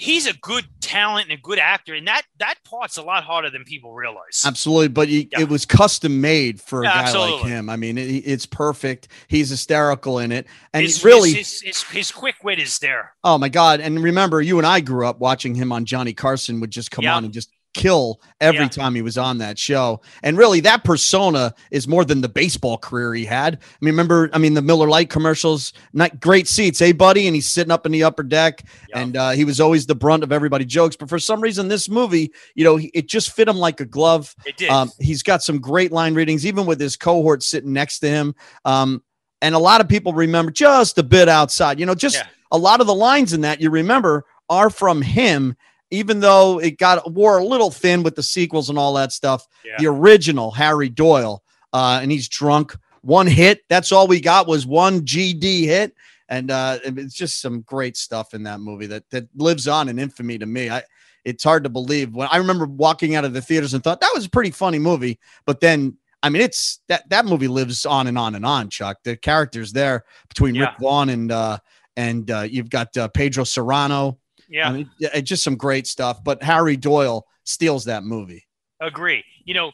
he's 0.00 0.26
a 0.26 0.32
good 0.38 0.64
talent 0.80 1.28
and 1.28 1.38
a 1.38 1.42
good 1.42 1.58
actor, 1.58 1.94
and 1.94 2.06
that 2.08 2.22
that 2.38 2.54
part's 2.64 2.96
a 2.96 3.02
lot 3.02 3.22
harder 3.22 3.50
than 3.50 3.64
people 3.64 3.92
realize. 3.92 4.42
Absolutely, 4.46 4.88
but 4.88 5.08
he, 5.08 5.28
Yeah. 5.30 5.40
it 5.42 5.48
was 5.48 5.66
custom 5.66 6.20
made 6.20 6.60
for 6.60 6.82
a 6.82 6.86
Yeah, 6.86 7.12
guy 7.12 7.18
like 7.18 7.44
him. 7.46 7.68
I 7.68 7.76
mean, 7.76 7.98
it, 7.98 8.02
it's 8.24 8.46
perfect. 8.46 9.08
He's 9.28 9.50
hysterical 9.50 10.18
in 10.18 10.32
it, 10.32 10.46
and 10.72 10.82
his, 10.82 11.04
really, 11.04 11.34
his, 11.34 11.60
his, 11.60 11.82
his, 11.82 11.82
his 11.90 12.10
quick 12.12 12.36
wit 12.42 12.58
is 12.58 12.78
there. 12.78 13.12
oh 13.24 13.36
my 13.38 13.48
god! 13.50 13.80
And 13.80 14.02
remember, 14.02 14.40
you 14.40 14.56
and 14.58 14.66
I 14.66 14.80
grew 14.80 15.06
up 15.06 15.20
watching 15.20 15.54
him 15.54 15.70
on 15.70 15.84
Johnny 15.84 16.14
Carson. 16.14 16.60
Would 16.60 16.70
just 16.70 16.90
come 16.90 17.04
Yeah. 17.04 17.16
on 17.16 17.24
and 17.24 17.32
just 17.34 17.50
kill 17.74 18.20
every 18.40 18.60
Yeah. 18.62 18.68
time 18.68 18.94
he 18.94 19.02
was 19.02 19.16
on 19.16 19.38
that 19.38 19.58
show. 19.58 20.00
And 20.22 20.36
really, 20.36 20.60
that 20.60 20.82
persona 20.84 21.54
is 21.70 21.86
more 21.86 22.04
than 22.04 22.20
the 22.20 22.28
baseball 22.28 22.76
career 22.78 23.14
he 23.14 23.24
had. 23.24 23.54
I 23.54 23.58
mean, 23.80 23.92
remember, 23.92 24.28
I 24.32 24.38
mean, 24.38 24.54
the 24.54 24.62
Miller 24.62 24.88
Lite 24.88 25.08
commercials, 25.10 25.72
not 25.92 26.20
great 26.20 26.48
seats, 26.48 26.78
hey 26.78 26.92
buddy, 26.92 27.26
and 27.26 27.34
he's 27.34 27.46
sitting 27.46 27.70
up 27.70 27.86
in 27.86 27.92
the 27.92 28.02
upper 28.02 28.22
deck, 28.22 28.64
Yeah. 28.88 29.00
and 29.00 29.16
uh, 29.16 29.30
he 29.30 29.44
was 29.44 29.60
always 29.60 29.86
the 29.86 29.94
brunt 29.94 30.22
of 30.24 30.32
everybody's 30.32 30.66
jokes. 30.68 30.96
But 30.96 31.08
for 31.08 31.18
some 31.18 31.40
reason, 31.40 31.68
this 31.68 31.88
movie, 31.88 32.32
you 32.54 32.64
know, 32.64 32.80
it 32.94 33.08
just 33.08 33.30
fit 33.30 33.48
him 33.48 33.56
like 33.56 33.80
a 33.80 33.84
glove. 33.86 34.34
It 34.46 34.56
did. 34.56 34.70
Um, 34.70 34.90
he's 34.98 35.22
got 35.22 35.42
some 35.42 35.60
great 35.60 35.92
line 35.92 36.14
readings, 36.14 36.44
even 36.44 36.66
with 36.66 36.80
his 36.80 36.96
cohort 36.96 37.42
sitting 37.42 37.72
next 37.72 38.00
to 38.00 38.08
him. 38.08 38.34
Um, 38.64 39.02
and 39.42 39.54
a 39.54 39.58
lot 39.58 39.80
of 39.80 39.88
people 39.88 40.12
remember 40.12 40.50
just 40.50 40.98
a 40.98 41.02
bit 41.02 41.28
outside. 41.28 41.78
You 41.80 41.86
know, 41.86 41.94
just 41.94 42.16
Yeah. 42.16 42.26
a 42.52 42.58
lot 42.58 42.80
of 42.80 42.86
the 42.86 42.94
lines 42.94 43.32
in 43.32 43.42
that 43.42 43.60
you 43.60 43.70
remember 43.70 44.24
are 44.50 44.68
from 44.70 45.00
him, 45.00 45.54
even 45.90 46.20
though 46.20 46.60
it 46.60 46.78
got 46.78 47.12
wore 47.12 47.38
a 47.38 47.44
little 47.44 47.70
thin 47.70 48.02
with 48.02 48.14
the 48.14 48.22
sequels 48.22 48.70
and 48.70 48.78
all 48.78 48.94
that 48.94 49.12
stuff. 49.12 49.46
Yeah. 49.64 49.76
The 49.78 49.86
original 49.86 50.50
Harry 50.50 50.88
Doyle, 50.88 51.42
uh, 51.72 51.98
and 52.02 52.10
he's 52.10 52.28
drunk. 52.28 52.76
One 53.02 53.26
hit. 53.26 53.62
That's 53.68 53.92
all 53.92 54.06
we 54.06 54.20
got 54.20 54.46
was 54.46 54.66
one 54.66 55.00
GD 55.00 55.64
hit. 55.64 55.94
And 56.28 56.50
uh, 56.50 56.78
it's 56.84 57.14
just 57.14 57.40
some 57.40 57.62
great 57.62 57.96
stuff 57.96 58.34
in 58.34 58.44
that 58.44 58.60
movie 58.60 58.86
that 58.86 59.08
that 59.10 59.26
lives 59.34 59.66
on 59.66 59.88
in 59.88 59.98
infamy 59.98 60.38
to 60.38 60.46
me. 60.46 60.70
I 60.70 60.82
it's 61.24 61.42
hard 61.44 61.64
to 61.64 61.70
believe 61.70 62.14
when 62.14 62.28
I 62.30 62.36
remember 62.36 62.66
walking 62.66 63.16
out 63.16 63.24
of 63.24 63.32
the 63.32 63.42
theaters 63.42 63.74
and 63.74 63.82
thought 63.82 64.00
that 64.00 64.12
was 64.14 64.26
a 64.26 64.30
pretty 64.30 64.52
funny 64.52 64.78
movie, 64.78 65.18
but 65.44 65.60
then 65.60 65.96
I 66.22 66.28
mean 66.28 66.40
it's 66.40 66.80
that 66.86 67.08
that 67.10 67.26
movie 67.26 67.48
lives 67.48 67.84
on 67.84 68.06
and 68.06 68.16
on 68.16 68.36
and 68.36 68.46
on. 68.46 68.70
Chuck, 68.70 68.98
the 69.02 69.16
characters 69.16 69.72
there 69.72 70.04
between 70.28 70.56
Rick 70.56 70.70
Yeah. 70.78 70.82
Vaughn 70.82 71.08
and 71.08 71.32
uh, 71.32 71.58
and 71.96 72.30
uh, 72.30 72.42
you've 72.42 72.70
got 72.70 72.96
uh, 72.96 73.08
Pedro 73.08 73.42
Cerrano. 73.42 74.16
Yeah. 74.50 74.68
I 74.68 74.72
mean, 74.72 74.90
just 75.22 75.42
some 75.42 75.56
great 75.56 75.86
stuff. 75.86 76.22
But 76.22 76.42
Harry 76.42 76.76
Doyle 76.76 77.26
steals 77.44 77.84
that 77.86 78.04
movie. 78.04 78.46
Agree. 78.80 79.24
You 79.44 79.54
know, 79.54 79.72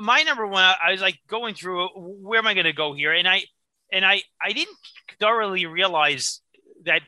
my 0.00 0.22
number 0.22 0.46
one. 0.46 0.62
I- 0.62 0.92
was 0.92 1.00
like 1.00 1.18
going 1.28 1.54
through 1.54 1.88
where 1.96 2.38
am 2.38 2.46
I 2.46 2.54
going 2.54 2.64
to 2.66 2.72
go 2.72 2.94
here, 2.94 3.12
and 3.12 3.26
I 3.26 3.44
and 3.92 4.04
I 4.04 4.22
I 4.42 4.52
didn't 4.52 4.76
thoroughly 5.20 5.66
realize 5.66 6.40
that 6.84 7.02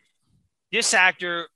this 0.72 0.94
actor 0.94 1.48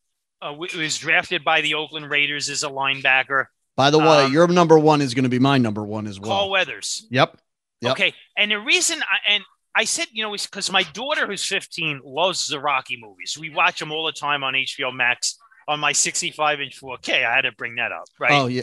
uh, 0.42 0.52
was 0.52 0.98
drafted 0.98 1.44
by 1.44 1.60
the 1.60 1.74
Oakland 1.74 2.10
Raiders 2.10 2.48
as 2.50 2.62
a 2.62 2.68
linebacker. 2.68 3.46
By 3.76 3.90
the 3.90 3.98
way, 3.98 4.24
Um, 4.24 4.32
your 4.32 4.46
number 4.48 4.78
one 4.78 5.00
is 5.00 5.14
going 5.14 5.24
to 5.24 5.28
be 5.28 5.38
my 5.38 5.58
number 5.58 5.84
one 5.84 6.06
as 6.06 6.20
well. 6.20 6.30
Carl 6.30 6.50
Weathers. 6.50 7.06
Yep. 7.10 7.38
Yep. 7.80 7.92
Okay, 7.92 8.14
and 8.36 8.50
the 8.50 8.60
reason, 8.60 9.02
I, 9.02 9.34
and 9.34 9.44
I 9.74 9.84
said, 9.84 10.06
you 10.12 10.22
know, 10.22 10.32
is 10.32 10.46
because 10.46 10.70
my 10.70 10.84
daughter, 10.84 11.26
who's 11.26 11.44
15, 11.44 12.00
loves 12.04 12.46
the 12.46 12.60
Rocky 12.60 12.96
movies. 12.98 13.36
We 13.38 13.50
watch 13.50 13.80
them 13.80 13.90
all 13.90 14.06
the 14.06 14.12
time 14.12 14.44
on 14.44 14.54
HBO 14.54 14.94
Max 14.94 15.36
on 15.66 15.80
my 15.80 15.92
65 15.92 16.60
inch 16.60 16.80
4K. 16.80 17.24
I 17.24 17.34
had 17.34 17.42
to 17.42 17.52
bring 17.52 17.76
that 17.76 17.92
up, 17.92 18.04
right? 18.18 18.32
Oh 18.32 18.46
yeah. 18.46 18.62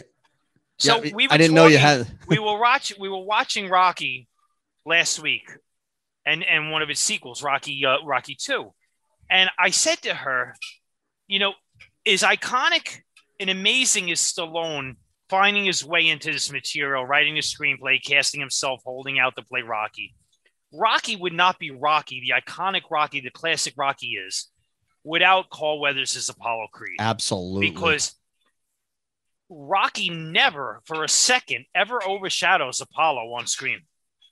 so 0.78 1.02
yeah, 1.02 1.12
we 1.14 1.26
were 1.26 1.32
I 1.32 1.36
didn't 1.36 1.54
know 1.54 1.66
you 1.66 1.78
had. 1.78 2.06
we 2.28 2.38
were 2.38 2.58
watching 2.58 2.96
we 3.00 3.08
were 3.08 3.24
watching 3.24 3.68
Rocky 3.68 4.28
last 4.84 5.20
week, 5.20 5.50
and 6.26 6.44
and 6.44 6.70
one 6.70 6.82
of 6.82 6.90
its 6.90 7.00
sequels, 7.00 7.42
Rocky 7.42 7.84
uh, 7.84 7.98
Rocky 8.04 8.34
Two, 8.34 8.72
and 9.30 9.50
I 9.58 9.70
said 9.70 10.02
to 10.02 10.14
her, 10.14 10.54
you 11.26 11.38
know, 11.38 11.54
is 12.04 12.22
iconic 12.22 13.00
and 13.40 13.50
amazing 13.50 14.10
as 14.10 14.20
Stallone 14.20 14.96
finding 15.32 15.64
his 15.64 15.82
way 15.82 16.08
into 16.08 16.30
this 16.30 16.52
material, 16.52 17.06
writing 17.06 17.38
a 17.38 17.40
screenplay, 17.40 17.98
casting 18.04 18.38
himself, 18.38 18.82
holding 18.84 19.18
out 19.18 19.34
to 19.34 19.42
play 19.42 19.62
Rocky. 19.62 20.14
Rocky 20.74 21.16
would 21.16 21.32
not 21.32 21.58
be 21.58 21.70
Rocky, 21.70 22.20
the 22.20 22.38
iconic 22.38 22.82
Rocky, 22.90 23.20
the 23.20 23.30
classic 23.30 23.72
Rocky 23.78 24.08
is, 24.08 24.50
without 25.04 25.50
Carl 25.50 25.80
Weathers 25.80 26.16
as 26.16 26.28
Apollo 26.28 26.68
Creed 26.72 26.96
Absolutely. 26.98 27.70
because 27.70 28.14
Rocky 29.48 30.10
never, 30.10 30.80
for 30.84 31.04
a 31.04 31.08
second, 31.08 31.66
ever 31.74 32.02
overshadows 32.02 32.80
Apollo 32.80 33.32
on 33.32 33.46
screen. 33.46 33.80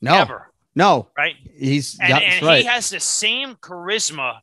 no, 0.00 0.12
Never, 0.12 0.52
no, 0.74 1.08
right? 1.16 1.36
he's 1.56 1.98
And, 2.00 2.12
and 2.12 2.46
right. 2.46 2.62
he 2.62 2.66
has 2.66 2.90
the 2.90 3.00
same 3.00 3.56
charisma 3.56 4.40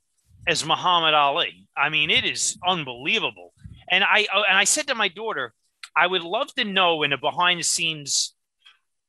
as 0.48 0.66
Muhammad 0.66 1.14
Ali. 1.14 1.68
I 1.76 1.90
mean, 1.90 2.10
it 2.10 2.26
is 2.26 2.58
unbelievable. 2.66 3.54
And 3.90 4.04
I 4.04 4.28
uh, 4.34 4.44
and 4.48 4.58
I 4.58 4.66
said 4.66 4.88
to 4.88 4.96
my 4.96 5.08
daughter, 5.08 5.54
I 5.96 6.08
would 6.08 6.22
love 6.22 6.54
to 6.56 6.64
know 6.64 7.04
in 7.04 7.14
a 7.14 7.18
behind 7.18 7.60
the 7.60 7.64
scenes 7.64 8.34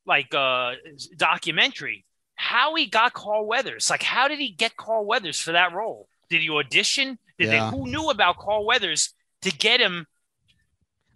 like 0.06 0.32
uh 0.34 0.72
documentary 1.16 2.04
how 2.36 2.74
he 2.76 2.86
got 2.86 3.12
Carl 3.12 3.46
Weathers. 3.46 3.90
Like, 3.90 4.02
how 4.02 4.28
did 4.28 4.38
he 4.38 4.50
get 4.50 4.76
Carl 4.76 5.04
Weathers 5.04 5.40
for 5.40 5.52
that 5.52 5.74
role? 5.74 6.07
Did 6.30 6.42
he 6.42 6.50
audition? 6.50 7.18
Did 7.38 7.48
Yeah. 7.50 7.70
they 7.70 7.76
who 7.76 7.86
knew 7.86 8.10
about 8.10 8.38
Carl 8.38 8.64
Weathers 8.66 9.14
to 9.42 9.50
get 9.50 9.80
him? 9.80 10.06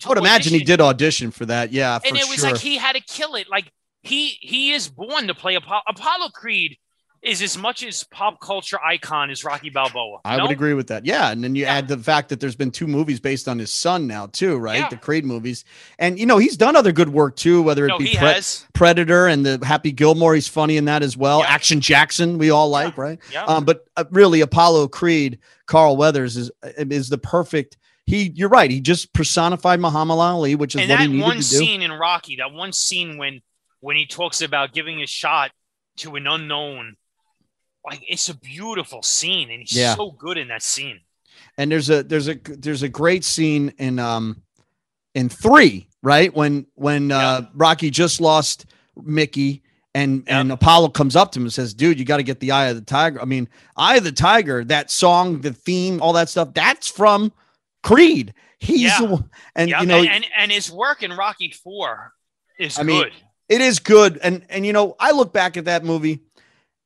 to 0.01 0.07
I 0.07 0.09
would 0.11 0.19
imagine 0.19 0.53
he 0.53 0.65
did 0.65 0.81
audition 0.81 1.31
for 1.31 1.47
that. 1.47 1.73
Yeah, 1.73 1.99
for 1.99 2.09
and 2.09 2.17
it 2.17 2.27
was 2.29 2.41
sure. 2.41 2.51
like 2.51 2.61
he 2.61 2.77
had 2.77 2.97
to 2.97 3.01
kill 3.01 3.35
it. 3.37 3.49
Like 3.49 3.71
he 4.03 4.29
he 4.41 4.73
is 4.73 4.89
born 4.89 5.29
to 5.29 5.35
play 5.35 5.55
Apollo. 5.55 5.83
Apollo 5.87 6.31
Creed 6.31 6.77
is 7.23 7.41
as 7.41 7.57
much 7.57 7.85
as 7.85 8.03
pop 8.05 8.41
culture 8.41 8.81
icon 8.85 9.31
as 9.31 9.45
Rocky 9.45 9.71
Balboa. 9.71 10.19
I 10.25 10.37
No? 10.37 10.43
would 10.45 10.51
agree 10.53 10.75
with 10.75 10.89
that. 10.89 11.07
Yeah, 11.07 11.31
and 11.31 11.43
then 11.45 11.55
you 11.55 11.63
Yeah. 11.63 11.75
add 11.75 11.87
the 11.87 11.97
fact 11.97 12.31
that 12.31 12.41
there's 12.41 12.57
been 12.57 12.73
two 12.73 12.89
movies 12.89 13.21
based 13.21 13.47
on 13.49 13.61
his 13.61 13.73
son 13.73 14.09
now 14.09 14.27
too, 14.27 14.57
right? 14.57 14.81
Yeah. 14.81 14.89
The 14.89 14.97
Creed 14.97 15.25
movies, 15.25 15.65
and 16.01 16.19
you 16.19 16.27
know 16.27 16.39
he's 16.39 16.57
done 16.57 16.75
other 16.75 16.91
good 16.91 17.11
work 17.11 17.37
too, 17.37 17.63
whether 17.63 17.85
it 17.85 17.89
No, 17.89 17.99
be 17.99 18.17
Pre- 18.17 18.41
Predator 18.75 19.29
and 19.29 19.47
the 19.47 19.65
Happy 19.65 19.93
Gilmore. 19.93 20.35
He's 20.35 20.49
funny 20.49 20.77
in 20.77 20.87
that 20.87 21.03
as 21.05 21.17
well. 21.17 21.41
Yeah. 21.41 21.47
Action 21.47 21.81
Jackson, 21.81 22.39
we 22.39 22.51
all 22.51 22.69
like, 22.71 22.99
right? 22.99 23.21
Yeah. 23.33 23.45
Um, 23.45 23.65
but 23.65 23.85
uh, 23.97 24.05
really, 24.11 24.41
Apollo 24.41 24.89
Creed, 24.89 25.39
Carl 25.67 25.97
Weathers 25.97 26.37
is 26.37 26.51
uh, 26.65 26.71
is 26.77 27.09
the 27.09 27.19
perfect. 27.19 27.77
He, 28.05 28.33
you're 28.35 28.49
right. 28.49 28.69
He 28.69 28.81
just 28.81 29.13
personified 29.13 29.79
Muhammad 29.79 30.19
Ali, 30.19 30.57
which 30.57 30.75
is 30.75 30.81
and 30.81 30.91
what 30.91 30.99
he 30.99 31.07
that 31.07 31.13
needed 31.13 31.25
one 31.25 31.37
to 31.37 31.43
do. 31.43 31.57
scene 31.57 31.83
in 31.83 31.93
Rocky, 31.93 32.35
that 32.37 32.53
one 32.53 32.73
scene 32.73 33.17
when 33.17 33.43
when 33.79 33.95
he 33.95 34.07
talks 34.07 34.41
about 34.41 34.73
giving 34.73 35.01
a 35.03 35.07
shot 35.07 35.53
to 35.99 36.17
an 36.17 36.27
unknown, 36.27 36.97
like 37.85 38.03
it's 38.09 38.29
a 38.29 38.35
beautiful 38.35 39.03
scene, 39.03 39.51
and 39.51 39.61
he's 39.61 39.73
Yeah. 39.77 39.95
so 39.95 40.11
good 40.13 40.39
in 40.39 40.49
that 40.49 40.63
scene. 40.63 41.01
and 41.59 41.71
there's 41.71 41.91
a 41.91 42.03
there's 42.03 42.29
a 42.29 42.35
there's 42.45 42.83
a 42.83 42.89
great 42.89 43.25
scene 43.25 43.73
in 43.79 43.99
um 43.99 44.43
in 45.15 45.29
three 45.29 45.89
right? 46.03 46.35
When 46.35 46.67
when 46.75 47.13
uh 47.13 47.47
rocky 47.55 47.91
just 47.91 48.21
lost 48.21 48.67
mickey 48.97 49.63
and 49.95 50.25
and 50.27 50.51
apollo 50.53 50.89
comes 50.89 51.15
up 51.17 51.33
to 51.33 51.39
him 51.39 51.45
and 51.45 51.53
says 51.53 51.75
dude 51.75 51.99
you 51.99 52.05
got 52.05 52.17
to 52.17 52.23
get 52.23 52.41
the 52.41 52.51
eye 52.53 52.67
of 52.67 52.77
the 52.77 52.83
tiger. 52.83 53.21
I 53.21 53.25
mean 53.25 53.49
eye 53.77 53.97
of 53.99 54.05
the 54.05 54.13
tiger 54.13 54.65
that 54.65 54.91
song 54.91 55.41
the 55.43 55.53
theme 55.53 56.01
all 56.03 56.13
that 56.15 56.29
stuff 56.29 56.55
that's 56.55 56.89
from 56.89 57.33
creed. 57.83 58.33
He's 58.59 58.81
Yeah. 58.83 58.99
the 59.01 59.05
one- 59.07 59.31
and 59.57 59.71
yeah, 59.71 59.81
you 59.81 59.87
know 59.87 59.99
and, 59.99 60.09
and 60.09 60.27
and 60.37 60.53
his 60.53 60.71
work 60.71 61.03
in 61.03 61.13
Rocky 61.13 61.51
Four 61.51 62.13
is 62.59 62.79
I 62.79 62.83
mean, 62.85 63.07
it 63.49 63.61
is 63.61 63.79
good. 63.81 64.19
And 64.23 64.45
and 64.49 64.65
you 64.65 64.73
know 64.73 64.95
i 65.01 65.11
look 65.11 65.33
back 65.33 65.57
at 65.57 65.65
that 65.67 65.85
movie 65.85 66.21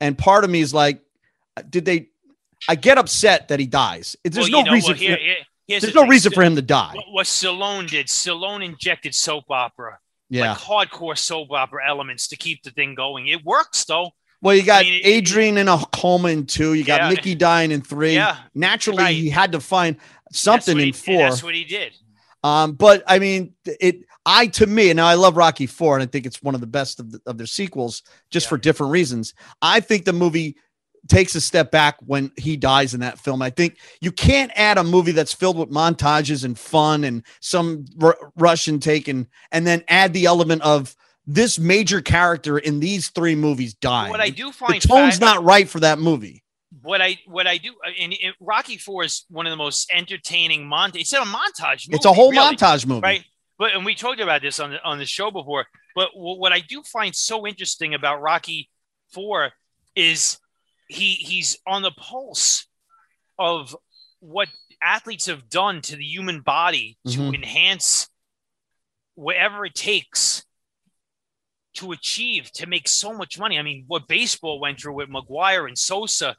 and 0.01 0.17
part 0.19 0.45
of 0.45 0.51
me 0.51 0.61
is 0.61 0.73
like 0.75 1.01
did 1.71 1.85
they 1.85 2.09
i 2.69 2.75
get 2.75 2.99
upset 2.99 3.49
that 3.49 3.59
he 3.61 3.67
dies 3.67 4.17
there's 4.25 4.37
Well, 4.37 4.49
no 4.51 4.59
you 4.59 4.65
know, 4.65 4.73
reason 4.73 4.89
well, 4.91 4.97
here- 4.99 5.17
for, 5.17 5.23
here- 5.23 5.37
there's 5.69 5.83
the 5.83 5.91
no 5.93 6.03
thing. 6.03 6.11
reason 6.11 6.33
for 6.33 6.43
him 6.45 6.55
to 6.57 6.63
die 6.63 6.93
what, 6.95 7.05
what 7.13 7.27
Stallone 7.27 7.89
did, 7.91 8.07
Stallone 8.07 8.65
injected 8.65 9.15
soap 9.15 9.45
opera, 9.51 9.99
yeah 10.31 10.51
like 10.51 10.59
hardcore 10.59 11.19
soap 11.19 11.51
opera 11.51 11.81
elements 11.89 12.29
to 12.29 12.37
keep 12.37 12.63
the 12.63 12.71
thing 12.71 12.95
going. 12.95 13.27
It 13.29 13.45
works 13.45 13.85
though. 13.85 14.11
Well, 14.43 14.55
you 14.55 14.63
got 14.63 14.85
I 14.85 14.89
mean, 14.91 15.01
Adrian 15.03 15.57
in 15.59 15.67
a 15.67 15.79
coma 15.93 16.29
in 16.29 16.47
two. 16.47 16.75
You 16.75 16.85
got 16.85 17.01
Yeah. 17.01 17.09
Mickey 17.11 17.35
dying 17.35 17.73
in 17.73 17.81
three. 17.81 18.15
Yeah, 18.15 18.37
Naturally, 18.55 19.03
right. 19.03 19.17
he 19.17 19.29
had 19.31 19.53
to 19.53 19.61
find 19.61 19.97
something 20.31 20.77
what 20.77 20.83
in 20.83 20.87
he- 20.89 20.93
four. 20.93 21.19
That's 21.19 21.43
what 21.43 21.55
he 21.55 21.65
did. 21.65 21.95
Um, 22.47 22.73
but 22.73 23.03
I 23.07 23.19
mean, 23.19 23.55
it. 23.65 23.97
I 24.29 24.49
to 24.49 24.67
me, 24.67 24.91
and 24.91 25.01
I 25.01 25.15
love 25.15 25.37
Rocky 25.37 25.67
Four, 25.67 25.95
and 25.95 26.03
I 26.03 26.07
think 26.07 26.27
it's 26.27 26.43
one 26.43 26.55
of 26.57 26.61
the 26.61 26.67
best 26.67 26.99
of, 26.99 27.13
the, 27.13 27.21
of 27.27 27.39
their 27.39 27.47
sequels, 27.47 28.03
just 28.31 28.47
Yeah. 28.47 28.51
for 28.51 28.59
different 28.59 28.93
reasons. 28.93 29.35
I 29.63 29.81
think 29.81 30.05
the 30.05 30.13
movie 30.13 30.57
takes 31.09 31.37
a 31.37 31.41
step 31.41 31.71
back 31.71 31.97
when 32.05 32.33
he 32.37 32.57
dies 32.57 32.93
in 32.93 32.99
that 33.01 33.21
film. 33.21 33.41
I 33.41 33.51
think 33.51 33.77
you 34.01 34.11
can't 34.11 34.51
add 34.57 34.79
a 34.79 34.83
movie 34.85 35.13
that's 35.13 35.33
filled 35.33 35.57
with 35.57 35.71
montages 35.71 36.45
and 36.45 36.59
fun 36.59 37.05
and 37.05 37.23
some 37.41 37.85
r- 38.03 38.19
Russian 38.37 38.81
take 38.81 39.07
and 39.07 39.27
then 39.53 39.85
add 39.89 40.13
the 40.13 40.25
element 40.27 40.63
of 40.63 40.97
this 41.25 41.61
major 41.61 42.01
character 42.01 42.59
in 42.59 42.81
these 42.81 43.11
three 43.11 43.37
movies 43.37 43.75
dying. 43.75 44.11
What 44.11 44.21
I 44.21 44.31
do 44.31 44.51
find 44.51 44.81
the 44.83 44.89
tone's 44.89 45.19
fa- 45.19 45.25
not 45.25 45.45
right 45.45 45.69
for 45.69 45.79
that 45.81 46.01
movie. 46.01 46.43
What 46.83 47.01
I 47.01 47.19
what 47.27 47.47
I 47.47 47.59
do 47.59 47.75
in, 47.97 48.13
in 48.13 48.33
Rocky 48.41 48.77
Four 48.77 49.05
is 49.05 49.25
one 49.31 49.47
of 49.47 49.51
the 49.51 49.57
most 49.57 49.91
entertaining 49.93 50.69
montage. 50.69 51.01
It's 51.01 51.13
a 51.13 51.19
montage. 51.21 51.87
It's 51.89 52.05
a 52.05 52.13
whole 52.13 52.31
really, 52.33 52.57
montage 52.57 52.87
movie. 52.87 53.01
right? 53.03 53.25
But 53.59 53.75
and 53.75 53.85
we 53.85 53.95
talked 53.95 54.21
about 54.21 54.43
this 54.43 54.59
on 54.61 54.71
the 54.71 54.83
on 54.85 54.99
the 54.99 55.07
show 55.07 55.31
before. 55.31 55.67
But 55.95 56.09
wh- 56.11 56.39
what 56.39 56.53
I 56.53 56.61
do 56.61 56.83
find 56.83 57.15
so 57.15 57.47
interesting 57.47 57.95
about 57.95 58.21
Rocky 58.21 58.69
Four 59.13 59.53
is 59.95 60.39
he 60.89 61.13
he's 61.15 61.57
on 61.67 61.83
the 61.83 61.93
pulse 61.93 62.67
of 63.39 63.75
what 64.21 64.49
athletes 64.83 65.27
have 65.27 65.49
done 65.49 65.81
to 65.83 65.97
the 65.97 66.05
human 66.05 66.41
body 66.41 66.99
to 67.09 67.19
Mhm. 67.19 67.35
enhance 67.35 68.09
whatever 69.15 69.65
it 69.65 69.75
takes 69.75 70.45
to 71.75 71.93
achieve 71.93 72.51
to 72.53 72.67
make 72.67 72.89
so 72.89 73.13
much 73.17 73.39
money. 73.39 73.59
I 73.59 73.63
mean, 73.63 73.85
what 73.87 74.09
baseball 74.09 74.61
went 74.61 74.81
through 74.81 74.95
with 74.95 75.09
McGwire 75.09 75.67
and 75.69 75.79
Sosa. 75.79 76.37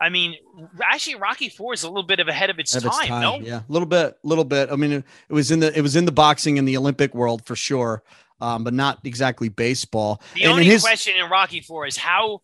I 0.00 0.08
mean, 0.08 0.34
actually, 0.82 1.16
Rocky 1.16 1.50
Four 1.50 1.74
is 1.74 1.82
a 1.82 1.88
little 1.88 2.02
bit 2.02 2.20
of 2.20 2.28
ahead 2.28 2.48
of 2.48 2.58
its, 2.58 2.74
Of 2.74 2.84
time, 2.84 2.90
its 2.90 3.06
time, 3.06 3.20
No, 3.20 3.38
yeah, 3.40 3.58
a 3.58 3.72
little 3.72 3.86
bit, 3.86 4.16
a 4.24 4.26
little 4.26 4.44
bit. 4.44 4.70
I 4.72 4.76
mean, 4.76 4.92
it, 4.92 5.04
it 5.28 5.32
was 5.34 5.50
in 5.50 5.60
the 5.60 5.76
it 5.76 5.82
was 5.82 5.94
in 5.94 6.06
the 6.06 6.12
boxing 6.12 6.58
and 6.58 6.66
the 6.66 6.76
Olympic 6.76 7.14
world 7.14 7.44
for 7.44 7.54
sure, 7.54 8.02
um, 8.40 8.64
but 8.64 8.72
not 8.72 9.00
exactly 9.04 9.50
baseball. 9.50 10.22
The 10.34 10.44
and 10.44 10.52
only 10.52 10.64
his, 10.64 10.82
question 10.82 11.16
in 11.16 11.30
Rocky 11.30 11.60
Four 11.60 11.86
is 11.86 11.98
how 11.98 12.40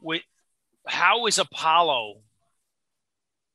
would 0.00 0.22
how 0.86 1.26
is 1.26 1.38
Apollo 1.38 2.16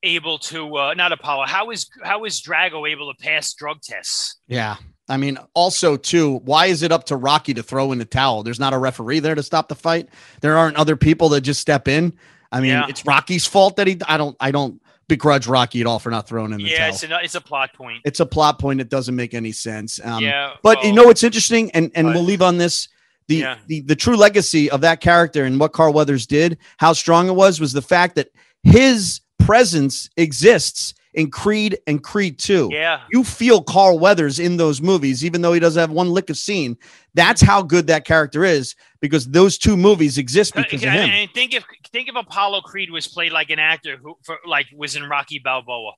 able 0.02 0.39
to 0.39 0.78
uh, 0.78 0.93
not 0.93 1.12
Apollo? 1.12 1.47
How 1.47 1.72
is 1.72 1.89
how 2.04 2.24
is 2.24 2.41
Drago 2.41 2.89
able 2.89 3.14
to 3.14 3.22
pass 3.22 3.54
drug 3.54 3.82
tests? 3.82 4.38
yeah. 4.47 4.78
I 5.10 5.18
mean, 5.18 5.38
also 5.54 5.97
too, 5.97 6.38
why 6.45 6.68
is 6.68 6.84
it 6.84 6.93
up 6.93 7.08
to 7.08 7.18
Rocky 7.18 7.54
to 7.56 7.64
throw 7.64 7.91
in 7.91 7.97
the 7.97 8.06
towel? 8.06 8.43
There's 8.43 8.62
not 8.62 8.74
a 8.74 8.78
referee 8.78 9.20
there 9.20 9.36
to 9.36 9.43
stop 9.43 9.68
the 9.68 9.76
fight. 9.76 10.08
There 10.39 10.58
aren't 10.58 10.78
other 10.78 10.95
people 10.95 11.28
that 11.30 11.41
just 11.41 11.60
step 11.60 11.89
in. 11.89 12.14
I 12.52 12.60
mean, 12.60 12.72
Yeah. 12.72 12.88
it's 12.89 13.06
Rocky's 13.06 13.45
fault 13.45 13.76
that 13.78 13.88
he. 13.88 13.97
I 14.08 14.18
don't. 14.18 14.36
I 14.39 14.52
don't 14.52 14.82
begrudge 15.08 15.45
Rocky 15.45 15.82
at 15.82 15.88
all 15.88 15.99
for 15.99 16.10
not 16.10 16.26
throwing 16.28 16.54
in 16.54 16.60
the 16.60 16.70
Yeah, 16.70 16.78
towel. 16.78 16.89
it's 16.89 17.04
a 17.04 17.20
it's 17.24 17.36
a 17.36 17.41
plot 17.41 17.74
point. 17.74 18.02
it's 18.06 18.20
a 18.22 18.26
plot 18.26 18.60
point 18.60 18.78
that 18.80 18.89
doesn't 18.89 19.16
make 19.16 19.34
any 19.34 19.52
sense. 19.52 19.99
Um, 20.04 20.24
yeah, 20.24 20.54
But 20.64 20.84
you 20.84 20.91
oh, 20.91 20.95
know 20.95 21.04
what's 21.06 21.24
interesting, 21.24 21.70
and 21.72 21.91
and 21.95 22.08
What? 22.08 22.16
we'll 22.16 22.24
leave 22.24 22.41
on 22.41 22.58
this. 22.58 22.88
The, 23.28 23.36
Yeah. 23.36 23.58
the 23.68 23.82
the 23.82 23.95
true 23.95 24.16
legacy 24.16 24.70
of 24.72 24.82
that 24.82 24.99
character 25.02 25.45
and 25.45 25.60
what 25.60 25.74
Carl 25.74 25.93
Weathers 25.93 26.26
did, 26.28 26.58
how 26.78 26.93
strong 26.93 27.28
it 27.30 27.36
was, 27.36 27.60
was 27.60 27.72
the 27.74 27.82
fact 27.82 28.16
that 28.16 28.30
his 28.64 29.22
presence 29.39 30.10
exists 30.18 30.93
in 31.14 31.30
Creed 31.30 31.78
and 31.88 32.03
Creed 32.03 32.39
2. 32.39 32.70
yeah, 32.72 33.01
You 33.12 33.24
feel 33.24 33.62
Carl 33.62 33.99
Weathers 33.99 34.39
in 34.39 34.57
those 34.57 34.82
movies, 34.82 35.26
even 35.26 35.41
though 35.41 35.53
he 35.53 35.59
doesn't 35.59 35.80
have 35.80 35.91
one 35.91 36.09
lick 36.09 36.30
of 36.30 36.38
scene. 36.38 36.78
That's 37.14 37.41
how 37.41 37.62
good 37.62 37.88
that 37.88 38.05
character 38.05 38.45
is 38.45 38.76
because 39.01 39.28
those 39.28 39.57
two 39.57 39.76
movies 39.76 40.18
exist 40.18 40.55
uh, 40.55 40.62
because 40.62 40.84
of 40.84 40.89
him. 40.89 41.09
and 41.09 41.30
think 41.32 41.53
if 41.53 41.66
think 41.91 42.07
if 42.07 42.16
Apollo 42.16 42.62
Creed 42.62 42.89
was 42.89 43.07
played 43.07 43.32
like 43.32 43.49
an 43.49 43.59
actor 43.59 43.97
who 43.97 44.16
for 44.24 44.38
like 44.45 44.68
was 44.74 44.95
in 44.95 45.03
Rocky 45.03 45.39
Balboa, 45.39 45.93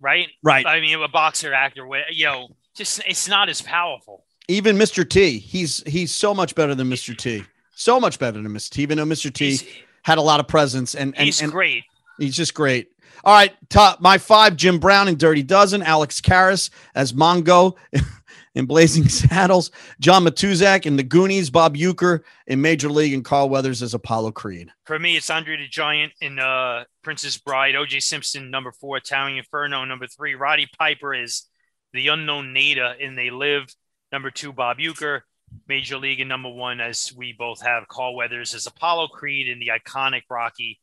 right? 0.00 0.28
Right. 0.42 0.66
I 0.66 0.80
mean, 0.80 1.00
a 1.00 1.08
boxer 1.08 1.54
actor. 1.54 1.86
You 2.10 2.26
know, 2.26 2.48
just 2.74 3.00
it's 3.06 3.28
not 3.28 3.48
as 3.48 3.62
powerful. 3.62 4.24
Even 4.48 4.76
Mr. 4.76 5.08
T, 5.08 5.38
he's 5.38 5.82
he's 5.86 6.12
so 6.12 6.34
much 6.34 6.54
better 6.54 6.74
than 6.74 6.90
Mr. 6.90 7.16
T. 7.16 7.42
So 7.74 7.98
much 7.98 8.18
better 8.18 8.40
than 8.42 8.52
Mr. 8.52 8.70
T. 8.70 8.82
Even 8.82 8.98
though 8.98 9.06
Mr. 9.06 9.32
T 9.32 9.50
He's, 9.50 9.64
had 10.02 10.18
a 10.18 10.22
lot 10.22 10.38
of 10.38 10.46
presence 10.46 10.94
and 10.94 11.16
and, 11.16 11.24
he's 11.24 11.40
and 11.40 11.50
great. 11.50 11.84
He's 12.18 12.36
just 12.36 12.52
great. 12.54 12.88
All 13.24 13.34
right, 13.34 13.54
top 13.68 14.00
my 14.00 14.18
five: 14.18 14.56
Jim 14.56 14.78
Brown 14.78 15.08
and 15.08 15.18
Dirty 15.18 15.42
Dozen, 15.42 15.82
Alex 15.82 16.20
Karras 16.20 16.70
as 16.94 17.12
Mongo, 17.12 17.76
in 18.54 18.66
Blazing 18.66 19.08
Saddles, 19.08 19.70
John 20.00 20.24
Matuszak 20.24 20.86
in 20.86 20.96
The 20.96 21.02
Goonies, 21.02 21.50
Bob 21.50 21.76
Uecker 21.76 22.20
in 22.46 22.60
Major 22.60 22.88
League, 22.88 23.12
and 23.12 23.24
Carl 23.24 23.48
Weathers 23.48 23.82
as 23.82 23.94
Apollo 23.94 24.32
Creed. 24.32 24.70
For 24.84 24.98
me, 24.98 25.16
it's 25.16 25.30
Andre 25.30 25.56
the 25.56 25.68
Giant 25.68 26.12
in 26.20 26.38
uh, 26.38 26.84
Princess 27.02 27.36
Bride, 27.36 27.74
O.J. 27.74 28.00
Simpson, 28.00 28.50
number 28.50 28.72
four, 28.72 28.96
Italian 28.96 29.38
Inferno, 29.38 29.84
number 29.84 30.06
three, 30.06 30.34
Roddy 30.34 30.68
Piper 30.78 31.14
is 31.14 31.48
the 31.92 32.08
unknown 32.08 32.52
Nada 32.52 32.94
in 32.98 33.16
They 33.16 33.30
Live, 33.30 33.74
number 34.12 34.30
two, 34.30 34.52
Bob 34.52 34.78
Uecker, 34.78 35.22
Major 35.68 35.98
League, 35.98 36.20
and 36.20 36.28
number 36.28 36.50
one, 36.50 36.80
as 36.80 37.12
we 37.12 37.32
both 37.32 37.62
have, 37.62 37.88
Carl 37.88 38.14
Weathers 38.14 38.54
as 38.54 38.66
Apollo 38.66 39.08
Creed 39.08 39.48
in 39.48 39.58
the 39.58 39.68
iconic 39.68 40.22
Rocky, 40.30 40.80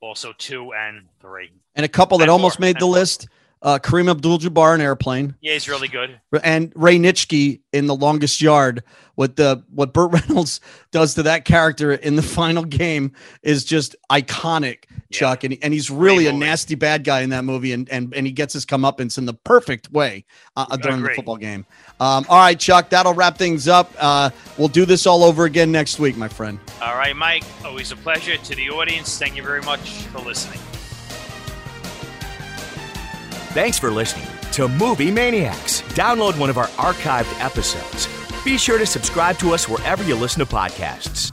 also 0.00 0.32
two 0.32 0.72
and 0.72 1.06
three. 1.20 1.50
And 1.74 1.84
a 1.84 1.88
couple 1.88 2.18
that 2.18 2.24
And 2.24 2.30
almost 2.30 2.58
more, 2.58 2.66
made 2.68 2.78
the 2.78 2.86
list 2.86 3.28
uh, 3.66 3.78
Kareem 3.80 4.08
Abdul 4.10 4.38
Jabbar 4.38 4.74
in 4.76 4.80
Airplane. 4.80 5.34
Yeah, 5.42 5.52
he's 5.54 5.68
really 5.68 5.88
good. 5.88 6.18
and 6.42 6.72
Ray 6.76 6.98
Nitschke 6.98 7.60
in 7.72 7.86
The 7.88 7.94
Longest 7.96 8.40
Yard. 8.40 8.82
What 9.16 9.36
the 9.36 9.64
what 9.70 9.92
Burt 9.92 10.12
Reynolds 10.28 10.60
does 10.92 11.14
to 11.14 11.22
that 11.24 11.44
character 11.46 11.92
in 11.92 12.16
the 12.16 12.22
final 12.40 12.64
game 12.64 13.12
is 13.42 13.64
just 13.64 13.96
iconic, 14.12 14.84
Yeah. 14.90 14.96
Chuck. 15.10 15.42
And, 15.44 15.56
and 15.62 15.72
he's 15.72 15.90
really 15.90 16.24
Great 16.24 16.28
a 16.28 16.32
movie. 16.34 16.46
nasty 16.46 16.74
bad 16.74 17.02
guy 17.02 17.22
in 17.22 17.30
that 17.30 17.44
movie, 17.44 17.72
and 17.72 17.88
and, 17.90 18.14
and 18.14 18.26
he 18.26 18.32
gets 18.32 18.52
his 18.52 18.64
comeuppance 18.66 19.18
in 19.18 19.24
the 19.26 19.34
perfect 19.34 19.90
way 19.90 20.24
uh, 20.56 20.76
during 20.76 21.02
the 21.02 21.10
football 21.14 21.36
game. 21.38 21.64
Um, 21.98 22.24
all 22.28 22.38
right, 22.38 22.58
Chuck, 22.60 22.90
that'll 22.90 23.14
wrap 23.14 23.36
things 23.38 23.68
up. 23.68 23.90
Uh, 23.98 24.30
we'll 24.58 24.68
do 24.68 24.84
this 24.84 25.06
all 25.06 25.24
over 25.24 25.44
again 25.46 25.72
next 25.72 25.98
week, 25.98 26.16
my 26.16 26.28
friend. 26.28 26.60
All 26.82 26.94
right, 26.94 27.16
Mike, 27.16 27.42
always 27.64 27.90
a 27.92 27.96
pleasure. 27.96 28.36
To 28.36 28.54
the 28.54 28.68
audience, 28.70 29.18
thank 29.18 29.34
you 29.34 29.42
very 29.42 29.62
much 29.62 29.80
for 30.12 30.18
listening. 30.20 30.60
Thanks 33.56 33.78
for 33.78 33.90
listening 33.90 34.28
to 34.52 34.68
Movie 34.68 35.10
Maniacs. 35.10 35.80
Download 35.94 36.38
one 36.38 36.50
of 36.50 36.58
our 36.58 36.66
archived 36.76 37.42
episodes. 37.42 38.06
Be 38.44 38.58
sure 38.58 38.76
to 38.76 38.84
subscribe 38.84 39.38
to 39.38 39.54
us 39.54 39.66
wherever 39.66 40.04
you 40.04 40.14
listen 40.14 40.40
to 40.40 40.44
podcasts. 40.44 41.32